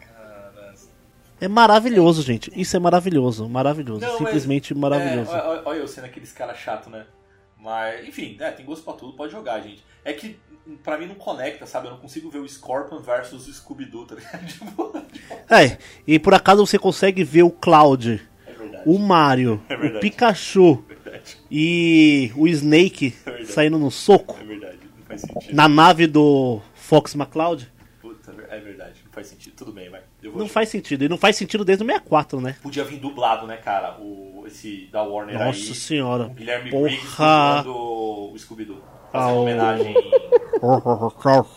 É 1.45 1.49
maravilhoso, 1.49 2.23
gente. 2.23 2.51
Isso 2.55 2.77
é 2.77 2.81
maravilhoso, 2.81 3.49
maravilhoso. 3.49 4.01
Não, 4.01 4.09
mas- 4.11 4.19
Simplesmente 4.19 4.75
maravilhoso. 4.75 5.31
É, 5.33 5.63
olha, 5.65 5.79
eu 5.79 5.89
sendo 5.89 6.05
aqueles 6.05 6.33
cara 6.33 6.55
chato, 6.55 6.89
né? 6.89 7.05
Mas, 7.59 8.07
enfim, 8.09 8.37
é, 8.41 8.51
tem 8.51 8.65
gosto 8.65 8.83
pra 8.85 8.93
tudo, 8.95 9.13
pode 9.15 9.33
jogar, 9.33 9.61
gente. 9.61 9.85
É 10.05 10.13
que 10.13 10.37
pra 10.83 10.99
mim 10.99 11.07
não 11.07 11.15
conecta, 11.15 11.65
sabe? 11.67 11.87
Eu 11.87 11.93
não 11.93 11.99
consigo 11.99 12.29
ver 12.31 12.39
o 12.39 12.49
Scorpion 12.49 12.99
versus 13.01 13.47
o 13.47 13.53
Scooby-Doo, 13.53 14.07
tá 14.07 14.15
ligado? 14.17 14.47
Tipo, 14.47 14.93
É, 15.51 15.79
e 16.07 16.19
por 16.19 16.35
acaso 16.35 16.65
você 16.67 16.79
consegue 16.79 17.23
ver 17.25 17.43
o 17.45 17.51
Cloud, 17.51 18.21
é 18.47 18.83
o 18.85 18.99
Mario, 18.99 19.61
É 19.69 19.75
o. 19.77 20.01
Pikachu 20.01 20.85
É 21.07 21.21
e 21.51 22.33
o 22.37 22.49
Snake 22.49 23.15
É 23.27 23.45
saindo 23.45 23.79
no 23.79 23.91
soco 23.91 24.37
É 24.41 24.45
verdade. 24.45 24.79
Não 24.99 25.05
faz 25.07 25.21
sentido. 25.21 25.55
na 25.55 25.69
nave 25.69 26.07
do 26.07 26.61
Fox 26.75 27.15
McCloud. 27.15 27.71
Puta, 28.01 28.33
é 28.49 28.59
verdade. 28.61 29.01
Não 29.05 29.13
faz 29.13 29.27
sentido. 29.29 29.55
Tudo 29.57 29.73
bem, 29.73 29.89
vai. 29.91 30.02
Não 30.23 30.47
faz 30.49 30.69
sentido. 30.69 31.05
E 31.05 31.09
não 31.09 31.17
faz 31.19 31.37
sentido 31.37 31.65
desde 31.65 31.83
o 31.83 31.87
64, 31.87 32.41
né? 32.41 32.57
Podia 32.63 32.85
vir 32.85 32.99
dublado, 32.99 33.47
né, 33.47 33.57
cara? 33.57 33.99
O, 34.01 34.45
esse 34.47 34.87
da 34.93 35.03
Warner 35.03 35.35
Nossa 35.39 35.59
aí. 35.59 35.75
senhora. 35.75 36.27
O 36.27 36.31
Guilherme 36.31 36.71
Briggs 36.71 37.17
Porra. 37.17 37.63
dublando 37.65 37.79
o 38.33 38.39
Scooby-Doo. 38.39 38.83
Fazendo 39.11 39.37
o- 39.37 39.43
homenagem. 39.43 39.95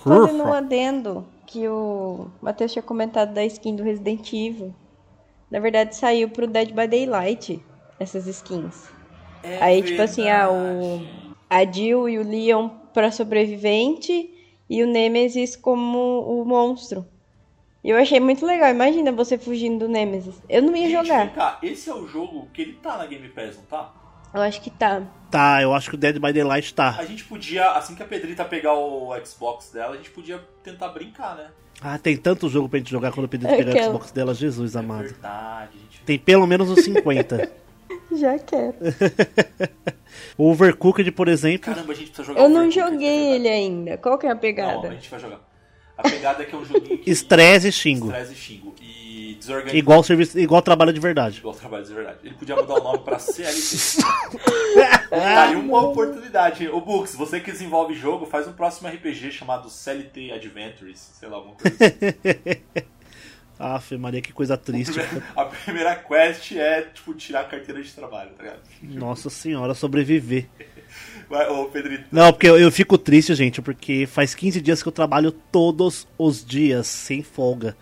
Fazendo 0.03 0.43
um 0.43 0.53
adendo 0.53 1.25
que 1.45 1.67
o 1.67 2.27
Matheus 2.41 2.71
tinha 2.73 2.81
comentado 2.83 3.33
da 3.33 3.45
skin 3.45 3.75
do 3.75 3.83
Resident 3.83 4.27
Evil. 4.33 4.73
Na 5.49 5.59
verdade, 5.59 5.95
saiu 5.95 6.29
pro 6.29 6.47
Dead 6.47 6.69
by 6.71 6.87
Daylight 6.87 7.63
essas 7.99 8.25
skins. 8.27 8.89
É 9.43 9.61
Aí, 9.61 9.83
tipo 9.83 10.01
assim, 10.01 10.27
ah, 10.27 10.47
verdade. 10.47 11.03
o, 11.03 11.35
a 11.49 11.65
Jill 11.71 12.09
e 12.09 12.17
o 12.19 12.23
Leon 12.27 12.69
pra 12.93 13.11
sobrevivente 13.11 14.29
e 14.69 14.83
o 14.83 14.87
Nemesis 14.87 15.55
como 15.55 16.21
o 16.21 16.43
monstro. 16.43 17.05
E 17.85 17.91
eu 17.91 17.97
achei 17.99 18.19
muito 18.19 18.43
legal. 18.43 18.71
Imagina 18.71 19.11
você 19.11 19.37
fugindo 19.37 19.85
do 19.85 19.87
Nemesis. 19.87 20.33
Eu 20.49 20.63
não 20.63 20.75
ia 20.75 20.89
Gente, 20.89 21.05
jogar. 21.05 21.25
vem 21.25 21.35
cá, 21.35 21.59
esse 21.61 21.87
é 21.87 21.93
o 21.93 22.07
jogo 22.07 22.47
que 22.51 22.63
ele 22.63 22.73
tá 22.81 22.97
na 22.97 23.05
Game 23.05 23.29
Pass, 23.29 23.57
não 23.57 23.63
tá? 23.65 23.93
Eu 24.33 24.41
acho 24.41 24.59
que 24.59 24.71
tá. 24.71 25.03
Tá, 25.29 25.61
eu 25.61 25.71
acho 25.71 25.91
que 25.91 25.95
o 25.95 25.97
Dead 25.99 26.17
by 26.17 26.33
Daylight 26.33 26.73
tá. 26.73 26.95
A 26.97 27.05
gente 27.05 27.23
podia, 27.25 27.69
assim 27.73 27.93
que 27.93 28.01
a 28.01 28.05
Pedrita 28.07 28.43
pegar 28.43 28.73
o 28.73 29.13
Xbox 29.23 29.69
dela, 29.69 29.93
a 29.93 29.97
gente 29.97 30.09
podia 30.09 30.41
tentar 30.63 30.87
brincar, 30.87 31.35
né? 31.35 31.51
Ah, 31.79 31.99
tem 31.99 32.17
tanto 32.17 32.49
jogo 32.49 32.67
pra 32.67 32.79
gente 32.79 32.89
jogar 32.89 33.11
quando 33.11 33.29
pedir 33.29 33.45
É 33.45 33.55
pegar 33.55 33.79
o 33.79 33.83
Xbox 33.83 34.09
dela, 34.09 34.33
Jesus 34.33 34.75
É 34.75 34.79
amado. 34.79 35.03
verdade, 35.03 35.77
gente. 35.77 36.01
Tem 36.05 36.17
pelo 36.17 36.47
menos 36.47 36.67
uns 36.71 36.83
50. 36.83 37.51
Já 38.13 38.39
quero. 38.39 38.73
o 40.35 40.49
Overcooked, 40.49 41.11
por 41.11 41.27
exemplo. 41.27 41.71
Caramba, 41.71 41.91
a 41.93 41.95
gente 41.95 42.07
precisa 42.07 42.23
jogar 42.29 42.41
Eu 42.41 42.49
não 42.49 42.63
é 42.63 42.71
joguei 42.71 43.35
ele 43.35 43.47
ainda. 43.47 43.95
Qual 43.99 44.17
que 44.17 44.25
é 44.25 44.29
a 44.31 44.33
Não, 44.33 44.39
a 44.39 44.41
pegada? 44.41 44.89
gente 44.91 45.07
vai 45.07 45.19
jogar. 45.19 45.39
A 45.97 46.03
pegada 46.03 46.43
é 46.43 46.45
que 46.45 46.53
é 46.53 46.57
um 46.57 46.65
joguinho 46.65 46.97
que... 46.97 47.09
Estresse 47.09 47.69
e 47.69 47.71
xingo. 47.71 48.07
Estresse 48.07 48.33
e 48.33 48.35
xingo. 48.35 48.75
E 48.81 49.37
desorganizado. 49.39 49.77
Igual 49.77 50.03
serviço, 50.03 50.39
igual 50.39 50.61
trabalho 50.61 50.91
de 50.91 50.99
verdade. 50.99 51.37
Igual 51.39 51.55
trabalho 51.55 51.85
de 51.85 51.93
verdade. 51.93 52.17
Ele 52.23 52.35
podia 52.35 52.55
mudar 52.55 52.75
o 52.75 52.83
nome 52.83 52.99
pra 52.99 53.19
CLT. 53.19 54.03
Tá 55.09 55.43
aí 55.43 55.55
uma 55.55 55.81
oportunidade. 55.81 56.67
Ô 56.67 56.81
Bux, 56.81 57.15
você 57.15 57.39
que 57.39 57.49
desenvolve 57.51 57.93
jogo, 57.93 58.25
faz 58.25 58.47
um 58.47 58.53
próximo 58.53 58.89
RPG 58.89 59.31
chamado 59.31 59.69
CLT 59.69 60.33
Adventures, 60.33 60.99
sei 61.17 61.29
lá, 61.29 61.37
alguma 61.37 61.55
coisa 61.55 61.77
assim. 61.77 62.85
Aff, 63.57 63.95
Maria, 63.97 64.21
que 64.21 64.33
coisa 64.33 64.57
triste. 64.57 64.99
A 65.33 65.45
primeira 65.45 65.95
quest 65.95 66.51
é, 66.51 66.81
tipo, 66.81 67.13
tirar 67.13 67.41
a 67.41 67.45
carteira 67.45 67.81
de 67.81 67.89
trabalho, 67.93 68.31
tá 68.31 68.43
ligado? 68.43 68.59
Nossa 68.81 69.29
senhora, 69.29 69.73
sobreviver. 69.73 70.47
Vai, 71.29 71.47
ô 71.49 71.65
Pedrito. 71.65 72.05
Não, 72.11 72.31
porque 72.31 72.47
eu, 72.47 72.57
eu 72.59 72.71
fico 72.71 72.97
triste, 72.97 73.33
gente, 73.35 73.61
porque 73.61 74.05
faz 74.05 74.35
15 74.35 74.61
dias 74.61 74.81
que 74.83 74.87
eu 74.87 74.91
trabalho 74.93 75.31
todos 75.31 76.07
os 76.17 76.45
dias, 76.45 76.87
sem 76.87 77.23
folga. 77.23 77.75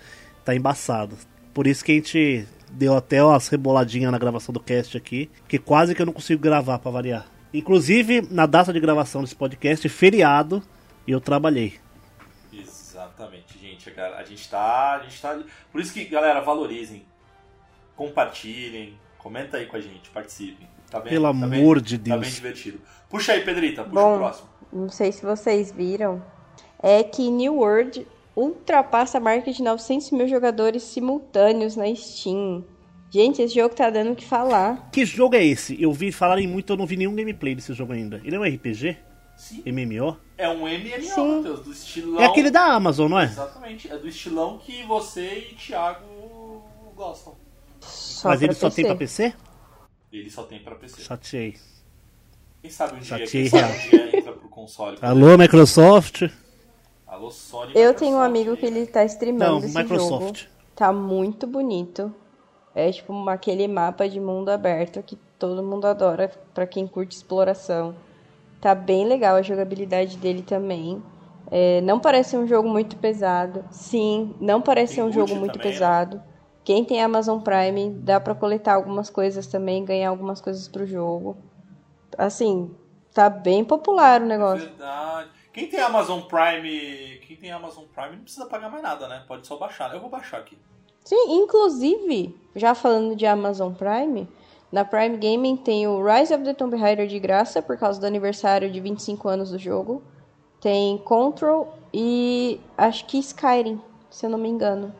Tá 0.45 0.55
embaçado. 0.55 1.17
Por 1.53 1.67
isso 1.67 1.83
que 1.83 1.91
a 1.91 1.95
gente 1.95 2.47
deu 2.71 2.95
até 2.95 3.23
umas 3.23 3.47
reboladinhas 3.49 4.11
na 4.11 4.17
gravação 4.17 4.51
do 4.53 4.59
cast 4.59 4.97
aqui, 4.97 5.29
que 5.47 5.57
quase 5.59 5.93
que 5.93 6.01
eu 6.01 6.05
não 6.05 6.13
consigo 6.13 6.41
gravar 6.41 6.79
pra 6.79 6.89
variar. 6.91 7.25
Inclusive, 7.53 8.27
na 8.31 8.45
data 8.45 8.73
de 8.73 8.79
gravação 8.79 9.21
desse 9.21 9.35
podcast, 9.35 9.87
feriado, 9.89 10.63
e 11.05 11.11
eu 11.11 11.21
trabalhei. 11.21 11.75
Exatamente, 12.51 13.59
gente. 13.59 13.89
A 13.99 14.23
gente 14.23 14.49
tá. 14.49 14.95
A 14.95 15.03
gente 15.03 15.21
tá. 15.21 15.39
Por 15.71 15.79
isso 15.81 15.93
que, 15.93 16.05
galera, 16.05 16.39
valorizem. 16.41 17.03
Compartilhem. 17.95 18.97
Comenta 19.17 19.57
aí 19.57 19.65
com 19.65 19.77
a 19.77 19.81
gente, 19.81 20.09
participem. 20.09 20.67
Tá 20.89 20.99
bem, 20.99 21.09
Pelo 21.13 21.25
tá 21.25 21.33
bem- 21.47 21.59
amor 21.61 21.79
de 21.81 21.97
Tá 21.97 22.03
bem 22.03 22.19
Deus. 22.19 22.35
divertido. 22.35 22.79
Puxa 23.13 23.33
aí, 23.33 23.45
Pedrita, 23.45 23.83
puxa 23.83 23.93
Bom. 23.93 24.15
o 24.15 24.17
próximo. 24.17 24.49
Não 24.73 24.89
sei 24.89 25.11
se 25.11 25.23
vocês 25.23 25.71
viram. 25.71 26.19
É 26.81 27.03
que 27.03 27.29
New 27.29 27.57
World 27.57 28.07
ultrapassa 28.35 29.19
a 29.19 29.21
marca 29.21 29.53
de 29.53 29.61
900 29.61 30.09
mil 30.09 30.27
jogadores 30.27 30.81
simultâneos 30.81 31.75
na 31.75 31.93
Steam. 31.93 32.65
Gente, 33.11 33.39
esse 33.39 33.53
jogo 33.53 33.75
tá 33.75 33.91
dando 33.91 34.13
o 34.13 34.15
que 34.15 34.25
falar. 34.25 34.89
Que 34.91 35.05
jogo 35.05 35.35
é 35.35 35.45
esse? 35.45 35.79
Eu 35.79 35.93
vi 35.93 36.11
falarem 36.11 36.47
muito, 36.47 36.73
eu 36.73 36.77
não 36.77 36.87
vi 36.87 36.97
nenhum 36.97 37.15
gameplay 37.15 37.53
desse 37.53 37.71
jogo 37.75 37.93
ainda. 37.93 38.19
Ele 38.23 38.35
é 38.35 38.39
um 38.39 38.43
RPG? 38.43 38.97
Sim. 39.37 39.61
MMO? 39.67 40.17
É 40.35 40.49
um 40.49 40.61
MMO, 40.61 41.03
Sim. 41.03 41.35
Matheus, 41.37 41.59
do 41.59 41.71
estilão. 41.71 42.19
É 42.19 42.25
aquele 42.25 42.49
da 42.49 42.63
Amazon, 42.63 43.11
não 43.11 43.19
é? 43.19 43.25
Exatamente. 43.25 43.91
É 43.91 43.95
do 43.95 44.07
estilão 44.07 44.57
que 44.57 44.81
você 44.85 45.49
e 45.51 45.55
Thiago 45.55 46.63
gostam. 46.95 47.35
Só 47.79 48.29
Mas 48.29 48.41
ele 48.41 48.55
só 48.55 48.71
tem 48.71 48.85
pra 48.85 48.95
PC. 48.95 49.23
PC? 49.29 49.37
Ele 50.11 50.29
só 50.31 50.41
tem 50.41 50.57
pra 50.63 50.73
PC. 50.73 50.99
Chateei. 51.03 51.72
Quem 52.63 52.71
sabe 52.71 52.95
um 52.95 52.99
dia, 52.99 53.27
quem 53.27 53.49
sabe 53.49 53.73
um 53.73 53.89
dia 53.89 54.17
entra 54.19 54.31
pro 54.31 54.47
console. 54.47 54.97
Alô, 55.01 55.37
Microsoft? 55.37 56.29
Alô, 57.05 57.29
Sony. 57.29 57.73
Eu 57.75 57.89
Microsoft 57.89 57.99
tenho 57.99 58.15
um 58.15 58.21
amigo 58.21 58.55
que 58.55 58.65
ele 58.65 58.85
tá 58.87 59.03
streamando 59.03 59.51
Não, 59.51 59.57
esse 59.59 59.77
Microsoft. 59.77 60.43
jogo. 60.43 60.49
Tá 60.73 60.93
muito 60.93 61.45
bonito. 61.45 62.15
É 62.73 62.89
tipo 62.89 63.27
aquele 63.27 63.67
mapa 63.67 64.07
de 64.07 64.17
mundo 64.17 64.47
aberto 64.47 65.03
que 65.03 65.17
todo 65.37 65.61
mundo 65.61 65.85
adora 65.87 66.31
pra 66.53 66.65
quem 66.65 66.87
curte 66.87 67.17
exploração. 67.17 67.95
Tá 68.61 68.73
bem 68.73 69.05
legal 69.05 69.35
a 69.35 69.41
jogabilidade 69.41 70.15
dele 70.15 70.41
também. 70.41 71.03
É, 71.51 71.81
não 71.81 71.99
parece 71.99 72.37
um 72.37 72.47
jogo 72.47 72.69
muito 72.69 72.95
pesado. 72.95 73.65
Sim, 73.71 74.33
não 74.39 74.61
parece 74.61 74.95
Tem 74.95 75.03
um 75.03 75.11
jogo 75.11 75.35
muito 75.35 75.55
também, 75.55 75.67
né? 75.67 75.73
pesado. 75.73 76.23
Quem 76.63 76.85
tem 76.85 77.03
Amazon 77.03 77.41
Prime 77.41 77.89
dá 77.89 78.21
pra 78.21 78.33
coletar 78.33 78.75
algumas 78.75 79.09
coisas 79.09 79.47
também, 79.47 79.83
ganhar 79.83 80.07
algumas 80.07 80.39
coisas 80.39 80.65
pro 80.69 80.87
jogo. 80.87 81.35
Assim, 82.17 82.75
tá 83.13 83.29
bem 83.29 83.63
popular 83.63 84.21
o 84.21 84.25
negócio. 84.25 84.67
Verdade. 84.67 85.29
Quem 85.53 85.67
tem 85.67 85.79
Amazon 85.79 86.21
Prime. 86.21 87.19
Quem 87.27 87.37
tem 87.37 87.51
Amazon 87.51 87.85
Prime 87.93 88.15
não 88.15 88.23
precisa 88.23 88.45
pagar 88.45 88.69
mais 88.69 88.81
nada, 88.81 89.07
né? 89.07 89.23
Pode 89.27 89.45
só 89.45 89.57
baixar. 89.57 89.93
Eu 89.93 90.01
vou 90.01 90.09
baixar 90.09 90.39
aqui. 90.39 90.57
Sim, 91.03 91.33
inclusive, 91.33 92.35
já 92.55 92.73
falando 92.73 93.15
de 93.15 93.25
Amazon 93.25 93.73
Prime, 93.73 94.27
na 94.71 94.83
Prime 94.83 95.17
Gaming 95.17 95.57
tem 95.57 95.85
o 95.85 96.03
Rise 96.03 96.33
of 96.33 96.43
the 96.43 96.53
Tomb 96.53 96.75
Raider 96.75 97.05
de 97.05 97.19
graça 97.19 97.61
por 97.61 97.77
causa 97.77 97.99
do 97.99 98.07
aniversário 98.07 98.71
de 98.71 98.79
25 98.79 99.27
anos 99.27 99.51
do 99.51 99.59
jogo. 99.59 100.01
Tem 100.59 100.97
Control 100.97 101.73
e 101.93 102.59
acho 102.77 103.05
que 103.05 103.19
Skyrim, 103.19 103.79
se 104.09 104.25
eu 104.25 104.29
não 104.29 104.37
me 104.37 104.49
engano, 104.49 104.91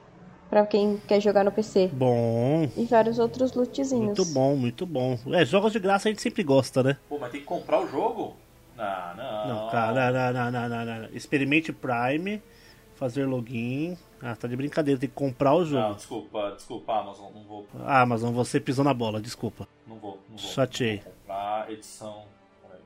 Pra 0.53 0.67
quem 0.67 0.97
quer 1.07 1.19
jogar 1.19 1.43
no 1.43 1.51
PC. 1.51 1.89
Bom, 1.91 2.69
E 2.77 2.85
vários 2.85 3.17
outros 3.17 3.53
lootzinhos. 3.53 3.91
muito 4.19 4.23
bom, 4.25 4.55
muito 4.55 4.85
bom. 4.85 5.17
É, 5.31 5.43
jogos 5.43 5.73
de 5.73 5.79
graça 5.79 6.07
a 6.07 6.11
gente 6.11 6.21
sempre 6.21 6.43
gosta, 6.43 6.83
né? 6.83 6.95
Pô, 7.09 7.17
mas 7.17 7.31
tem 7.31 7.39
que 7.41 7.45
comprar 7.47 7.79
o 7.81 7.87
jogo? 7.87 8.35
Não, 8.77 9.15
não. 9.15 9.47
Não, 9.47 9.69
cara, 9.71 10.11
não, 10.11 10.31
não, 10.31 10.51
não, 10.51 10.69
não, 10.69 10.85
não, 10.85 10.99
não. 11.01 11.09
Experimente 11.11 11.73
Prime, 11.73 12.39
fazer 12.93 13.25
login. 13.25 13.97
Ah, 14.21 14.35
tá 14.35 14.47
de 14.47 14.55
brincadeira, 14.55 14.99
tem 14.99 15.09
que 15.09 15.15
comprar 15.15 15.55
o 15.55 15.61
Não, 15.61 15.65
jogo. 15.65 15.95
desculpa, 15.95 16.51
desculpa, 16.55 16.99
Amazon. 16.99 17.31
Não 17.33 17.43
vou. 17.45 17.65
Ah, 17.83 18.01
Amazon, 18.01 18.31
você 18.31 18.59
pisou 18.59 18.85
na 18.85 18.93
bola, 18.93 19.19
desculpa. 19.19 19.67
Não 19.87 19.95
vou. 19.95 20.19
Não 20.29 20.37
vou. 20.37 20.51
Chateei. 20.51 20.97
Não 20.97 21.03
vou 21.05 21.13
comprar 21.13 21.71
edição. 21.71 22.21
peraí. 22.61 22.81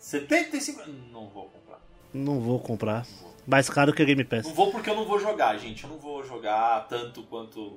75. 0.00 0.82
Não 1.12 1.28
vou 1.28 1.44
comprar. 1.44 1.80
Não 2.12 2.40
vou 2.40 2.58
comprar. 2.58 3.06
Mais 3.46 3.68
caro 3.68 3.92
que 3.92 4.02
a 4.02 4.04
Game 4.04 4.24
Pass. 4.24 4.46
Não 4.46 4.54
vou 4.54 4.70
porque 4.70 4.88
eu 4.88 4.94
não 4.94 5.04
vou 5.04 5.18
jogar, 5.18 5.56
gente. 5.58 5.82
Eu 5.84 5.90
não 5.90 5.98
vou 5.98 6.24
jogar 6.24 6.86
tanto 6.88 7.22
quanto. 7.24 7.76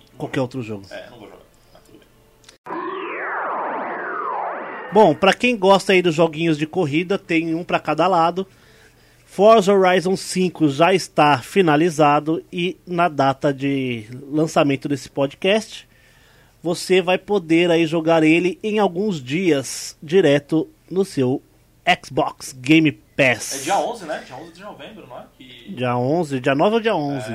Enfim, 0.00 0.12
Qualquer 0.16 0.40
outro 0.40 0.62
jogo. 0.62 0.84
É, 0.90 1.08
não 1.10 1.18
vou 1.18 1.28
jogar. 1.28 1.42
Mas 1.72 1.82
tudo 1.84 1.98
bem. 1.98 2.08
Bom, 4.92 5.14
pra 5.14 5.32
quem 5.32 5.56
gosta 5.56 5.92
aí 5.92 6.02
dos 6.02 6.14
joguinhos 6.14 6.58
de 6.58 6.66
corrida, 6.66 7.18
tem 7.18 7.54
um 7.54 7.64
pra 7.64 7.78
cada 7.78 8.06
lado. 8.06 8.46
Forza 9.24 9.72
Horizon 9.72 10.16
5 10.16 10.68
já 10.68 10.94
está 10.94 11.38
finalizado 11.38 12.44
e 12.52 12.76
na 12.86 13.08
data 13.08 13.52
de 13.52 14.06
lançamento 14.30 14.88
desse 14.88 15.10
podcast, 15.10 15.88
você 16.62 17.02
vai 17.02 17.18
poder 17.18 17.68
aí 17.68 17.84
jogar 17.84 18.22
ele 18.22 18.60
em 18.62 18.78
alguns 18.78 19.20
dias 19.20 19.98
direto 20.00 20.68
no 20.88 21.04
seu 21.04 21.42
Xbox 22.04 22.52
Game 22.52 22.92
Pass. 23.16 23.60
É 23.60 23.64
dia 23.64 23.78
11, 23.78 24.04
né? 24.06 24.22
Dia 24.26 24.36
11 24.36 24.52
de 24.52 24.62
novembro, 24.62 25.06
não 25.06 25.18
é? 25.18 25.24
Que... 25.38 25.72
Dia 25.74 25.96
11, 25.96 26.40
dia 26.40 26.54
9 26.54 26.74
ou 26.74 26.80
dia 26.80 26.94
11? 26.96 27.32
É, 27.32 27.34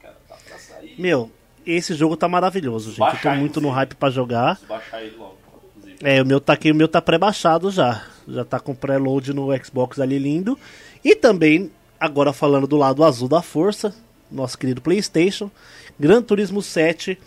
cara, 0.00 0.16
tá 0.28 0.36
pra 0.48 0.58
sair. 0.58 0.94
Meu, 0.98 1.30
esse 1.66 1.94
jogo 1.94 2.16
tá 2.16 2.28
maravilhoso, 2.28 2.90
gente. 2.90 3.00
Eu 3.00 3.06
tô 3.06 3.12
Baixar, 3.12 3.36
muito 3.36 3.60
no 3.60 3.68
inclusive. 3.68 3.76
hype 3.76 3.94
pra 3.96 4.10
jogar. 4.10 4.50
Preciso 4.56 4.68
baixar 4.68 5.02
ele 5.02 5.16
logo, 5.16 5.36
inclusive. 5.76 5.98
É, 6.02 6.22
o 6.22 6.26
meu 6.26 6.40
tá 6.40 6.52
aqui, 6.52 6.70
o 6.70 6.74
meu 6.74 6.88
tá 6.88 7.02
pré-baixado 7.02 7.70
já. 7.70 8.04
Já 8.26 8.44
tá 8.44 8.60
com 8.60 8.74
pré-load 8.74 9.32
no 9.32 9.48
Xbox 9.64 9.98
ali 10.00 10.18
lindo. 10.18 10.58
E 11.04 11.14
também, 11.16 11.70
agora 11.98 12.32
falando 12.32 12.66
do 12.66 12.76
lado 12.76 13.02
azul 13.04 13.28
da 13.28 13.42
força, 13.42 13.94
nosso 14.30 14.56
querido 14.58 14.80
PlayStation, 14.80 15.50
Gran 15.98 16.22
Turismo 16.22 16.62
7 16.62 17.18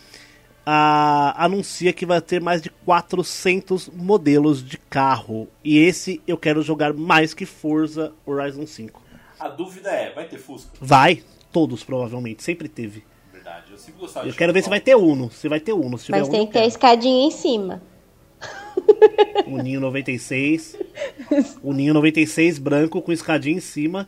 ah, 0.66 1.34
anuncia 1.44 1.92
que 1.94 2.06
vai 2.06 2.22
ter 2.22 2.42
mais 2.42 2.62
de 2.62 2.70
400 2.70 3.90
modelos 3.90 4.64
de 4.64 4.78
carro. 4.78 5.48
E 5.64 5.78
esse 5.80 6.22
eu 6.28 6.38
quero 6.38 6.62
jogar 6.62 6.94
mais 6.94 7.34
que 7.34 7.46
Forza 7.46 8.14
Horizon 8.26 8.66
5. 8.66 9.02
A 9.40 9.48
dúvida 9.48 9.90
é, 9.90 10.14
vai 10.14 10.28
ter 10.28 10.38
Fusca? 10.38 10.70
Vai, 10.80 11.24
todos 11.52 11.84
provavelmente, 11.84 12.44
sempre 12.44 12.68
teve. 12.68 13.04
Verdade, 13.34 13.72
eu 13.72 13.78
sempre 13.78 14.00
gostava 14.00 14.28
Eu 14.28 14.32
de 14.32 14.38
quero 14.38 14.54
ver 14.54 14.64
se 14.64 14.70
vai 14.70 14.80
ter 14.80 14.96
Uno, 14.96 15.32
se 15.32 15.50
vai 15.50 15.60
ter 15.60 15.74
Uno. 15.74 15.98
Se 15.98 16.06
tiver 16.06 16.20
Mas 16.20 16.30
tem 16.30 16.46
que 16.46 16.54
ter 16.54 16.60
a 16.60 16.68
escadinha 16.68 17.28
em 17.28 17.32
cima. 17.32 17.82
O 19.48 19.58
Ninho 19.58 19.82
96. 19.82 20.78
O 21.62 21.74
Ninho 21.74 21.94
96 21.94 22.60
branco 22.60 23.02
com 23.02 23.12
escadinha 23.12 23.58
em 23.58 23.62
cima. 23.62 24.08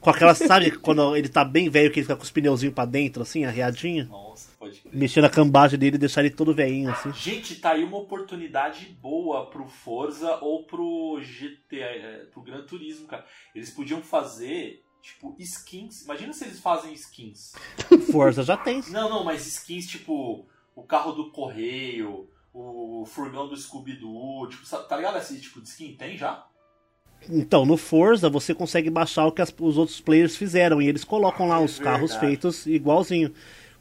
Com 0.00 0.10
aquela, 0.10 0.34
sabe, 0.34 0.70
quando 0.72 1.16
ele 1.16 1.28
tá 1.28 1.44
bem 1.44 1.68
velho, 1.68 1.90
que 1.90 2.00
ele 2.00 2.04
fica 2.04 2.16
com 2.16 2.24
os 2.24 2.30
pneuzinhos 2.30 2.74
pra 2.74 2.84
dentro, 2.84 3.22
assim, 3.22 3.44
arreadinho? 3.44 4.06
Nossa. 4.06 4.51
Mexer 4.92 5.20
na 5.20 5.28
cambagem 5.30 5.78
dele 5.78 5.96
e 5.96 5.98
deixar 5.98 6.20
ele 6.24 6.30
todo 6.34 6.54
velhinho, 6.54 6.90
assim. 6.90 7.12
Gente, 7.12 7.56
tá 7.56 7.72
aí 7.72 7.82
uma 7.84 7.96
oportunidade 7.98 8.86
boa 9.00 9.46
pro 9.50 9.66
Forza 9.66 10.36
ou 10.40 10.64
pro 10.64 11.18
GT, 11.22 11.78
é, 11.80 12.26
pro 12.32 12.42
Gran 12.42 12.62
Turismo, 12.64 13.06
cara. 13.06 13.24
Eles 13.54 13.70
podiam 13.70 14.00
fazer, 14.02 14.82
tipo, 15.02 15.34
skins. 15.38 16.02
Imagina 16.02 16.32
se 16.32 16.44
eles 16.44 16.60
fazem 16.60 16.92
skins. 16.92 17.52
Forza 18.10 18.42
já 18.42 18.56
tem. 18.56 18.82
Não, 18.88 19.08
não, 19.10 19.24
mas 19.24 19.46
skins 19.46 19.86
tipo 19.86 20.46
o 20.74 20.82
carro 20.84 21.12
do 21.12 21.30
correio, 21.30 22.28
o 22.54 23.04
furgão 23.06 23.48
do 23.48 23.56
Scooby-Doo, 23.56 24.48
tipo, 24.48 24.64
tá 24.88 24.96
ligado 24.96 25.18
esse 25.18 25.40
tipo 25.40 25.60
de 25.60 25.68
skin? 25.68 25.94
Tem 25.96 26.16
já? 26.16 26.46
Então, 27.30 27.64
no 27.64 27.76
Forza 27.76 28.28
você 28.28 28.52
consegue 28.52 28.90
baixar 28.90 29.26
o 29.26 29.32
que 29.32 29.40
as- 29.40 29.54
os 29.60 29.78
outros 29.78 30.00
players 30.00 30.36
fizeram 30.36 30.82
e 30.82 30.88
eles 30.88 31.04
colocam 31.04 31.46
lá 31.46 31.60
os 31.60 31.78
carros 31.78 32.10
verdade. 32.10 32.26
feitos 32.26 32.66
igualzinho. 32.66 33.32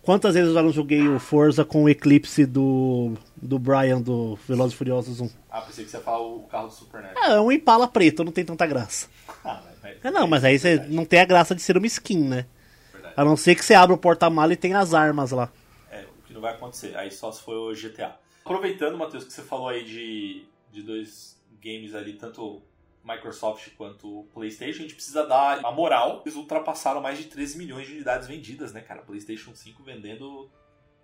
Quantas 0.04 0.34
vezes 0.34 0.50
eu 0.50 0.54
já 0.56 0.64
não 0.64 0.72
joguei 0.72 1.08
o 1.08 1.20
Forza 1.20 1.64
com 1.64 1.84
o 1.84 1.90
Eclipse 1.90 2.46
do, 2.46 3.14
do 3.38 3.60
Brian 3.60 4.02
do 4.02 4.36
Velozes 4.48 4.74
e 4.74 4.78
Furiosos 4.78 5.20
1? 5.22 5.30
Ah, 5.50 5.62
pensei 5.62 5.86
que 5.86 5.92
você 5.92 5.98
ia 5.98 6.04
falar 6.04 6.22
o 6.26 6.40
carro 6.44 6.68
do 6.68 6.74
Super 6.74 7.04
NES. 7.04 7.12
É, 7.18 7.34
é 7.34 7.40
um 7.40 7.52
Impala 7.52 7.88
preto, 7.88 8.24
não 8.24 8.32
tem 8.32 8.44
tanta 8.46 8.66
graça. 8.66 9.08
Ah, 9.44 9.62
mas- 9.66 9.76
mas- 9.82 9.98
É, 10.06 10.12
não, 10.12 10.28
mas 10.28 10.44
aí 10.44 10.58
você 10.60 10.70
verdade, 10.70 10.94
não 10.96 11.06
tem 11.06 11.20
a 11.20 11.26
graça 11.26 11.56
de 11.56 11.62
ser 11.62 11.76
uma 11.78 11.88
skin, 11.88 12.20
né? 12.28 12.46
verdade. 12.94 13.14
A 13.18 13.26
não 13.26 13.36
ser 13.38 13.56
que 13.56 13.64
você 13.66 13.74
abra 13.74 13.96
o 13.96 13.98
porta-mala 13.98 14.54
e 14.54 14.56
tem 14.58 14.74
as 14.76 14.94
armas 14.94 15.32
lá. 15.32 15.52
É, 15.92 16.02
o 16.04 16.28
que 16.28 16.34
não 16.34 16.42
vai 16.42 16.54
acontecer. 16.54 16.96
Aí 16.96 17.10
só 17.12 17.32
se 17.32 17.42
for 17.42 17.72
o 17.72 17.76
GTA. 17.76 18.16
Aproveitando, 18.46 18.98
Matheus, 18.98 19.24
que 19.24 19.34
você 19.34 19.42
falou 19.42 19.70
aí 19.70 19.84
de, 19.84 20.44
de 20.72 20.84
dois 20.84 21.38
games 21.62 21.96
ali, 21.96 22.14
tanto 22.14 22.62
Microsoft 23.04 23.70
quanto 23.78 24.28
PlayStation, 24.34 24.80
a 24.80 24.82
gente 24.84 24.96
precisa 24.96 25.26
dar 25.26 25.66
a 25.66 25.72
moral. 25.72 26.22
Eles 26.26 26.36
ultrapassaram 26.36 27.02
mais 27.02 27.18
de 27.18 27.26
13 27.26 27.58
milhões 27.58 27.88
de 27.88 27.94
unidades 27.94 28.28
vendidas, 28.28 28.72
né, 28.74 28.82
cara? 28.82 29.02
PlayStation 29.02 29.56
5 29.56 29.82
vendendo 29.84 30.50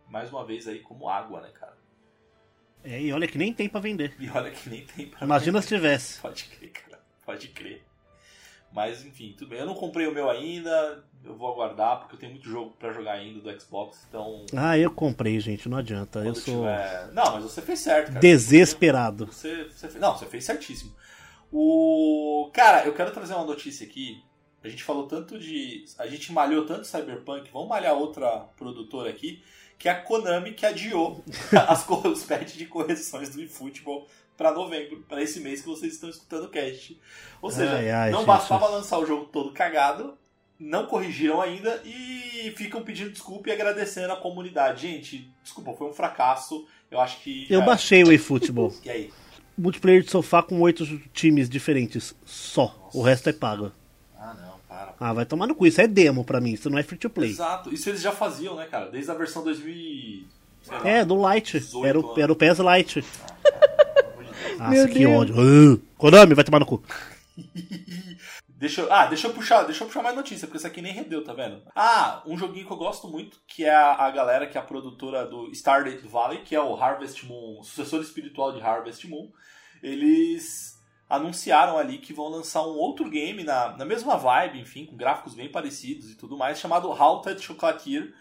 mais 0.07 0.29
uma 0.31 0.45
vez 0.45 0.67
aí 0.67 0.79
como 0.79 1.09
água, 1.09 1.41
né, 1.41 1.49
cara? 1.49 1.75
É, 2.83 3.01
e 3.01 3.11
olha 3.11 3.27
que 3.27 3.37
nem 3.37 3.51
tem 3.53 3.67
pra 3.67 3.79
vender. 3.81 4.15
E 4.19 4.29
olha 4.29 4.51
que 4.51 4.69
nem 4.69 4.85
tem 4.85 5.07
pra 5.07 5.25
Imagina 5.25 5.61
se 5.61 5.67
tivesse. 5.67 6.19
Pode 6.21 6.45
crer, 6.45 6.71
cara. 6.71 7.01
Pode 7.25 7.47
crer. 7.49 7.83
Mas 8.71 9.03
enfim, 9.03 9.33
tudo 9.37 9.49
bem. 9.49 9.59
Eu 9.59 9.65
não 9.65 9.73
comprei 9.73 10.05
o 10.07 10.13
meu 10.13 10.29
ainda. 10.29 11.03
Eu 11.23 11.35
vou 11.35 11.51
aguardar, 11.51 11.99
porque 11.99 12.15
eu 12.15 12.19
tenho 12.19 12.33
muito 12.33 12.47
jogo 12.47 12.71
pra 12.77 12.93
jogar 12.93 13.13
ainda 13.13 13.39
do 13.41 13.59
Xbox. 13.61 14.05
Então. 14.07 14.45
Ah, 14.55 14.77
eu 14.77 14.91
comprei, 14.91 15.39
gente, 15.39 15.67
não 15.67 15.77
adianta. 15.77 16.19
Eu 16.19 16.25
quando 16.25 16.35
sou 16.39 16.55
tiver- 16.61 17.07
Não, 17.11 17.33
mas 17.33 17.43
você 17.43 17.61
fez 17.61 17.79
certo, 17.79 18.07
cara. 18.09 18.19
desesperado. 18.19 19.25
Você, 19.25 19.63
você 19.65 19.87
fez... 19.87 19.99
Não, 19.99 20.15
você 20.17 20.25
fez 20.27 20.45
certíssimo. 20.45 20.95
O. 21.51 22.49
Cara, 22.53 22.85
eu 22.85 22.93
quero 22.93 23.11
trazer 23.11 23.33
uma 23.33 23.45
notícia 23.45 23.85
aqui. 23.85 24.23
A 24.63 24.67
gente 24.67 24.83
falou 24.83 25.07
tanto 25.07 25.39
de. 25.39 25.85
A 25.97 26.07
gente 26.07 26.31
malhou 26.31 26.65
tanto 26.65 26.85
Cyberpunk, 26.87 27.49
vamos 27.51 27.69
malhar 27.69 27.95
outra 27.95 28.45
produtora 28.57 29.09
aqui, 29.09 29.41
que 29.77 29.87
é 29.87 29.91
a 29.91 30.01
Konami 30.01 30.53
que 30.53 30.65
adiou 30.65 31.23
as, 31.67 31.87
os 31.89 32.23
patches 32.23 32.57
de 32.57 32.65
correções 32.65 33.29
do 33.29 33.41
eFootball 33.41 34.07
para 34.35 34.51
novembro, 34.51 35.03
para 35.07 35.21
esse 35.21 35.39
mês 35.39 35.61
que 35.61 35.67
vocês 35.67 35.93
estão 35.93 36.09
escutando 36.09 36.45
o 36.45 36.49
cast. 36.49 36.99
Ou 37.41 37.49
seja, 37.49 37.75
Ai, 37.75 37.89
ai, 37.89 38.11
não 38.11 38.23
bastava 38.23 38.67
lançar 38.67 38.99
o 38.99 39.05
jogo 39.05 39.25
todo 39.25 39.51
cagado, 39.51 40.15
não 40.59 40.85
corrigiram 40.85 41.41
ainda 41.41 41.81
e 41.83 42.53
ficam 42.55 42.83
pedindo 42.83 43.11
desculpa 43.11 43.49
e 43.49 43.51
agradecendo 43.51 44.13
a 44.13 44.17
comunidade. 44.17 44.87
Gente, 44.87 45.31
desculpa, 45.43 45.73
foi 45.73 45.87
um 45.87 45.93
fracasso. 45.93 46.67
Eu 46.89 46.99
acho 46.99 47.19
que. 47.21 47.47
Eu 47.49 47.63
baixei 47.63 48.03
o 48.03 48.11
eFootball. 48.11 48.73
E 48.83 48.89
aí? 48.89 49.13
Multiplayer 49.57 50.03
de 50.03 50.11
sofá 50.11 50.43
com 50.43 50.59
oito 50.61 50.85
times 51.13 51.49
diferentes. 51.49 52.13
Só. 52.25 52.89
O 52.93 53.01
resto 53.01 53.29
é 53.29 53.33
pago. 53.33 53.71
Ah, 54.19 54.35
não, 54.39 54.53
para. 54.67 54.93
Ah, 54.99 55.13
vai 55.13 55.25
tomar 55.25 55.47
no 55.47 55.55
cu. 55.55 55.65
Isso 55.65 55.81
é 55.81 55.87
demo 55.87 56.23
pra 56.23 56.39
mim. 56.39 56.51
Isso 56.53 56.69
não 56.69 56.77
é 56.77 56.83
free 56.83 56.97
to 56.99 57.09
play. 57.09 57.31
Exato. 57.31 57.73
Isso 57.73 57.89
eles 57.89 58.01
já 58.01 58.11
faziam, 58.11 58.55
né, 58.55 58.65
cara? 58.69 58.89
Desde 58.91 59.09
a 59.09 59.15
versão 59.15 59.43
2000 59.43 59.73
e... 59.73 60.27
sei 60.61 60.77
lá, 60.77 60.87
É, 60.87 61.03
do. 61.05 61.15
18 61.59 61.85
Era 61.87 61.99
o, 61.99 62.19
era 62.19 62.31
o 62.31 62.35
amor 62.35 62.55
de 62.55 62.93
Deus. 63.01 63.05
Nossa, 64.59 64.71
Meu 64.71 64.87
que 64.87 64.99
Deus. 64.99 65.11
ódio. 65.21 65.35
Ah, 65.37 65.79
Konami, 65.97 66.33
vai 66.33 66.43
tomar 66.43 66.59
no 66.59 66.65
cu. 66.65 66.83
Deixa 68.57 68.81
eu, 68.81 68.91
ah, 68.91 69.05
deixa 69.05 69.27
eu 69.27 69.33
puxar, 69.33 69.63
deixa 69.63 69.83
eu 69.83 69.87
puxar 69.87 70.01
mais 70.01 70.15
notícia, 70.15 70.47
porque 70.47 70.57
isso 70.57 70.65
aqui 70.65 70.81
nem 70.81 70.91
rendeu, 70.91 71.23
tá 71.23 71.31
vendo? 71.31 71.61
Ah, 71.75 72.23
um 72.25 72.35
joguinho 72.35 72.65
que 72.65 72.73
eu 72.73 72.77
gosto 72.77 73.07
muito, 73.07 73.39
que 73.45 73.63
é 73.63 73.69
a, 73.69 73.93
a 73.93 74.09
galera 74.09 74.47
que 74.47 74.57
é 74.57 74.61
a 74.61 74.63
produtora 74.63 75.27
do 75.27 75.53
Stardew 75.53 76.09
Valley, 76.09 76.41
que 76.41 76.55
é 76.55 76.61
o 76.61 76.75
Harvest 76.75 77.23
Moon, 77.27 77.61
sucessor 77.61 78.01
espiritual 78.01 78.51
de 78.51 78.59
Harvest 78.59 79.07
Moon. 79.07 79.31
Eles 79.83 80.75
anunciaram 81.07 81.77
ali 81.77 81.99
que 81.99 82.13
vão 82.13 82.29
lançar 82.29 82.63
um 82.63 82.75
outro 82.75 83.07
game 83.11 83.43
na, 83.43 83.77
na 83.77 83.85
mesma 83.85 84.17
vibe, 84.17 84.59
enfim, 84.59 84.87
com 84.87 84.97
gráficos 84.97 85.35
bem 85.35 85.51
parecidos 85.51 86.09
e 86.09 86.15
tudo 86.15 86.35
mais, 86.35 86.59
chamado 86.59 86.89
Halted 86.91 87.39
Chocolatier, 87.39 88.11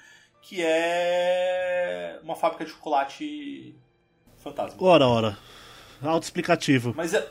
que 0.42 0.58
é 0.60 2.20
uma 2.22 2.36
fábrica 2.36 2.66
de 2.66 2.72
chocolate 2.72 3.74
fantasma. 4.36 4.76
Ora, 4.82 5.08
ora. 5.08 5.38
Autoexplicativo. 6.02 6.92
Mas 6.94 7.14
é. 7.14 7.26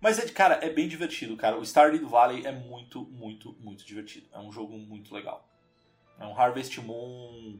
Mas 0.00 0.18
é, 0.18 0.28
cara, 0.28 0.58
é 0.62 0.70
bem 0.70 0.86
divertido, 0.88 1.36
cara. 1.36 1.58
O 1.58 1.64
Stardew 1.64 2.06
Valley 2.08 2.46
é 2.46 2.52
muito, 2.52 3.02
muito, 3.10 3.56
muito 3.60 3.84
divertido. 3.84 4.26
É 4.32 4.38
um 4.38 4.52
jogo 4.52 4.76
muito 4.78 5.12
legal. 5.14 5.44
É 6.20 6.24
um 6.24 6.38
Harvest 6.38 6.80
Moon 6.80 7.58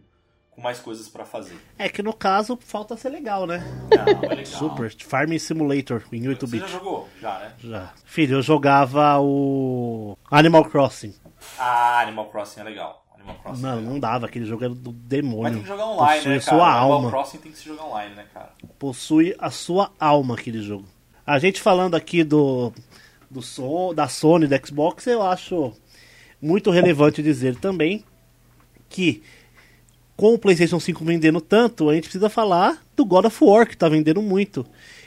com 0.51 0.61
mais 0.61 0.78
coisas 0.80 1.09
pra 1.09 1.24
fazer. 1.24 1.57
É 1.76 1.89
que 1.89 2.03
no 2.03 2.12
caso 2.12 2.57
falta 2.61 2.97
ser 2.97 3.09
legal, 3.11 3.47
né? 3.47 3.59
Não, 3.91 4.24
é 4.30 4.34
legal. 4.34 4.45
Super. 4.47 4.93
Farming 5.05 5.39
Simulator 5.39 6.05
em 6.12 6.22
Você 6.22 6.28
8-bit. 6.28 6.59
já 6.61 6.66
jogou? 6.66 7.09
Já, 7.20 7.39
né? 7.41 7.55
Já. 7.59 7.93
Filho, 8.05 8.36
eu 8.39 8.43
jogava 8.43 9.18
o 9.20 10.16
Animal 10.30 10.64
Crossing. 10.64 11.14
Ah, 11.59 12.01
Animal 12.01 12.26
Crossing 12.30 12.61
é 12.61 12.64
legal. 12.64 13.05
Animal 13.14 13.36
Crossing 13.43 13.59
é 13.61 13.62
Não, 13.68 13.76
legal. 13.76 13.93
não 13.93 14.01
dava. 14.01 14.26
Aquele 14.26 14.45
jogo 14.45 14.64
era 14.64 14.74
do 14.74 14.93
Mas 14.93 15.01
demônio. 15.03 15.53
tem 15.55 15.62
que 15.62 15.68
jogar 15.68 15.86
online, 15.86 16.16
Possui 16.18 16.30
né, 16.30 16.36
a 16.36 16.41
cara? 16.41 16.57
sua 16.57 16.66
Animal 16.68 16.93
alma. 16.93 17.11
Crossing 17.11 17.39
tem 17.39 17.53
que 17.53 17.59
se 17.59 17.64
jogar 17.64 17.84
online, 17.84 18.14
né, 18.14 18.26
cara? 18.34 18.53
Possui 18.78 19.34
a 19.39 19.51
sua 19.51 19.91
alma 19.99 20.34
aquele 20.34 20.61
jogo. 20.62 20.84
A 21.29 21.39
gente 21.39 21.61
falando 21.61 21.95
aqui 21.95 22.24
do, 22.24 22.72
do 23.31 23.43
som, 23.43 23.93
da 23.93 24.09
Sony, 24.09 24.47
do 24.47 24.66
Xbox, 24.66 25.07
eu 25.07 25.20
acho 25.22 25.72
muito 26.41 26.70
relevante 26.70 27.22
dizer 27.22 27.57
também 27.57 28.03
que 28.89 29.22
com 30.16 30.33
o 30.33 30.39
PlayStation 30.39 30.81
5 30.81 31.05
vendendo 31.05 31.39
tanto, 31.41 31.91
a 31.91 31.95
gente 31.95 32.05
precisa 32.05 32.31
falar 32.31 32.83
do 32.97 33.05
God 33.05 33.26
of 33.26 33.45
War, 33.45 33.68
que 33.68 33.76
tá 33.76 33.89
vendendo 33.91 34.22
muito. 34.22 34.64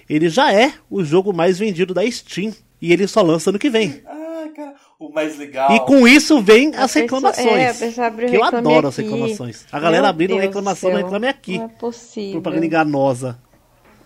Ele 0.07 0.29
já 0.29 0.53
é 0.53 0.73
o 0.91 1.03
jogo 1.03 1.33
mais 1.33 1.57
vendido 1.57 1.91
da 1.93 2.09
Steam. 2.09 2.53
E 2.79 2.93
ele 2.93 3.07
só 3.07 3.21
lança 3.21 3.49
ano 3.49 3.57
que 3.59 3.69
vem. 3.69 4.01
Ah, 4.05 4.47
cara, 4.55 4.75
o 4.99 5.09
mais 5.09 5.37
legal. 5.37 5.71
E 5.75 5.79
com 5.81 6.07
isso 6.07 6.39
vem 6.41 6.67
A 6.75 6.83
as 6.83 6.93
pessoa- 6.93 7.01
reclamações. 7.01 7.47
é, 7.97 8.05
a 8.05 8.11
que 8.11 8.35
eu 8.37 8.43
adoro 8.43 8.87
as 8.87 8.97
Aqui. 8.99 9.09
reclamações. 9.09 9.65
A 9.71 9.79
galera 9.79 10.03
Meu 10.03 10.09
abrindo 10.11 10.29
Deus 10.29 10.41
reclamação 10.41 10.89
no 10.91 10.95
céu. 10.97 11.03
Reclame 11.05 11.27
Aqui. 11.27 11.57
Não 11.57 11.65
é 11.65 11.67
possível. 11.67 12.33
Propaganda 12.33 12.65
enganosa. 12.67 13.39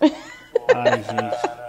Ai, 0.00 1.02
gente. 1.02 1.65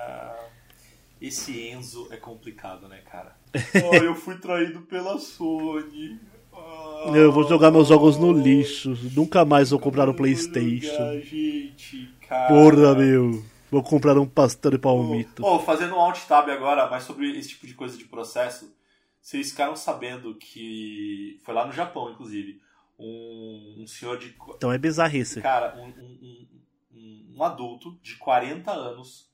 Esse 1.22 1.59
Enzo 1.70 2.07
é 2.11 2.18
complicado, 2.18 2.88
né, 2.88 2.99
cara? 2.99 3.36
oh, 3.91 3.95
eu 3.95 4.15
fui 4.15 4.38
traído 4.38 4.82
pela 4.82 5.18
Sony. 5.18 6.20
Ah, 6.53 7.11
Eu 7.15 7.32
vou 7.32 7.47
jogar 7.47 7.72
meus 7.72 7.88
jogos 7.88 8.18
no 8.18 8.32
lixo. 8.32 8.95
Nunca 9.15 9.43
mais 9.45 9.70
vou 9.72 9.80
comprar 9.80 10.05
vou 10.05 10.13
PlayStation. 10.13 10.88
jogar, 10.95 11.20
gente, 11.22 12.13
cara. 12.28 12.47
Porra, 12.47 12.95
meu. 12.95 13.43
Vou 13.70 13.84
comprar 13.84 14.18
um 14.18 14.26
pastel 14.26 14.72
de 14.72 14.78
palmito. 14.78 15.43
Oh, 15.45 15.59
fazendo 15.59 15.93
um 15.95 15.99
alt 15.99 16.20
tab 16.26 16.49
agora, 16.49 16.89
mas 16.89 17.03
sobre 17.03 17.38
esse 17.38 17.49
tipo 17.49 17.68
de 17.68 17.74
coisa 17.74 17.97
de 17.97 18.05
processo, 18.05 18.74
vocês 19.22 19.49
ficaram 19.51 19.76
sabendo 19.76 20.36
que 20.36 21.38
foi 21.43 21.53
lá 21.53 21.65
no 21.65 21.74
Japão, 21.74 22.09
inclusive, 22.11 22.61
um, 22.97 23.76
um 23.80 23.86
senhor 23.88 24.18
de 24.18 24.34
Então 24.55 24.72
é 24.72 24.78
bizarrice. 24.78 25.41
cara, 25.41 25.76
um, 25.78 25.88
um- 25.88 26.47
um- 26.93 27.36
um 27.38 27.43
adulto 27.43 27.99
de 28.01 28.15
40 28.15 28.72
anos 28.72 29.27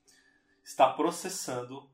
está 0.64 0.89
processando 0.89 1.89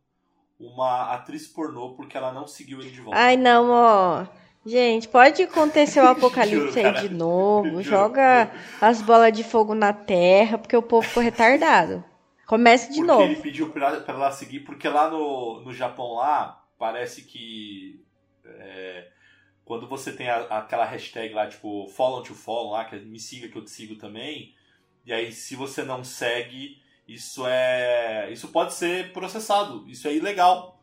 uma 0.60 1.14
atriz 1.14 1.48
pornô 1.48 1.94
porque 1.96 2.18
ela 2.18 2.32
não 2.34 2.48
seguiu 2.48 2.82
ele 2.82 2.92
de 2.92 3.02
volta. 3.02 3.20
Ai, 3.20 3.38
não, 3.38 3.70
ó. 3.72 4.26
Gente, 4.66 5.08
pode 5.08 5.42
acontecer 5.42 6.02
o 6.02 6.08
apocalipse 6.10 6.80
Juro, 6.80 6.88
aí 6.88 7.08
de 7.08 7.10
novo. 7.10 7.82
Joga 7.82 8.52
as 8.82 9.02
bolas 9.02 9.32
de 9.34 9.44
fogo 9.44 9.74
na 9.74 9.94
terra, 9.94 10.58
porque 10.58 10.76
o 10.76 10.82
povo 10.82 11.08
ficou 11.08 11.24
retardado. 11.24 12.04
Comece 12.46 12.92
de 12.92 12.98
porque 12.98 13.08
novo. 13.08 13.24
ele 13.24 13.36
pediu 13.38 13.70
pra, 13.72 14.02
pra 14.02 14.14
ela 14.16 14.32
seguir, 14.32 14.62
porque 14.62 14.88
lá 14.88 15.10
no, 15.10 15.62
no 15.62 15.74
Japão 15.74 16.16
lá, 16.16 16.66
parece 16.78 17.24
que 17.24 18.04
é, 18.44 19.08
quando 19.64 19.88
você 19.88 20.12
tem 20.12 20.30
a- 20.30 20.46
aquela 20.58 20.84
hashtag 20.86 21.34
lá, 21.34 21.48
tipo, 21.48 21.88
follow 21.90 22.24
to 22.24 22.34
follow 22.34 22.72
lá, 22.72 22.86
que 22.86 22.96
me 22.98 23.20
siga 23.20 23.48
que 23.48 23.58
eu 23.58 23.64
te 23.64 23.70
sigo 23.70 23.96
também, 23.96 24.56
e 25.06 25.14
aí 25.14 25.32
se 25.32 25.56
você 25.56 25.84
não 25.84 26.04
segue, 26.04 26.79
isso 27.14 27.46
é. 27.48 28.30
Isso 28.32 28.48
pode 28.50 28.74
ser 28.74 29.12
processado, 29.14 29.86
isso 29.88 30.08
é 30.08 30.14
ilegal. 30.16 30.82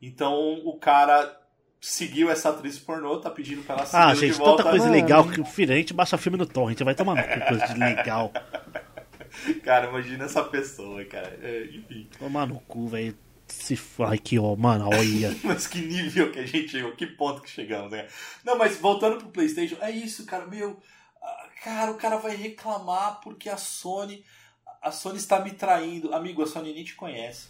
Então 0.00 0.60
o 0.64 0.78
cara 0.78 1.40
seguiu 1.80 2.30
essa 2.30 2.50
atriz 2.50 2.78
pornô, 2.78 3.18
tá 3.18 3.30
pedindo 3.30 3.62
pra 3.62 3.76
ela 3.76 3.86
seguir 3.86 4.02
Ah, 4.02 4.12
de 4.14 4.20
gente, 4.20 4.38
volta. 4.38 4.58
tanta 4.58 4.70
coisa 4.70 4.84
Mano. 4.86 4.96
legal 4.96 5.24
que 5.28 5.40
a 5.40 5.74
gente 5.76 5.92
baixa 5.94 6.16
filme 6.18 6.38
no 6.38 6.46
torrent, 6.46 6.78
vai 6.80 6.94
tomar 6.94 7.14
no 7.16 7.22
cu 7.22 7.46
coisa 7.48 7.66
de 7.74 7.78
legal. 7.80 8.32
Cara, 9.64 9.88
imagina 9.88 10.24
essa 10.26 10.44
pessoa, 10.44 11.02
cara. 11.06 11.38
É, 11.42 11.64
enfim. 11.72 12.06
Tomar 12.18 12.46
no 12.46 12.60
cu, 12.60 12.88
velho. 12.88 13.16
Se 13.48 13.74
vai 13.98 14.16
aqui, 14.16 14.38
ó, 14.38 14.54
mano, 14.56 14.88
olha. 14.88 15.34
Mas 15.44 15.66
que 15.66 15.80
nível 15.80 16.30
que 16.30 16.38
a 16.38 16.46
gente 16.46 16.68
chegou, 16.68 16.92
que 16.92 17.06
ponto 17.06 17.42
que 17.42 17.50
chegamos, 17.50 17.90
né? 17.90 18.06
Não, 18.44 18.56
mas 18.56 18.76
voltando 18.78 19.16
pro 19.18 19.28
PlayStation, 19.28 19.76
é 19.80 19.90
isso, 19.90 20.24
cara, 20.26 20.46
meu. 20.46 20.78
ah, 21.22 21.46
Cara, 21.64 21.90
o 21.90 21.96
cara 21.96 22.16
vai 22.16 22.34
reclamar 22.36 23.20
porque 23.22 23.48
a 23.48 23.56
Sony. 23.56 24.24
A 24.82 24.90
Sony 24.90 25.16
está 25.18 25.40
me 25.40 25.50
traindo. 25.52 26.12
Amigo, 26.14 26.42
a 26.42 26.46
Sony 26.46 26.72
nem 26.72 26.84
te 26.84 26.94
conhece. 26.94 27.46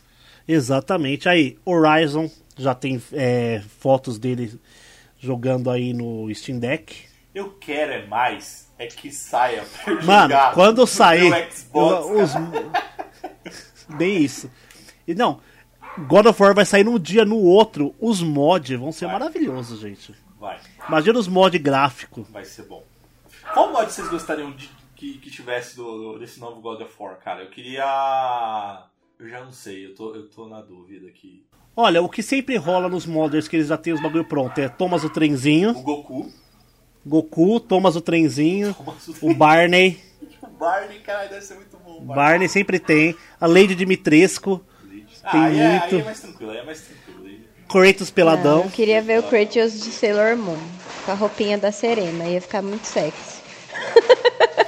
Exatamente. 0.47 1.29
Aí, 1.29 1.59
Horizon 1.65 2.31
já 2.57 2.75
tem 2.75 3.03
é, 3.13 3.63
fotos 3.81 4.19
dele 4.19 4.61
jogando 5.19 5.71
aí 5.71 5.93
no 5.93 6.33
Steam 6.35 6.59
Deck. 6.59 7.07
Eu 7.35 7.51
quero 7.55 7.93
é 7.93 8.07
mais, 8.07 8.69
é 8.79 8.87
que 8.87 9.11
saia 9.11 9.65
pra 9.65 9.93
eu 9.95 10.03
Mano, 10.05 10.23
jogar 10.25 10.53
quando 10.53 10.87
sair. 10.87 11.51
Xbox, 11.51 12.07
eu- 12.07 12.23
os- 12.23 12.33
Bem 13.97 14.19
isso. 14.23 14.51
E 15.09 15.15
não, 15.15 15.41
God 16.07 16.27
of 16.27 16.43
War 16.43 16.55
vai 16.55 16.65
sair 16.67 16.85
num 16.85 16.99
dia, 16.99 17.25
no 17.25 17.39
outro. 17.39 17.95
Os 17.99 18.23
mods 18.23 18.79
vão 18.79 18.93
ser 18.93 19.07
Vai. 19.07 19.15
maravilhosos, 19.15 19.81
gente. 19.81 20.15
Vai, 20.39 20.59
Imagina 20.89 21.19
os 21.19 21.29
mods 21.29 21.61
gráficos. 21.61 22.27
vai 22.29 22.45
ser 22.45 22.65
bom. 22.65 22.83
Qual 23.55 23.73
mod 23.73 23.91
vocês 23.91 24.09
gostariam 24.09 24.51
de, 24.53 24.69
que, 25.03 25.19
que 25.19 25.31
tivesse 25.33 25.75
do, 25.75 26.13
do- 26.13 26.19
desse 26.21 26.39
novo 26.39 26.61
God 26.61 26.81
of 26.81 26.93
War, 26.97 27.17
cara? 27.19 27.43
Eu 27.43 27.51
queria. 27.51 27.83
Eu 29.19 29.29
já 29.29 29.41
não 29.45 29.51
sei, 29.51 29.87
eu 29.87 29.95
tô, 29.97 30.15
eu 30.15 30.29
tô 30.29 30.47
na 30.47 30.61
dúvida 30.61 31.09
aqui. 31.09 31.45
Olha, 31.77 32.01
o 32.01 32.09
que 32.09 32.23
sempre 32.23 32.57
rola 32.57 32.89
nos 32.89 33.05
modders 33.05 33.49
que 33.49 33.57
eles 33.57 33.67
já 33.69 33.77
têm 33.77 33.93
os 33.93 34.01
bagulho 34.01 34.25
pronto 34.25 34.57
é 34.61 34.69
Thomas 34.69 35.03
o 35.03 35.11
trenzinho, 35.11 35.71
O 35.71 35.83
Goku, 35.83 36.31
Goku, 37.05 37.59
Thomas 37.61 37.97
o 37.97 38.01
trenzinho, 38.01 38.75
Thomas 38.75 39.09
o- 39.09 39.31
o 39.31 39.35
Barney. 39.35 39.99
o 40.41 40.47
Barney, 40.47 41.01
cara, 41.01 41.27
deve 41.29 41.41
ser 41.43 41.55
muito 41.55 41.77
bom. 41.79 41.99
o 41.99 42.05
Barney 42.05 42.49
sempre 42.49 42.79
tem. 42.79 43.17
A 43.41 43.47
Lady 43.47 43.75
Dimitrescu, 43.75 44.65
Ah, 45.25 45.45
aí, 45.47 45.59
é, 45.59 45.79
muito. 45.81 45.95
aí 45.97 46.01
é 46.01 46.05
mais 46.05 46.21
tranquilo, 46.21 46.51
aí 46.53 46.59
é 46.59 46.65
mais 46.65 46.81
tranquilo. 46.81 47.27
Aí- 47.27 47.43
Kratos 47.69 48.09
Não, 48.09 48.15
peladão. 48.15 48.63
eu 48.65 48.71
queria 48.71 49.01
ver 49.03 49.19
o 49.19 49.23
Kratos 49.25 49.81
de 49.83 49.91
Sailor 49.91 50.37
Moon. 50.37 50.59
Com 51.05 51.11
a 51.11 51.15
roupinha 51.15 51.59
da 51.59 51.73
Serena. 51.73 52.25
Ia 52.29 52.41
ficar 52.41 52.63
muito 52.63 52.85
sexy. 52.85 53.41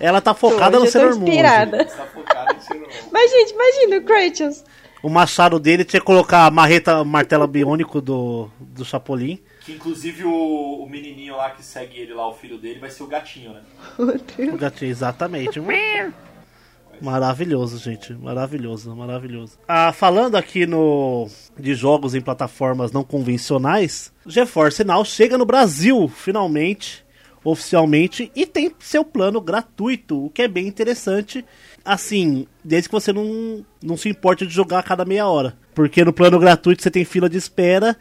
Ela 0.00 0.20
tá 0.20 0.32
focada 0.34 0.78
no 0.80 0.86
Sailor 0.86 1.16
Moon. 1.16 1.28
inspirada. 1.28 1.84
Tá 1.84 2.06
focado 2.06 2.56
em 2.56 2.60
ser 2.60 2.74
um- 2.74 2.86
Mas, 3.12 3.30
gente, 3.30 3.52
imagina 3.52 3.96
o 3.98 4.02
Kratos. 4.02 4.64
O 5.02 5.08
machado 5.08 5.58
dele 5.58 5.84
tinha 5.84 6.00
que 6.00 6.06
colocar 6.06 6.46
a 6.46 6.50
marreta, 6.50 7.04
martelo 7.04 7.46
biônico 7.46 8.00
do, 8.00 8.50
do 8.58 8.84
Chapolin. 8.84 9.38
Que 9.60 9.72
inclusive 9.72 10.24
o, 10.24 10.82
o 10.82 10.88
menininho 10.88 11.36
lá 11.36 11.50
que 11.50 11.62
segue 11.64 11.98
ele 11.98 12.12
lá, 12.12 12.28
o 12.28 12.34
filho 12.34 12.58
dele, 12.58 12.78
vai 12.80 12.90
ser 12.90 13.02
o 13.02 13.06
gatinho, 13.06 13.52
né? 13.54 13.60
O 13.98 14.56
gatinho, 14.58 14.90
exatamente. 14.90 15.58
Maravilhoso, 17.00 17.78
gente. 17.78 18.12
Maravilhoso, 18.12 18.94
maravilhoso. 18.94 19.58
Ah, 19.66 19.90
falando 19.92 20.36
aqui 20.36 20.66
no 20.66 21.28
de 21.58 21.74
jogos 21.74 22.14
em 22.14 22.20
plataformas 22.20 22.92
não 22.92 23.02
convencionais, 23.02 24.12
GeForce 24.26 24.84
Now 24.84 25.02
chega 25.04 25.38
no 25.38 25.46
Brasil, 25.46 26.08
finalmente, 26.14 27.02
oficialmente, 27.42 28.30
e 28.34 28.44
tem 28.46 28.72
seu 28.78 29.04
plano 29.04 29.40
gratuito, 29.40 30.26
o 30.26 30.30
que 30.30 30.42
é 30.42 30.48
bem 30.48 30.66
interessante. 30.66 31.44
Assim, 31.84 32.46
desde 32.62 32.88
que 32.88 32.92
você 32.94 33.12
não, 33.12 33.64
não 33.82 33.96
se 33.96 34.08
importe 34.08 34.46
de 34.46 34.52
jogar 34.52 34.80
a 34.80 34.82
cada 34.82 35.04
meia 35.04 35.26
hora. 35.26 35.56
Porque 35.74 36.04
no 36.04 36.12
plano 36.12 36.38
gratuito 36.38 36.82
você 36.82 36.90
tem 36.90 37.04
fila 37.04 37.28
de 37.28 37.38
espera 37.38 37.96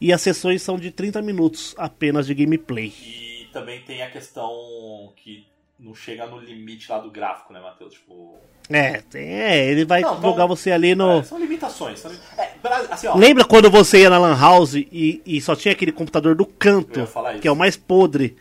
e 0.00 0.12
as 0.12 0.20
sessões 0.20 0.60
são 0.62 0.76
de 0.78 0.90
30 0.90 1.22
minutos 1.22 1.74
apenas 1.78 2.26
de 2.26 2.34
gameplay. 2.34 2.92
E 3.02 3.48
também 3.52 3.80
tem 3.82 4.02
a 4.02 4.10
questão 4.10 5.12
que 5.16 5.46
não 5.78 5.94
chega 5.94 6.26
no 6.26 6.38
limite 6.38 6.90
lá 6.90 6.98
do 6.98 7.10
gráfico, 7.10 7.52
né, 7.52 7.60
Matheus? 7.60 7.94
Tipo. 7.94 8.36
É, 8.70 9.02
é, 9.14 9.70
ele 9.70 9.84
vai 9.84 10.00
Não, 10.02 10.16
então- 10.18 10.30
jogar 10.30 10.46
você 10.46 10.70
ali 10.70 10.94
no. 10.94 11.18
é, 11.18 11.22
são 11.22 11.38
limitações. 11.38 11.98
São, 11.98 12.10
é, 12.38 12.52
assim, 12.90 13.06
ó, 13.08 13.16
Lembra 13.16 13.44
quando 13.44 13.70
você 13.70 14.02
ia 14.02 14.10
na 14.10 14.18
Lan 14.18 14.38
House 14.38 14.74
e, 14.74 15.20
e 15.26 15.40
só 15.40 15.56
tinha 15.56 15.72
aquele 15.72 15.90
computador 15.90 16.34
do 16.34 16.46
canto, 16.46 17.00
que 17.40 17.48
é 17.48 17.52
o 17.52 17.56
mais 17.56 17.76
podre? 17.76 18.36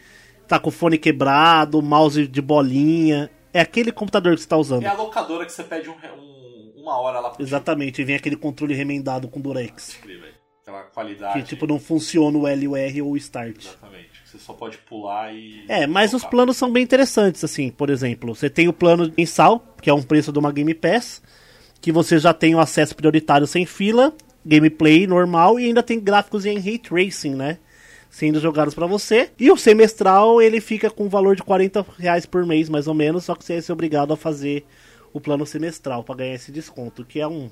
Tá 0.52 0.60
com 0.60 0.68
o 0.68 0.72
fone 0.72 0.98
quebrado, 0.98 1.82
mouse 1.82 2.28
de 2.28 2.42
bolinha. 2.42 3.30
É 3.54 3.62
aquele 3.62 3.90
computador 3.90 4.36
que 4.36 4.42
você 4.42 4.48
tá 4.50 4.58
usando. 4.58 4.84
é 4.84 4.88
a 4.88 4.94
locadora 4.94 5.46
que 5.46 5.52
você 5.54 5.64
pede 5.64 5.90
um, 5.90 5.94
um- 5.94 6.74
uma 6.82 7.00
hora 7.00 7.22
lá 7.22 7.34
Exatamente, 7.40 8.02
e 8.02 8.04
vem 8.04 8.18
aquele 8.18 8.36
controle 8.36 8.74
remendado 8.74 9.30
com 9.30 9.40
durex. 9.40 9.98
velho. 10.06 10.20
Aquela 10.62 10.84
qualidade. 10.84 11.40
Que 11.42 11.48
tipo 11.48 11.66
não 11.66 11.80
funciona 11.80 12.38
o 12.38 12.46
L, 12.46 12.68
o 12.68 12.76
R 12.76 13.02
ou 13.02 13.12
o 13.14 13.18
Start. 13.18 13.64
Exatamente. 13.64 14.10
Você 14.26 14.38
só 14.40 14.52
pode 14.52 14.78
pular 14.80 15.34
e. 15.34 15.64
É, 15.70 15.88
mas 15.88 16.14
os 16.14 16.22
tocar. 16.22 16.32
planos 16.32 16.58
são 16.58 16.70
bem 16.70 16.84
interessantes, 16.84 17.44
assim, 17.46 17.70
por 17.70 17.90
exemplo, 17.90 18.36
você 18.36 18.50
tem 18.50 18.68
o 18.68 18.74
plano 18.74 19.10
mensal, 19.18 19.66
que 19.82 19.90
é 19.90 19.94
um 19.94 20.04
preço 20.04 20.34
de 20.34 20.40
uma 20.40 20.52
Game 20.52 20.74
Pass, 20.74 21.22
que 21.80 21.94
você 21.94 22.20
já 22.20 22.34
tem 22.34 22.54
o 22.56 22.60
acesso 22.60 22.94
prioritário 22.94 23.48
sem 23.48 23.66
fila, 23.66 24.14
gameplay 24.46 25.08
normal 25.08 25.58
e 25.60 25.66
ainda 25.68 25.82
tem 25.82 25.98
gráficos 25.98 26.46
em 26.46 26.60
Ray 26.60 26.78
Tracing, 26.78 27.36
né? 27.36 27.58
Sendo 28.12 28.40
jogados 28.40 28.76
pra 28.76 28.86
você. 28.86 29.32
E 29.40 29.50
o 29.50 29.58
semestral, 29.58 30.42
ele 30.42 30.62
fica 30.62 30.92
com 30.92 31.06
um 31.06 31.10
valor 31.10 31.36
de 31.36 31.42
40 31.42 31.84
reais 31.98 32.26
por 32.26 32.46
mês, 32.46 32.68
mais 32.70 32.86
ou 32.86 32.94
menos, 32.94 33.24
só 33.24 33.34
que 33.34 33.44
você 33.44 33.62
ser 33.62 33.72
obrigado 33.72 34.14
a 34.14 34.18
fazer 34.18 34.66
o 35.14 35.20
plano 35.20 35.46
semestral 35.46 36.04
pra 36.04 36.16
ganhar 36.16 36.36
esse 36.36 36.52
desconto, 36.52 37.06
que 37.06 37.20
é 37.20 37.28
um 37.28 37.50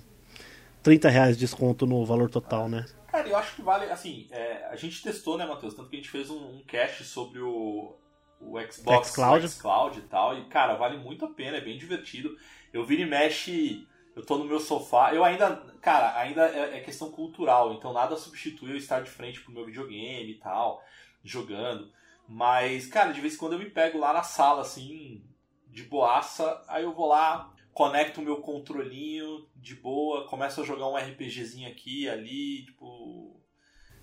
30 0.84 1.10
reais 1.10 1.38
de 1.38 1.46
desconto 1.46 1.86
no 1.86 2.06
valor 2.06 2.30
total, 2.30 2.68
né? 2.70 2.86
Cara, 3.12 3.28
eu 3.28 3.38
acho 3.38 3.56
que 3.56 3.62
vale, 3.62 3.86
assim, 3.86 4.28
é, 4.32 4.68
a 4.70 4.76
gente 4.76 5.02
testou, 5.02 5.38
né, 5.38 5.46
Matheus? 5.46 5.74
Tanto 5.74 5.90
que 5.90 5.96
a 5.96 6.00
gente 6.00 6.10
fez 6.10 6.30
um, 6.30 6.58
um 6.58 6.64
cast 6.68 7.04
sobre 7.06 7.40
o, 7.40 7.96
o 8.40 8.60
Xbox 8.72 9.10
Xcloud. 9.10 9.46
o 9.46 9.50
Xcloud 9.50 9.98
e 9.98 10.02
tal. 10.04 10.38
E, 10.38 10.46
cara, 10.46 10.76
vale 10.76 10.98
muito 10.98 11.26
a 11.26 11.30
pena, 11.30 11.58
é 11.58 11.62
bem 11.62 11.78
divertido. 11.78 12.38
Eu 12.72 12.86
viro 12.86 13.02
e 13.02 13.06
mexe, 13.06 13.88
eu 14.20 14.26
tô 14.26 14.38
no 14.38 14.46
meu 14.46 14.60
sofá. 14.60 15.14
Eu 15.14 15.24
ainda, 15.24 15.56
cara, 15.82 16.18
ainda 16.20 16.46
é, 16.48 16.78
é 16.78 16.82
questão 16.82 17.10
cultural, 17.12 17.74
então 17.74 17.94
nada 17.94 18.16
substitui 18.18 18.72
eu 18.72 18.78
estar 18.78 19.02
de 19.02 19.10
frente 19.10 19.42
pro 19.42 19.54
meu 19.54 19.66
videogame 19.66 20.32
e 20.32 20.40
tal, 20.40 20.84
jogando. 21.24 21.92
Mas, 22.28 22.86
cara, 22.86 23.12
de 23.12 23.22
vez 23.22 23.36
em 23.36 23.38
quando 23.38 23.54
eu 23.54 23.60
me 23.60 23.70
pego 23.70 23.98
lá 23.98 24.14
na 24.14 24.22
sala, 24.22 24.62
assim, 24.62 25.24
de 25.68 25.84
boaça, 25.84 26.62
aí 26.68 26.84
eu 26.84 26.94
vou 26.94 27.08
lá, 27.08 27.54
conecto 27.74 28.20
o 28.20 28.24
meu 28.24 28.38
controlinho 28.38 29.48
de 29.56 29.76
boa, 29.76 30.28
começo 30.28 30.62
a 30.62 30.66
jogar 30.66 30.88
um 30.88 30.98
RPGzinho 30.98 31.70
aqui, 31.70 32.08
ali, 32.08 32.66
tipo. 32.66 33.42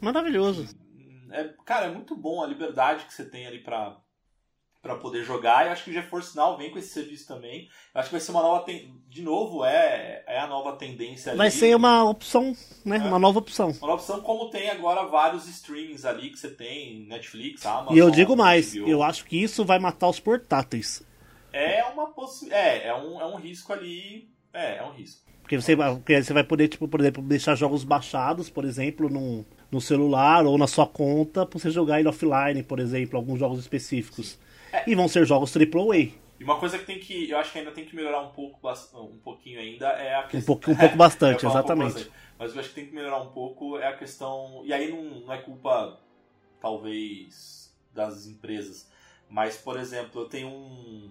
Maravilhoso. 0.01 0.67
É, 1.31 1.45
cara, 1.65 1.87
é 1.87 1.91
muito 1.91 2.17
bom 2.17 2.43
a 2.43 2.47
liberdade 2.47 3.05
que 3.05 3.13
você 3.13 3.29
tem 3.29 3.47
ali 3.47 3.61
pra, 3.61 4.01
pra 4.87 4.95
poder 4.97 5.25
jogar. 5.25 5.67
E 5.67 5.69
acho 5.71 5.85
que 5.85 5.91
o 5.91 5.93
GeForce 5.93 6.37
Now 6.37 6.57
vem 6.57 6.71
com 6.71 6.79
esse 6.79 6.89
serviço 6.89 7.27
também. 7.27 7.69
Acho 7.95 8.09
que 8.09 8.15
vai 8.15 8.21
ser 8.21 8.31
uma 8.31 8.43
nova. 8.43 8.65
Ten... 8.65 8.95
De 9.09 9.23
novo, 9.23 9.65
é, 9.65 10.23
é 10.27 10.39
a 10.39 10.47
nova 10.47 10.73
tendência 10.77 11.31
ali. 11.33 11.39
Vai 11.39 11.51
ser 11.51 11.75
uma 11.75 12.09
opção, 12.09 12.57
né? 12.85 12.99
Uma 12.99 13.19
nova 13.19 13.39
opção. 13.39 13.69
Uma 13.69 13.89
nova 13.89 13.95
opção, 14.03 14.21
como 14.21 14.49
tem 14.51 14.71
agora 14.71 15.05
vários 15.05 15.49
streamings 15.49 16.05
ali 16.05 16.31
que 16.31 16.39
você 16.39 16.51
tem, 16.51 17.07
Netflix, 17.07 17.65
Amazon. 17.67 17.95
E 17.95 17.99
eu 17.99 18.11
digo 18.11 18.37
mais, 18.37 18.75
HBO. 18.75 18.89
eu 18.89 19.03
acho 19.03 19.25
que 19.25 19.43
isso 19.43 19.65
vai 19.65 19.79
matar 19.79 20.09
os 20.09 20.21
portáteis. 20.21 21.03
É 21.53 21.85
uma 21.85 22.09
possi... 22.09 22.53
É, 22.53 22.87
é 22.89 22.95
um, 22.95 23.21
é 23.21 23.27
um 23.27 23.37
risco 23.37 23.73
ali. 23.73 24.29
É, 24.53 24.77
é 24.77 24.83
um 24.85 24.93
risco. 24.93 25.27
Porque 25.41 25.61
você, 25.61 25.77
vai- 25.77 25.95
porque 25.95 26.23
você 26.23 26.33
vai 26.33 26.43
poder, 26.43 26.67
tipo, 26.67 26.89
por 26.89 26.99
exemplo, 27.01 27.23
deixar 27.23 27.55
jogos 27.55 27.85
baixados, 27.85 28.51
por 28.51 28.65
exemplo, 28.65 29.09
num, 29.09 29.45
no 29.71 29.81
celular 29.81 30.45
ou 30.45 30.59
na 30.59 30.67
sua 30.67 30.87
conta, 30.87 31.47
pra 31.47 31.59
você 31.59 31.71
jogar 31.71 32.01
ele 32.01 32.09
offline, 32.09 32.63
por 32.65 32.81
exemplo, 32.81 33.17
alguns 33.17 33.39
jogos 33.39 33.61
específicos. 33.61 34.39
E 34.87 34.95
vão 34.95 35.09
ser 35.09 35.27
jogos 35.27 35.51
AAA. 35.51 36.13
E 36.39 36.45
uma 36.45 36.59
coisa 36.59 36.79
que 36.79 36.85
tem 36.85 36.99
que. 36.99 37.31
Eu 37.31 37.39
acho 37.39 37.53
que 37.53 37.59
ainda 37.59 37.71
tem 37.71 37.85
que 37.85 37.97
melhorar 37.97 38.21
um 38.21 38.31
pouco, 38.31 38.59
um 38.95 39.19
pouquinho 39.19 39.59
ainda 39.59 39.89
é 39.89 40.17
a 40.17 40.23
questão. 40.25 40.41
Um 40.41 40.59
pouco, 40.59 40.71
um 40.71 40.77
pouco 40.77 40.97
bastante, 40.97 41.45
ia 41.45 41.51
falar 41.51 41.61
um 41.61 41.65
pouco 41.65 41.83
exatamente. 41.83 41.95
bastante. 42.11 42.27
Mas 42.39 42.53
eu 42.55 42.61
acho 42.61 42.69
que 42.69 42.75
tem 42.75 42.87
que 42.87 42.95
melhorar 42.95 43.21
um 43.23 43.31
pouco 43.31 43.79
é 43.79 43.87
a 43.87 43.97
questão. 43.97 44.63
E 44.65 44.73
aí 44.73 44.91
não, 44.91 45.03
não 45.21 45.33
é 45.33 45.39
culpa, 45.39 45.99
talvez, 46.61 47.75
das 47.95 48.27
empresas. 48.27 48.91
Mas, 49.29 49.57
por 49.57 49.79
exemplo, 49.79 50.21
eu 50.23 50.29
tenho 50.29 50.49
um, 50.49 51.11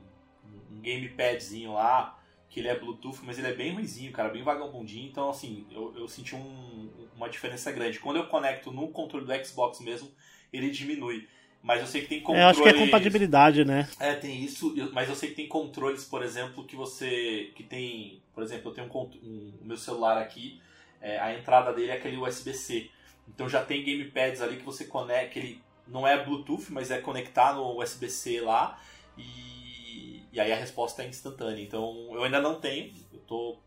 um 0.71 0.81
gamepadzinho 0.81 1.73
lá, 1.73 2.19
que 2.49 2.59
ele 2.59 2.67
é 2.67 2.79
Bluetooth, 2.79 3.19
mas 3.23 3.37
ele 3.39 3.47
é 3.47 3.53
bem 3.53 3.73
ruizinho, 3.73 4.11
cara, 4.11 4.29
bem 4.29 4.43
vagabundinho. 4.43 5.09
Então, 5.09 5.29
assim, 5.29 5.65
eu, 5.71 5.93
eu 5.97 6.07
senti 6.07 6.35
um- 6.35 6.89
uma 7.15 7.27
diferença 7.29 7.71
grande. 7.71 7.99
Quando 7.99 8.17
eu 8.17 8.27
conecto 8.27 8.71
no 8.71 8.87
controle 8.89 9.25
do 9.25 9.45
Xbox 9.45 9.79
mesmo, 9.79 10.11
ele 10.53 10.69
diminui. 10.69 11.27
Mas 11.65 11.81
eu 11.81 11.87
sei 11.87 12.01
que 12.01 12.07
tem 12.07 12.17
É, 12.19 12.21
controles. 12.21 12.43
eu 12.43 12.49
acho 12.49 12.61
que 12.61 12.69
é 12.69 12.73
compatibilidade, 12.85 13.65
né? 13.65 13.89
É, 13.99 14.13
tem 14.13 14.43
isso, 14.43 14.71
mas 14.93 15.09
eu 15.09 15.15
sei 15.15 15.29
que 15.29 15.35
tem 15.35 15.47
controles, 15.47 16.05
por 16.05 16.21
exemplo, 16.21 16.63
que 16.63 16.75
você. 16.75 17.51
que 17.55 17.63
tem. 17.63 18.21
Por 18.35 18.43
exemplo, 18.43 18.69
eu 18.69 18.75
tenho 18.75 18.87
um, 18.87 18.99
um- 19.23 19.53
o 19.61 19.65
meu 19.65 19.75
celular 19.77 20.15
aqui, 20.19 20.61
é, 21.01 21.17
a 21.19 21.33
entrada 21.37 21.73
dele 21.73 21.89
é 21.91 21.95
aquele 21.95 22.17
USB-C. 22.17 22.91
Então 23.27 23.49
já 23.49 23.65
tem 23.65 23.83
gamepads 23.83 24.41
ali 24.43 24.57
que 24.57 24.63
você 24.63 24.85
conecta. 24.85 25.31
Que 25.33 25.39
ele 25.39 25.61
não 25.87 26.07
é 26.07 26.23
Bluetooth, 26.23 26.71
mas 26.71 26.91
é 26.91 26.99
conectar 26.99 27.53
no 27.55 27.79
USB-C 27.79 28.41
lá. 28.41 28.79
E, 29.17 30.21
e 30.31 30.39
aí 30.39 30.51
a 30.51 30.55
resposta 30.55 31.01
é 31.01 31.07
instantânea. 31.07 31.63
Então 31.63 32.09
eu 32.13 32.23
ainda 32.23 32.39
não 32.39 32.59
tenho. 32.59 32.93
Eu 33.11 33.19
tô 33.21 33.57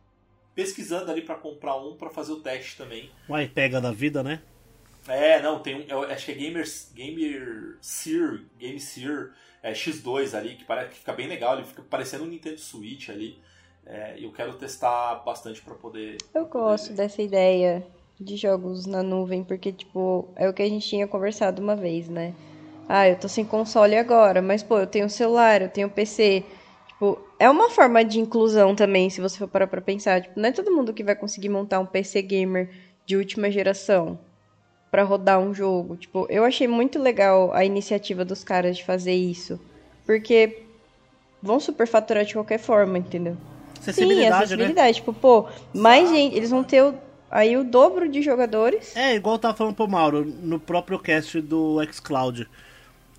pesquisando 0.54 1.10
ali 1.10 1.22
para 1.22 1.34
comprar 1.34 1.76
um 1.76 1.96
para 1.96 2.10
fazer 2.10 2.30
o 2.32 2.40
teste 2.40 2.76
também. 2.76 3.10
Vai 3.28 3.48
pega 3.48 3.80
da 3.80 3.90
vida, 3.90 4.22
né? 4.22 4.40
É, 5.08 5.40
não, 5.40 5.60
tem 5.60 5.74
um. 5.74 5.84
Eu 5.88 6.02
acho 6.02 6.26
que 6.26 6.32
é 6.32 6.34
Gamer, 6.34 6.64
Gamer 6.94 7.78
Sear, 7.80 8.40
Game 8.58 8.78
Sear 8.78 9.30
é, 9.62 9.72
X2 9.72 10.36
ali, 10.36 10.56
que, 10.56 10.64
parece, 10.64 10.90
que 10.90 10.96
fica 10.96 11.12
bem 11.12 11.26
legal, 11.26 11.54
ele 11.54 11.66
fica 11.66 11.82
parecendo 11.82 12.24
um 12.24 12.28
Nintendo 12.28 12.58
Switch 12.58 13.08
ali. 13.08 13.38
É, 13.86 14.18
e 14.18 14.24
eu 14.24 14.32
quero 14.32 14.52
testar 14.54 15.16
bastante 15.24 15.62
pra 15.62 15.74
poder. 15.74 16.18
Eu 16.34 16.44
gosto 16.46 16.92
dessa 16.92 17.22
ideia 17.22 17.84
de 18.20 18.36
jogos 18.36 18.84
na 18.84 19.02
nuvem, 19.02 19.42
porque, 19.42 19.72
tipo, 19.72 20.28
é 20.36 20.48
o 20.48 20.52
que 20.52 20.62
a 20.62 20.68
gente 20.68 20.86
tinha 20.86 21.06
conversado 21.06 21.62
uma 21.62 21.74
vez, 21.74 22.08
né? 22.08 22.34
Ah, 22.86 23.08
eu 23.08 23.18
tô 23.18 23.28
sem 23.28 23.44
console 23.44 23.96
agora, 23.96 24.42
mas, 24.42 24.62
pô, 24.62 24.78
eu 24.78 24.86
tenho 24.86 25.08
celular, 25.08 25.62
eu 25.62 25.68
tenho 25.70 25.88
PC. 25.88 26.44
Tipo, 26.88 27.18
é 27.38 27.48
uma 27.48 27.70
forma 27.70 28.04
de 28.04 28.20
inclusão 28.20 28.74
também, 28.74 29.08
se 29.08 29.20
você 29.20 29.38
for 29.38 29.48
parar 29.48 29.66
pra 29.66 29.80
pensar. 29.80 30.20
Tipo, 30.20 30.38
não 30.38 30.48
é 30.48 30.52
todo 30.52 30.74
mundo 30.74 30.92
que 30.92 31.04
vai 31.04 31.14
conseguir 31.14 31.48
montar 31.48 31.80
um 31.80 31.86
PC 31.86 32.20
gamer 32.20 32.70
de 33.06 33.16
última 33.16 33.50
geração 33.50 34.18
pra 34.90 35.02
rodar 35.02 35.38
um 35.40 35.54
jogo. 35.54 35.96
Tipo, 35.96 36.26
eu 36.30 36.44
achei 36.44 36.66
muito 36.68 36.98
legal 36.98 37.52
a 37.52 37.64
iniciativa 37.64 38.24
dos 38.24 38.42
caras 38.44 38.76
de 38.76 38.84
fazer 38.84 39.14
isso. 39.14 39.60
Porque 40.06 40.62
vão 41.42 41.60
superfaturar 41.60 42.24
de 42.24 42.32
qualquer 42.34 42.58
forma, 42.58 42.98
entendeu? 42.98 43.36
Sim, 43.74 43.80
Acessibilidade, 43.90 44.30
né? 44.30 44.36
acessibilidade. 44.36 44.94
Tipo, 44.96 45.12
pô, 45.12 45.46
mais 45.74 46.08
gente, 46.10 46.34
eles 46.36 46.50
vão 46.50 46.64
ter 46.64 46.82
o- 46.82 46.94
aí 47.30 47.56
o 47.56 47.62
dobro 47.64 48.08
de 48.08 48.22
jogadores. 48.22 48.96
É, 48.96 49.14
igual 49.14 49.36
eu 49.36 49.38
tava 49.38 49.56
falando 49.56 49.74
pro 49.74 49.86
Mauro, 49.88 50.24
no 50.24 50.58
próprio 50.58 50.98
cast 50.98 51.40
do 51.40 51.76
xCloud. 51.92 52.48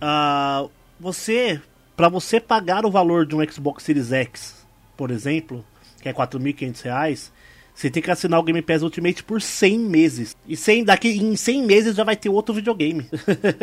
Ah, 0.02 0.66
você, 1.00 1.62
pra 1.96 2.10
você 2.10 2.40
pagar 2.40 2.86
o 2.86 2.92
valor 2.92 3.26
de 3.26 3.36
um 3.36 3.50
Xbox 3.52 3.84
Series 3.84 4.12
X, 4.12 4.66
por 4.98 5.12
exemplo, 5.12 5.64
que 6.02 6.10
é 6.10 6.14
4.500 6.14 6.82
reais, 6.82 7.32
você 7.80 7.90
tem 7.90 8.04
que 8.04 8.12
assinar 8.12 8.38
o 8.38 8.44
Game 8.44 8.62
Pass 8.62 8.82
Ultimate 8.82 9.24
por 9.24 9.42
100 9.42 9.80
meses. 9.80 10.36
E 10.46 10.58
100, 10.58 10.84
daqui 10.84 11.18
em 11.18 11.34
100 11.34 11.64
meses 11.64 11.96
já 11.96 12.04
vai 12.04 12.18
ter 12.18 12.28
outro 12.28 12.54
videogame. 12.54 13.08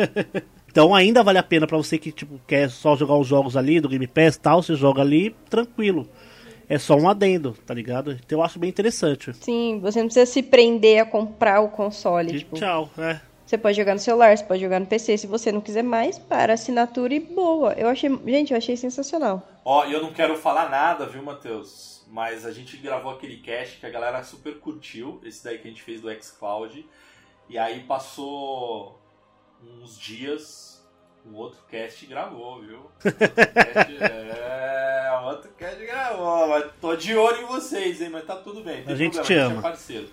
então 0.71 0.95
ainda 0.95 1.21
vale 1.21 1.37
a 1.37 1.43
pena 1.43 1.67
pra 1.67 1.77
você 1.77 1.99
que 1.99 2.11
tipo, 2.11 2.41
quer 2.47 2.67
só 2.67 2.95
jogar 2.95 3.15
os 3.15 3.27
jogos 3.27 3.55
ali 3.55 3.79
do 3.79 3.87
Game 3.87 4.07
Pass 4.07 4.33
e 4.33 4.39
tal, 4.39 4.63
você 4.63 4.73
joga 4.73 5.03
ali 5.03 5.35
tranquilo. 5.47 6.09
É 6.67 6.79
só 6.79 6.95
um 6.95 7.07
adendo, 7.07 7.55
tá 7.63 7.75
ligado? 7.75 8.11
Então 8.11 8.39
eu 8.39 8.43
acho 8.43 8.57
bem 8.57 8.71
interessante. 8.71 9.33
Sim, 9.35 9.79
você 9.83 9.99
não 9.99 10.07
precisa 10.07 10.25
se 10.25 10.41
prender 10.41 10.99
a 10.99 11.05
comprar 11.05 11.61
o 11.61 11.69
console. 11.69 12.35
E 12.35 12.39
tipo, 12.39 12.55
tchau, 12.55 12.89
é. 12.97 13.19
você 13.45 13.55
pode 13.55 13.77
jogar 13.77 13.93
no 13.93 13.99
celular, 13.99 14.35
você 14.35 14.43
pode 14.43 14.61
jogar 14.61 14.79
no 14.79 14.87
PC. 14.87 15.15
Se 15.15 15.27
você 15.27 15.51
não 15.51 15.61
quiser 15.61 15.83
mais, 15.83 16.17
para 16.17 16.53
assinatura 16.53 17.13
e 17.13 17.19
boa. 17.19 17.73
Eu 17.73 17.87
achei, 17.87 18.09
gente, 18.25 18.51
eu 18.51 18.57
achei 18.57 18.75
sensacional. 18.75 19.47
Ó, 19.63 19.85
e 19.85 19.93
eu 19.93 20.01
não 20.01 20.11
quero 20.11 20.35
falar 20.37 20.71
nada, 20.71 21.05
viu, 21.05 21.21
Matheus? 21.21 21.96
Mas 22.09 22.45
a 22.45 22.51
gente 22.51 22.77
gravou 22.77 23.11
aquele 23.11 23.37
cast 23.37 23.79
que 23.79 23.85
a 23.85 23.89
galera 23.89 24.23
super 24.23 24.59
curtiu, 24.59 25.19
esse 25.23 25.43
daí 25.43 25.57
que 25.57 25.67
a 25.67 25.71
gente 25.71 25.83
fez 25.83 25.99
do 26.01 26.09
xCloud. 26.23 26.87
E 27.49 27.57
aí 27.57 27.81
passou 27.83 29.01
uns 29.61 29.97
dias, 29.99 30.85
um 31.25 31.35
outro 31.35 31.59
cast 31.69 32.05
gravou, 32.05 32.61
viu? 32.61 32.79
Outro 33.03 33.53
cast, 33.53 33.97
é, 34.03 35.21
outro 35.25 35.51
cast 35.51 35.85
gravou. 35.85 36.47
Mas 36.47 36.71
tô 36.79 36.95
de 36.95 37.15
olho 37.15 37.41
em 37.41 37.45
vocês, 37.45 38.01
hein? 38.01 38.09
Mas 38.09 38.25
tá 38.25 38.35
tudo 38.37 38.63
bem. 38.63 38.83
A 38.87 38.95
gente 38.95 39.13
problema, 39.13 39.23
te 39.25 39.33
A 39.33 39.35
gente 39.43 39.51
ama. 39.51 39.59
é 39.59 39.61
parceiro. 39.61 40.09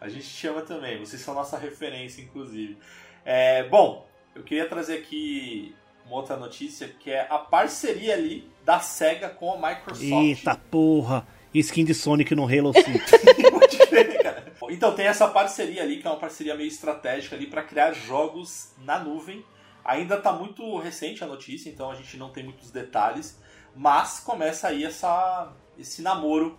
A 0.00 0.08
gente 0.08 0.28
te 0.28 0.46
ama 0.48 0.62
também. 0.62 0.98
Vocês 0.98 1.22
são 1.22 1.34
nossa 1.34 1.56
referência, 1.56 2.20
inclusive. 2.20 2.76
É, 3.24 3.62
bom, 3.64 4.08
eu 4.34 4.42
queria 4.42 4.68
trazer 4.68 4.98
aqui 4.98 5.74
uma 6.06 6.16
outra 6.16 6.36
notícia 6.36 6.88
que 6.88 7.10
é 7.10 7.26
a 7.30 7.38
parceria 7.38 8.14
ali 8.14 8.50
da 8.64 8.80
SEGA 8.80 9.28
com 9.28 9.52
a 9.52 9.68
Microsoft. 9.68 10.02
Eita 10.02 10.54
porra! 10.70 11.26
Skin 11.54 11.84
de 11.84 11.94
Sonic 11.94 12.34
no 12.34 12.44
Halo 12.44 12.72
5. 12.72 13.50
Pode 13.50 13.78
crer, 13.86 14.22
cara. 14.22 14.52
Então 14.70 14.94
tem 14.94 15.06
essa 15.06 15.28
parceria 15.28 15.82
ali, 15.82 15.98
que 15.98 16.06
é 16.06 16.10
uma 16.10 16.18
parceria 16.18 16.54
meio 16.54 16.68
estratégica 16.68 17.36
ali 17.36 17.46
para 17.46 17.62
criar 17.62 17.92
jogos 17.92 18.72
na 18.78 18.98
nuvem. 18.98 19.44
Ainda 19.84 20.16
tá 20.16 20.32
muito 20.32 20.78
recente 20.78 21.22
a 21.22 21.26
notícia, 21.26 21.68
então 21.68 21.90
a 21.90 21.94
gente 21.94 22.16
não 22.16 22.30
tem 22.30 22.44
muitos 22.44 22.70
detalhes, 22.70 23.38
mas 23.74 24.20
começa 24.20 24.68
aí 24.68 24.84
essa, 24.84 25.52
esse 25.78 26.00
namoro 26.00 26.58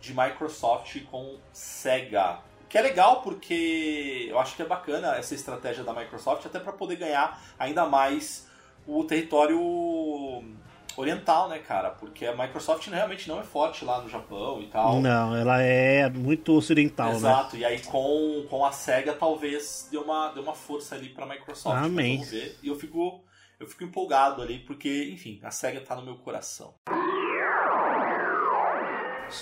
de 0.00 0.12
Microsoft 0.12 1.02
com 1.10 1.38
Sega. 1.52 2.40
Que 2.68 2.76
é 2.76 2.82
legal 2.82 3.22
porque 3.22 4.26
eu 4.28 4.38
acho 4.38 4.56
que 4.56 4.62
é 4.62 4.66
bacana 4.66 5.16
essa 5.16 5.34
estratégia 5.34 5.84
da 5.84 5.94
Microsoft, 5.94 6.44
até 6.44 6.58
para 6.58 6.72
poder 6.72 6.96
ganhar 6.96 7.40
ainda 7.58 7.86
mais 7.86 8.48
o 8.86 9.04
território 9.04 9.58
oriental, 10.96 11.48
né, 11.48 11.58
cara? 11.58 11.90
Porque 11.90 12.26
a 12.26 12.36
Microsoft 12.36 12.86
realmente 12.88 13.28
não 13.28 13.40
é 13.40 13.42
forte 13.42 13.84
lá 13.84 14.00
no 14.00 14.08
Japão 14.08 14.60
e 14.62 14.66
tal. 14.66 15.00
Não, 15.00 15.34
ela 15.34 15.60
é 15.60 16.08
muito 16.08 16.52
ocidental, 16.52 17.10
né? 17.10 17.16
Exato, 17.16 17.56
e 17.56 17.64
aí 17.64 17.80
com, 17.80 18.46
com 18.48 18.64
a 18.64 18.72
SEGA 18.72 19.14
talvez 19.14 19.88
deu 19.90 20.02
uma, 20.02 20.30
deu 20.32 20.42
uma 20.42 20.54
força 20.54 20.94
ali 20.94 21.08
pra 21.08 21.26
Microsoft. 21.26 21.84
Amém. 21.84 22.18
Vamos 22.18 22.30
ver. 22.30 22.56
E 22.62 22.68
eu 22.68 22.76
fico, 22.76 23.20
eu 23.58 23.66
fico 23.66 23.84
empolgado 23.84 24.42
ali, 24.42 24.58
porque, 24.60 25.10
enfim, 25.12 25.40
a 25.42 25.50
SEGA 25.50 25.80
tá 25.80 25.96
no 25.96 26.02
meu 26.04 26.16
coração. 26.16 26.74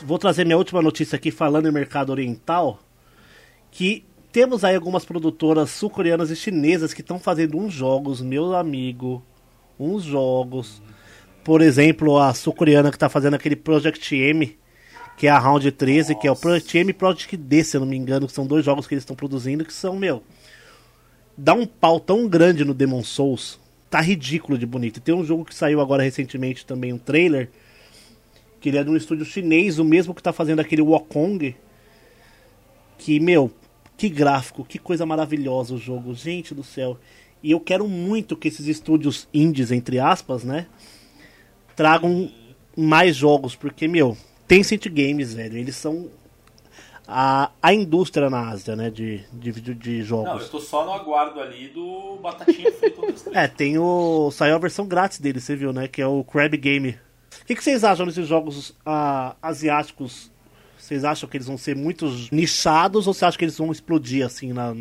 Vou 0.05 0.19
trazer 0.19 0.45
minha 0.45 0.57
última 0.57 0.81
notícia 0.81 1.17
aqui 1.17 1.31
falando 1.31 1.69
em 1.69 1.73
mercado 1.73 2.11
oriental, 2.11 2.79
que 3.71 4.07
temos 4.31 4.65
aí 4.65 4.75
algumas 4.75 5.05
produtoras 5.05 5.71
sul-coreanas 5.71 6.31
e 6.31 6.37
chinesas 6.37 6.95
que 6.95 7.03
estão 7.03 7.19
fazendo 7.19 7.59
uns 7.59 7.75
jogos, 7.75 8.23
meu 8.23 8.55
amigo, 8.55 9.23
uns 9.79 10.05
jogos. 10.05 10.83
Por 11.45 11.61
exemplo, 11.61 12.19
a 12.19 12.33
sul-coreana 12.35 12.91
que 12.91 12.97
está 12.97 13.09
fazendo 13.09 13.35
aquele 13.35 13.57
Project 13.57 14.15
M, 14.15 14.57
que 15.17 15.27
é 15.27 15.31
a 15.31 15.39
Round 15.39 15.71
13, 15.71 16.15
que 16.15 16.27
é 16.27 16.31
o 16.31 16.37
Project 16.37 16.79
M 16.79 16.91
e 16.91 16.95
Project 16.95 17.37
D, 17.37 17.65
se 17.65 17.77
eu 17.77 17.81
não 17.81 17.89
me 17.89 17.97
engano, 17.97 18.27
que 18.27 18.33
são 18.33 18.47
dois 18.47 18.65
jogos 18.65 18.87
que 18.87 18.95
eles 18.95 19.03
estão 19.03 19.17
produzindo, 19.17 19.65
que 19.65 19.73
são, 19.73 19.97
meu, 19.97 20.23
dá 21.37 21.55
um 21.55 21.67
pau 21.67 21.99
tão 21.99 22.29
grande 22.29 22.65
no 22.65 22.75
Demon 22.75 23.03
Souls, 23.03 23.59
tá 23.91 24.01
ridículo 24.01 24.57
de 24.57 24.67
bonito. 24.67 25.01
Tem 25.01 25.15
um 25.15 25.25
jogo 25.25 25.45
que 25.45 25.55
saiu 25.55 25.81
agora 25.81 26.03
recentemente 26.03 26.65
também, 26.65 26.93
um 26.93 26.99
trailer, 26.99 27.51
que 28.61 28.69
ele 28.69 28.79
é 28.79 28.85
de 28.85 28.91
um 28.91 28.97
estúdio 28.97 29.25
chinês, 29.25 29.79
o 29.79 29.85
mesmo 29.85 30.15
que 30.15 30.23
tá 30.23 30.33
fazendo 30.33 30.61
aquele 30.61 30.83
Wukong, 30.83 31.57
que, 32.97 33.19
meu, 33.19 33.51
que 33.97 34.09
gráfico, 34.09 34.65
que 34.65 34.79
coisa 34.79 35.05
maravilhosa 35.05 35.75
o 35.75 35.79
jogo, 35.79 36.15
gente 36.15 36.55
do 36.55 36.63
céu. 36.63 36.99
E 37.43 37.51
eu 37.51 37.61
quero 37.61 37.89
muito 37.89 38.37
que 38.37 38.49
esses 38.49 38.67
estúdios 38.67 39.29
indies, 39.33 39.73
entre 39.73 39.99
aspas, 39.99 40.45
né, 40.45 40.67
tragam 41.75 42.31
mais 42.77 43.17
jogos, 43.17 43.57
porque, 43.57 43.89
meu, 43.89 44.17
Tencent 44.47 44.87
Games, 44.89 45.35
velho, 45.35 45.57
eles 45.57 45.77
são 45.77 46.09
a, 47.07 47.51
a 47.61 47.75
indústria 47.75 48.31
na 48.31 48.49
Ásia, 48.49 48.77
né, 48.77 48.91
de, 48.91 49.25
de, 49.33 49.53
de 49.75 49.91
Não, 49.91 49.99
eu 49.99 50.05
jogos. 50.05 50.49
tô 50.49 50.61
só 50.61 50.85
no 50.85 50.93
aguardo 50.93 51.41
ali 51.41 51.69
do 51.69 52.17
Batatinha 52.23 52.71
três. 52.73 53.27
É, 53.33 53.49
tem 53.49 53.79
o. 53.79 54.31
Saiu 54.31 54.55
a 54.55 54.59
versão 54.59 54.87
grátis 54.87 55.19
dele, 55.19 55.41
você 55.41 55.57
viu, 55.57 55.73
né? 55.73 55.89
Que 55.89 56.01
é 56.01 56.07
o 56.07 56.23
Crab 56.25 56.57
Game. 56.57 56.99
O 57.43 57.45
que, 57.47 57.55
que 57.55 57.65
vocês 57.65 57.83
acham 57.83 58.07
desses 58.07 58.27
jogos 58.27 58.75
ah, 58.85 59.35
asiáticos? 59.43 60.31
Vocês 60.79 61.05
acham 61.05 61.29
que 61.29 61.37
eles 61.37 61.47
vão 61.47 61.57
ser 61.57 61.77
muito 61.77 62.07
nichados 62.31 63.07
ou 63.07 63.15
você 63.15 63.25
acha 63.25 63.39
que 63.39 63.45
eles 63.45 63.57
vão 63.57 63.73
explodir 63.73 64.25
assim 64.25 64.53
na 64.53 64.75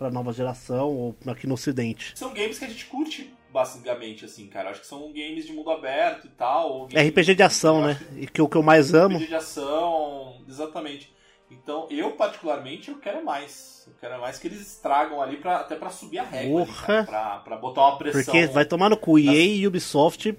pra 0.00 0.10
nova 0.10 0.32
geração 0.32 0.88
ou 0.88 1.14
aqui 1.26 1.46
no 1.46 1.52
ocidente? 1.54 2.12
São 2.16 2.32
games 2.32 2.58
que 2.58 2.64
a 2.64 2.68
gente 2.68 2.86
curte, 2.86 3.30
basicamente, 3.52 4.24
assim, 4.24 4.46
cara. 4.46 4.70
Acho 4.70 4.80
que 4.80 4.86
são 4.86 5.12
games 5.12 5.44
de 5.46 5.52
mundo 5.52 5.70
aberto 5.70 6.26
e 6.26 6.30
tal. 6.30 6.86
games- 6.86 7.08
RPG 7.10 7.34
de 7.34 7.42
ação, 7.42 7.80
eu 7.82 7.86
né? 7.88 8.00
que 8.14 8.20
E 8.22 8.26
que 8.26 8.40
o 8.40 8.48
que 8.48 8.56
eu 8.56 8.62
mais 8.62 8.94
amo. 8.94 9.16
RPG 9.18 9.26
de 9.28 9.34
ação, 9.34 10.36
exatamente. 10.48 11.12
Então, 11.50 11.86
eu 11.90 12.12
particularmente, 12.12 12.88
eu 12.90 12.98
quero 12.98 13.22
mais. 13.24 13.84
Eu 13.86 13.92
quero 14.00 14.18
mais 14.20 14.38
que 14.38 14.46
eles 14.48 14.60
estragam 14.60 15.20
ali 15.20 15.36
pra, 15.36 15.56
até 15.56 15.74
pra 15.76 15.90
subir 15.90 16.18
a 16.20 16.22
régua. 16.22 16.62
ali, 16.62 16.70
Porra. 16.72 16.86
cara, 16.86 17.04
pra, 17.04 17.38
pra 17.40 17.56
botar 17.58 17.82
uma 17.88 17.98
pressão. 17.98 18.22
Porque 18.24 18.46
vai 18.46 18.64
tomar 18.64 18.88
no 18.88 18.96
cu. 18.96 19.18
EA 19.18 19.32
e 19.34 19.66
Ubisoft, 19.66 20.34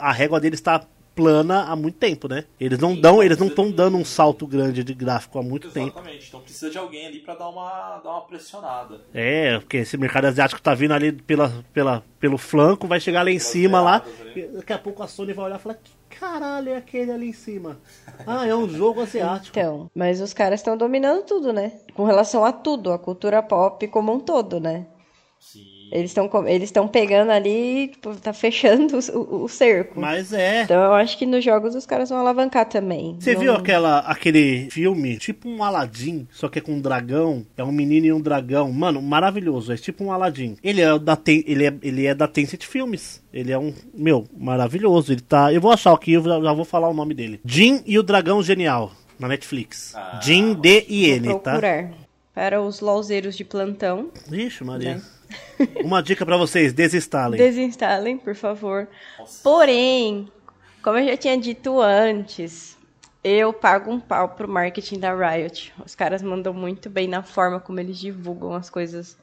a 0.00 0.12
régua 0.12 0.40
deles 0.40 0.60
tá 0.62 0.86
plana 1.14 1.64
há 1.64 1.76
muito 1.76 1.96
tempo, 1.96 2.28
né? 2.28 2.44
Eles 2.58 2.78
não 2.78 2.94
Sim, 2.94 3.00
dão, 3.00 3.22
eles 3.22 3.38
não 3.38 3.46
estão 3.46 3.70
dando 3.70 3.96
um 3.96 4.04
salto 4.04 4.46
grande 4.46 4.82
de 4.82 4.94
gráfico 4.94 5.38
há 5.38 5.42
muito 5.42 5.70
tempo. 5.70 5.98
Exatamente. 5.98 6.28
Então 6.28 6.40
precisa 6.40 6.70
de 6.70 6.78
alguém 6.78 7.06
ali 7.06 7.20
pra 7.20 7.34
dar 7.34 7.48
uma, 7.48 8.00
dar 8.02 8.10
uma 8.10 8.20
pressionada. 8.22 9.00
É, 9.12 9.58
porque 9.58 9.78
esse 9.78 9.96
mercado 9.96 10.26
asiático 10.26 10.60
tá 10.60 10.74
vindo 10.74 10.92
ali 10.92 11.12
pela, 11.12 11.64
pela, 11.72 12.02
pelo 12.18 12.36
flanco, 12.38 12.86
vai 12.86 13.00
chegar 13.00 13.22
lá 13.24 13.30
em 13.30 13.38
cima 13.38 13.80
lá. 13.80 14.04
ali. 14.20 14.48
Daqui 14.48 14.72
a 14.72 14.78
pouco 14.78 15.02
a 15.02 15.06
Sony 15.06 15.32
vai 15.32 15.46
olhar 15.46 15.58
e 15.58 15.62
falar, 15.62 15.74
que 15.76 15.92
caralho 16.18 16.70
é 16.70 16.76
aquele 16.76 17.10
ali 17.10 17.28
em 17.28 17.32
cima? 17.32 17.78
Ah, 18.26 18.46
é 18.46 18.54
um 18.54 18.68
jogo 18.68 19.00
asiático. 19.02 19.58
Então, 19.58 19.90
mas 19.94 20.20
os 20.20 20.32
caras 20.32 20.60
estão 20.60 20.76
dominando 20.76 21.24
tudo, 21.24 21.52
né? 21.52 21.72
Com 21.94 22.04
relação 22.04 22.44
a 22.44 22.52
tudo, 22.52 22.92
a 22.92 22.98
cultura 22.98 23.42
pop 23.42 23.86
como 23.88 24.12
um 24.12 24.20
todo, 24.20 24.60
né? 24.60 24.86
Eles 25.94 26.10
estão 26.10 26.28
eles 26.48 26.64
estão 26.70 26.88
pegando 26.88 27.30
ali, 27.30 27.86
tipo, 27.86 28.16
tá 28.16 28.32
fechando 28.32 28.98
o, 29.14 29.44
o- 29.44 29.48
cerco. 29.48 30.00
Mas 30.00 30.32
é. 30.32 30.62
Então 30.62 30.82
eu 30.82 30.92
acho 30.92 31.16
que 31.16 31.24
nos 31.24 31.44
jogos 31.44 31.76
os 31.76 31.86
caras 31.86 32.08
vão 32.10 32.18
alavancar 32.18 32.68
também. 32.68 33.16
Você 33.20 33.34
Não- 33.34 33.40
viu 33.40 33.54
aquela, 33.54 34.00
aquele 34.00 34.68
filme, 34.70 35.16
tipo 35.18 35.48
um 35.48 35.62
Aladdin, 35.62 36.26
só 36.32 36.48
que 36.48 36.58
é 36.58 36.62
com 36.62 36.72
um 36.72 36.80
dragão? 36.80 37.46
É 37.56 37.62
um 37.62 37.70
menino 37.70 38.06
e 38.06 38.12
um 38.12 38.20
dragão. 38.20 38.72
Mano, 38.72 39.00
maravilhoso. 39.00 39.72
É 39.72 39.76
tipo 39.76 40.02
um 40.02 40.10
Aladdin. 40.10 40.56
Ele 40.64 40.80
é 40.80 40.98
da, 40.98 41.14
Ten- 41.14 41.44
ele 41.46 41.64
é, 41.66 41.74
ele 41.80 42.06
é 42.06 42.14
da 42.14 42.26
Tencent 42.26 42.64
Filmes. 42.64 43.22
Ele 43.32 43.52
é 43.52 43.58
um, 43.58 43.72
meu, 43.94 44.26
maravilhoso. 44.36 45.12
Ele 45.12 45.20
tá. 45.20 45.52
Eu 45.52 45.60
vou 45.60 45.70
achar 45.70 45.92
aqui, 45.92 46.14
eu 46.14 46.24
já, 46.24 46.40
já 46.40 46.52
vou 46.52 46.64
falar 46.64 46.88
o 46.88 46.94
nome 46.94 47.14
dele. 47.14 47.40
Jin 47.44 47.82
e 47.86 47.96
o 48.00 48.02
Dragão 48.02 48.42
Genial, 48.42 48.90
na 49.16 49.28
Netflix. 49.28 49.92
Ah, 49.94 50.18
Jin, 50.20 50.54
D 50.54 50.86
e 50.88 51.08
N, 51.10 51.28
Vou 51.28 51.38
tá? 51.38 51.52
procurar. 51.52 51.90
Para 52.34 52.60
os 52.60 52.80
lolzeiros 52.80 53.36
de 53.36 53.44
plantão, 53.44 54.08
Ixi, 54.32 54.64
Maria. 54.64 54.96
Né? 54.96 55.02
Uma 55.82 56.02
dica 56.02 56.24
pra 56.24 56.36
vocês, 56.36 56.72
desinstalem. 56.72 57.38
desinstalem, 57.38 58.18
por 58.18 58.34
favor. 58.34 58.88
Nossa. 59.18 59.42
Porém, 59.42 60.28
como 60.82 60.98
eu 60.98 61.06
já 61.06 61.16
tinha 61.16 61.36
dito 61.38 61.80
antes, 61.80 62.76
eu 63.22 63.52
pago 63.52 63.90
um 63.90 64.00
pau 64.00 64.30
pro 64.30 64.48
marketing 64.48 64.98
da 64.98 65.14
Riot. 65.14 65.72
Os 65.84 65.94
caras 65.94 66.22
mandam 66.22 66.52
muito 66.52 66.90
bem 66.90 67.08
na 67.08 67.22
forma 67.22 67.60
como 67.60 67.80
eles 67.80 67.98
divulgam 67.98 68.52
as 68.54 68.68
coisas 68.68 69.16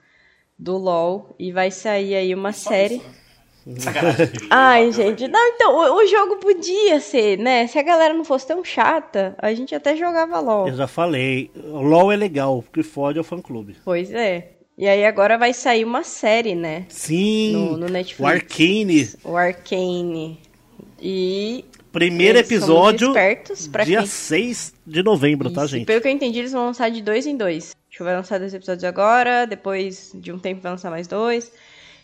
do 0.58 0.78
LoL. 0.78 1.36
E 1.38 1.52
vai 1.52 1.70
sair 1.70 2.16
aí 2.16 2.34
uma 2.34 2.52
Só 2.54 2.70
série. 2.70 2.95
isso, 2.95 3.06
né? 3.06 3.16
Ai, 4.49 4.91
gente, 4.91 5.28
não, 5.28 5.47
então, 5.49 5.76
o, 5.76 5.97
o 5.97 6.08
jogo 6.08 6.38
podia 6.38 6.99
ser, 6.99 7.38
né? 7.38 7.68
Se 7.68 7.78
a 7.78 7.84
galera 7.84 8.12
não 8.12 8.26
fosse 8.26 8.47
tão 8.47 8.64
chata, 8.64 9.36
a 9.38 9.54
gente 9.54 9.76
até 9.76 9.95
jogava 9.95 10.39
LoL. 10.39 10.68
Eu 10.68 10.76
já 10.76 10.88
falei. 10.88 11.52
LOL 11.56 12.12
é 12.12 12.16
legal, 12.16 12.58
o 12.58 12.64
que 12.64 12.82
fode 12.82 13.20
é 13.20 13.22
o 13.22 13.24
fã 13.24 13.39
clube. 13.39 13.78
Pois 13.86 14.12
é. 14.12 14.54
E 14.78 14.88
aí 14.88 15.05
agora 15.05 15.38
vai 15.38 15.53
sair 15.53 15.84
uma 15.86 16.03
série, 16.03 16.55
né? 16.55 16.86
Sim, 16.89 17.51
No- 17.53 17.78
no 17.78 17.88
Netflix. 17.88 18.19
o 18.19 18.26
Arcane. 18.28 19.09
O 19.24 19.38
Arcane. 19.38 20.39
E 20.99 21.65
Primeiro 21.91 22.39
episódio, 22.39 23.11
dia 23.86 23.97
quem- 23.99 24.05
6 24.05 24.74
de 24.88 25.03
novembro, 25.03 25.51
tá, 25.51 25.65
Isso, 25.65 25.72
gente? 25.76 25.86
Pelo 25.86 25.99
que 26.01 26.07
eu 26.07 26.11
entendi, 26.11 26.39
eles 26.39 26.51
vão 26.53 26.65
lançar 26.67 26.89
de 26.89 27.01
dois 27.01 27.26
em 27.28 27.36
dois. 27.36 27.76
Que 27.89 28.01
vai 28.01 28.15
lançar 28.15 28.39
dois 28.39 28.53
episódios 28.53 28.84
agora, 28.86 29.45
depois 29.45 30.11
de 30.15 30.32
um 30.32 30.39
tempo 30.39 30.61
vai 30.61 30.72
lançar 30.72 30.89
mais 30.89 31.07
dois. 31.07 31.51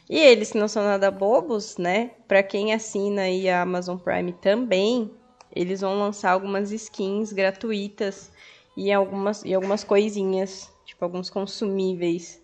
E 0.10 0.18
eles 0.20 0.52
que 0.52 0.58
não 0.58 0.68
são 0.68 0.84
nada 0.84 1.10
bobos, 1.10 1.78
né? 1.78 2.12
Pra 2.28 2.44
quem 2.44 2.74
assina 2.74 3.24
aí 3.24 3.48
a 3.50 3.62
Amazon 3.62 3.98
Prime 3.98 4.34
também, 4.34 5.10
eles 5.56 5.82
vão 5.82 5.98
lançar 5.98 6.32
algumas 6.32 6.72
skins 6.72 7.32
gratuitas 7.32 8.30
e 8.76 8.92
algumas, 8.92 9.44
e 9.46 9.54
algumas 9.54 9.84
coisinhas, 9.86 10.70
tipo 10.86 11.04
alguns 11.04 11.30
consumíveis, 11.30 12.42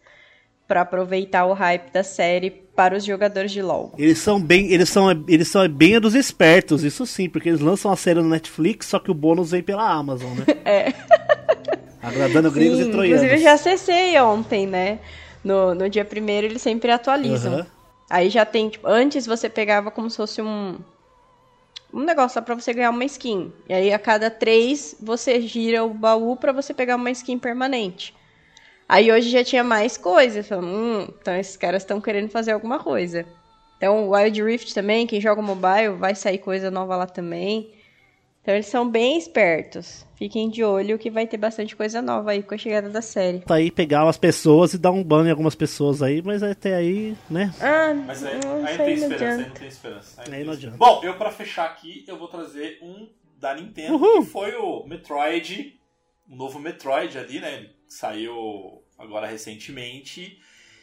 pra 0.73 0.81
aproveitar 0.81 1.45
o 1.45 1.53
hype 1.53 1.91
da 1.91 2.03
série 2.03 2.49
para 2.49 2.97
os 2.97 3.05
jogadores 3.05 3.51
de 3.51 3.61
LoL. 3.61 3.93
Eles 3.95 4.17
são 4.17 4.41
bem, 4.41 4.71
eles 4.71 4.89
são, 4.89 5.11
eles 5.27 5.47
são 5.47 5.69
bem 5.69 5.99
dos 5.99 6.15
espertos, 6.15 6.83
isso 6.83 7.05
sim, 7.05 7.29
porque 7.29 7.47
eles 7.49 7.61
lançam 7.61 7.91
a 7.91 7.95
série 7.95 8.19
no 8.19 8.27
Netflix, 8.27 8.87
só 8.87 8.97
que 8.97 9.11
o 9.11 9.13
bônus 9.13 9.51
vem 9.51 9.61
pela 9.61 9.87
Amazon, 9.87 10.31
né? 10.31 10.45
É. 10.65 10.91
Agradando 12.01 12.49
gregos 12.49 12.79
Sim, 12.79 12.89
e 12.89 12.91
troianos. 12.91 13.21
inclusive 13.23 13.35
eu 13.35 13.43
já 13.43 13.53
acessei 13.53 14.19
ontem, 14.19 14.65
né? 14.65 14.97
No, 15.43 15.75
no 15.75 15.87
dia 15.87 16.03
primeiro 16.03 16.47
eles 16.47 16.61
sempre 16.63 16.89
atualizam. 16.91 17.53
Aham. 17.53 17.67
Aí 18.09 18.29
já 18.31 18.43
tem, 18.43 18.69
tipo, 18.69 18.87
antes 18.87 19.27
você 19.27 19.47
pegava 19.47 19.91
como 19.91 20.09
se 20.09 20.17
fosse 20.17 20.41
um. 20.41 20.75
Um 21.93 21.99
negócio 22.03 22.39
lá 22.39 22.41
pra 22.43 22.55
você 22.55 22.73
ganhar 22.73 22.89
uma 22.89 23.05
skin. 23.05 23.53
E 23.69 23.73
aí 23.73 23.93
a 23.93 23.99
cada 23.99 24.31
três 24.31 24.95
você 24.99 25.39
gira 25.41 25.83
o 25.83 25.93
baú 25.93 26.35
pra 26.35 26.51
você 26.51 26.73
pegar 26.73 26.95
uma 26.95 27.11
skin 27.11 27.37
permanente. 27.37 28.13
Aí 28.87 29.11
hoje 29.11 29.29
já 29.29 29.43
tinha 29.43 29.63
mais 29.63 29.97
coisa. 29.97 30.43
Falando, 30.43 30.67
hum, 30.67 31.07
então 31.21 31.35
esses 31.35 31.57
caras 31.57 31.81
estão 31.83 31.99
querendo 32.01 32.29
fazer 32.29 32.51
alguma 32.51 32.79
coisa. 32.79 33.25
Então 33.77 34.07
o 34.07 34.15
Wild 34.15 34.41
Rift 34.43 34.73
também, 34.73 35.05
quem 35.07 35.19
joga 35.19 35.41
mobile, 35.41 35.95
vai 35.97 36.15
sair 36.15 36.37
coisa 36.37 36.69
nova 36.71 36.95
lá 36.95 37.05
também. 37.05 37.71
Então 38.41 38.53
eles 38.53 38.65
são 38.67 38.89
bem 38.89 39.17
espertos. 39.17 40.05
Fiquem 40.15 40.49
de 40.49 40.63
olho 40.63 40.99
que 40.99 41.09
vai 41.09 41.25
ter 41.25 41.37
bastante 41.37 41.75
coisa 41.75 42.01
nova 42.01 42.31
aí 42.31 42.43
com 42.43 42.53
a 42.53 42.57
chegada 42.57 42.89
da 42.89 43.01
série. 43.01 43.39
Tá 43.39 43.55
aí 43.55 43.71
pegar 43.71 44.03
umas 44.05 44.17
pessoas 44.17 44.73
e 44.73 44.77
dar 44.77 44.91
um 44.91 45.01
ban 45.03 45.25
em 45.25 45.31
algumas 45.31 45.55
pessoas 45.55 46.01
aí, 46.01 46.21
mas 46.21 46.43
até 46.43 46.75
aí, 46.75 47.15
né? 47.29 47.53
Ah, 47.59 47.93
Mas 47.93 48.23
aí, 48.25 48.39
não 48.43 48.51
aí 48.55 48.59
não 48.61 48.67
sei, 48.67 48.77
tem 48.77 48.85
não 48.87 48.93
esperança, 48.93 49.23
aí 49.25 49.31
adianta. 49.31 49.49
não 49.49 49.55
tem 49.55 49.67
esperança. 49.67 50.21
Aí 50.21 50.33
Aí 50.33 50.39
não 50.43 50.45
não 50.53 50.59
tem 50.59 50.67
adianta. 50.69 50.75
esperança. 50.75 51.01
Bom, 51.01 51.07
eu 51.07 51.13
pra 51.17 51.31
fechar 51.31 51.65
aqui, 51.65 52.03
eu 52.07 52.17
vou 52.17 52.27
trazer 52.27 52.79
um 52.81 53.07
da 53.39 53.55
Nintendo, 53.55 53.95
Uhul. 53.95 54.23
que 54.23 54.29
foi 54.29 54.55
o 54.55 54.85
Metroid, 54.85 55.73
o 56.29 56.35
novo 56.35 56.59
Metroid 56.59 57.17
ali, 57.17 57.39
né? 57.39 57.67
Saiu 57.93 58.81
agora 58.97 59.27
recentemente 59.27 60.39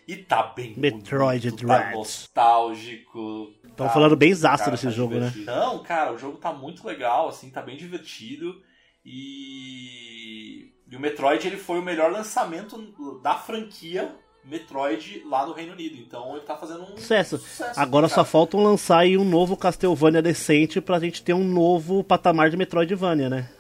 e 0.07 0.17
tá 0.17 0.43
bem 0.45 0.75
Metroid 0.77 1.51
bonito, 1.51 1.67
tá 1.67 1.79
Dread. 1.79 1.97
nostálgico. 1.97 3.53
Tão 3.77 3.87
tá- 3.87 3.93
falando 3.93 4.17
bem 4.17 4.33
cara, 4.67 4.71
desse 4.77 4.87
tá 4.87 4.91
jogo, 4.93 5.15
né? 5.15 5.29
divertido. 5.29 5.47
Não, 5.47 5.83
cara, 5.83 6.13
o 6.13 6.19
jogo 6.19 6.39
tá 6.39 6.53
muito 6.53 6.87
legal, 6.87 7.29
assim, 7.29 7.51
tá 7.51 7.63
bem 7.63 7.77
divertido. 7.77 8.63
E... 9.05 10.73
e 10.89 10.97
o 10.97 11.01
Metroid 11.01 11.47
ele 11.47 11.57
foi 11.57 11.81
o 11.81 11.83
melhor 11.83 12.13
lançamento 12.13 12.79
da 13.23 13.35
franquia 13.35 14.15
Metroid 14.45 15.23
lá 15.27 15.45
no 15.47 15.53
Reino 15.53 15.73
Unido. 15.73 15.97
Então 15.97 16.37
ele 16.37 16.45
tá 16.47 16.57
fazendo 16.57 16.83
um 16.85 16.97
Sucesso. 16.97 17.39
sucesso, 17.39 17.79
Agora 17.79 18.09
cara. 18.09 18.23
só 18.23 18.25
faltam 18.25 18.63
lançar 18.63 18.99
aí 19.01 19.19
um 19.19 19.25
novo 19.25 19.57
Castlevania 19.57 20.23
decente 20.23 20.81
pra 20.81 21.01
gente 21.01 21.23
ter 21.25 21.35
um 21.35 21.45
novo 21.45 22.05
patamar 22.05 22.51
de 22.51 22.57
Metroidvania, 22.57 23.29
né? 23.29 23.51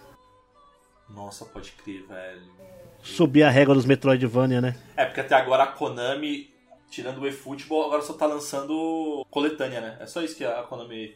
Nossa, 1.08 1.44
pode 1.44 1.72
crer, 1.72 2.06
velho. 2.06 2.59
Subir 3.02 3.42
a 3.42 3.50
régua 3.50 3.74
dos 3.74 3.84
Metroidvania, 3.86 4.60
né? 4.60 4.76
É, 4.96 5.04
porque 5.04 5.20
até 5.20 5.34
agora 5.34 5.64
a 5.64 5.66
Konami, 5.68 6.50
tirando 6.90 7.20
o 7.22 7.26
eFootball, 7.26 7.86
agora 7.86 8.02
só 8.02 8.12
tá 8.12 8.26
lançando 8.26 9.24
coletânea, 9.30 9.80
né? 9.80 9.96
É 10.00 10.06
só 10.06 10.22
isso 10.22 10.36
que 10.36 10.44
a 10.44 10.62
Konami. 10.64 11.14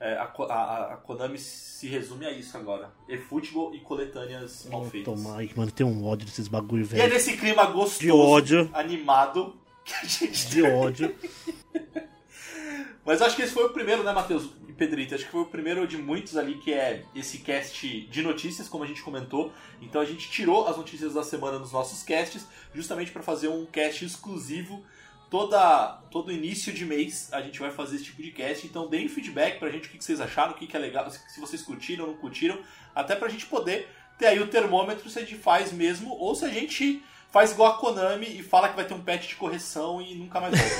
é, 0.00 0.14
a, 0.14 0.24
a- 0.24 0.92
a 0.94 0.96
Konami 0.98 1.38
se 1.38 1.88
resume 1.88 2.24
a 2.26 2.30
isso 2.30 2.56
agora. 2.56 2.90
eFootball 3.08 3.74
e 3.74 3.80
coletâneas 3.80 4.66
mal 4.70 4.84
feitas. 4.84 5.12
Toma, 5.14 5.36
ai, 5.36 5.50
mano, 5.56 5.70
tem 5.72 5.84
um 5.84 6.06
ódio 6.06 6.24
desses 6.26 6.46
bagulho, 6.48 6.82
E 6.84 6.94
é 6.94 6.98
velho. 7.02 7.14
nesse 7.14 7.36
clima 7.36 7.64
gostoso, 7.66 7.98
De 8.00 8.10
ódio. 8.12 8.70
animado, 8.72 9.56
que 9.84 9.94
a 9.94 10.04
gente 10.04 10.48
De 10.50 10.62
ódio. 10.62 11.14
Mas 13.04 13.22
acho 13.22 13.34
que 13.36 13.42
esse 13.42 13.52
foi 13.52 13.64
o 13.64 13.70
primeiro, 13.70 14.02
né, 14.04 14.12
Matheus 14.12 14.50
Pedrito? 14.78 15.14
Acho 15.14 15.24
que 15.24 15.30
foi 15.30 15.40
o 15.40 15.46
primeiro 15.46 15.86
de 15.86 15.98
muitos 15.98 16.36
ali 16.36 16.54
que 16.54 16.72
é 16.72 17.02
esse 17.14 17.38
cast 17.38 18.00
de 18.02 18.22
notícias, 18.22 18.68
como 18.68 18.84
a 18.84 18.86
gente 18.86 19.02
comentou. 19.02 19.52
Então 19.82 20.00
a 20.00 20.04
gente 20.04 20.30
tirou 20.30 20.68
as 20.68 20.76
notícias 20.76 21.14
da 21.14 21.24
semana 21.24 21.58
nos 21.58 21.72
nossos 21.72 22.02
casts, 22.04 22.46
justamente 22.72 23.10
para 23.10 23.22
fazer 23.22 23.48
um 23.48 23.66
cast 23.66 24.04
exclusivo. 24.04 24.84
Toda, 25.28 26.00
todo 26.10 26.32
início 26.32 26.72
de 26.72 26.86
mês 26.86 27.28
a 27.32 27.42
gente 27.42 27.58
vai 27.58 27.70
fazer 27.70 27.96
esse 27.96 28.04
tipo 28.04 28.22
de 28.22 28.30
cast. 28.30 28.64
Então 28.66 28.88
deem 28.88 29.08
feedback 29.08 29.58
pra 29.58 29.68
gente 29.68 29.88
o 29.88 29.90
que 29.90 30.02
vocês 30.02 30.20
acharam, 30.20 30.52
o 30.52 30.54
que 30.54 30.74
é 30.74 30.80
legal, 30.80 31.10
se 31.10 31.40
vocês 31.40 31.60
curtiram 31.60 32.04
ou 32.04 32.12
não 32.12 32.18
curtiram. 32.18 32.58
Até 32.94 33.16
pra 33.16 33.28
gente 33.28 33.46
poder 33.46 33.88
ter 34.16 34.26
aí 34.26 34.40
o 34.40 34.46
termômetro 34.46 35.10
se 35.10 35.18
a 35.18 35.22
gente 35.22 35.34
faz 35.34 35.72
mesmo 35.72 36.16
ou 36.16 36.34
se 36.34 36.44
a 36.44 36.48
gente 36.48 37.02
faz 37.30 37.50
igual 37.50 37.74
a 37.74 37.78
Konami 37.78 38.38
e 38.38 38.42
fala 38.42 38.68
que 38.68 38.76
vai 38.76 38.84
ter 38.84 38.94
um 38.94 39.02
patch 39.02 39.28
de 39.28 39.36
correção 39.36 40.00
e 40.00 40.14
nunca 40.14 40.40
mais 40.40 40.54
volta. 40.56 40.78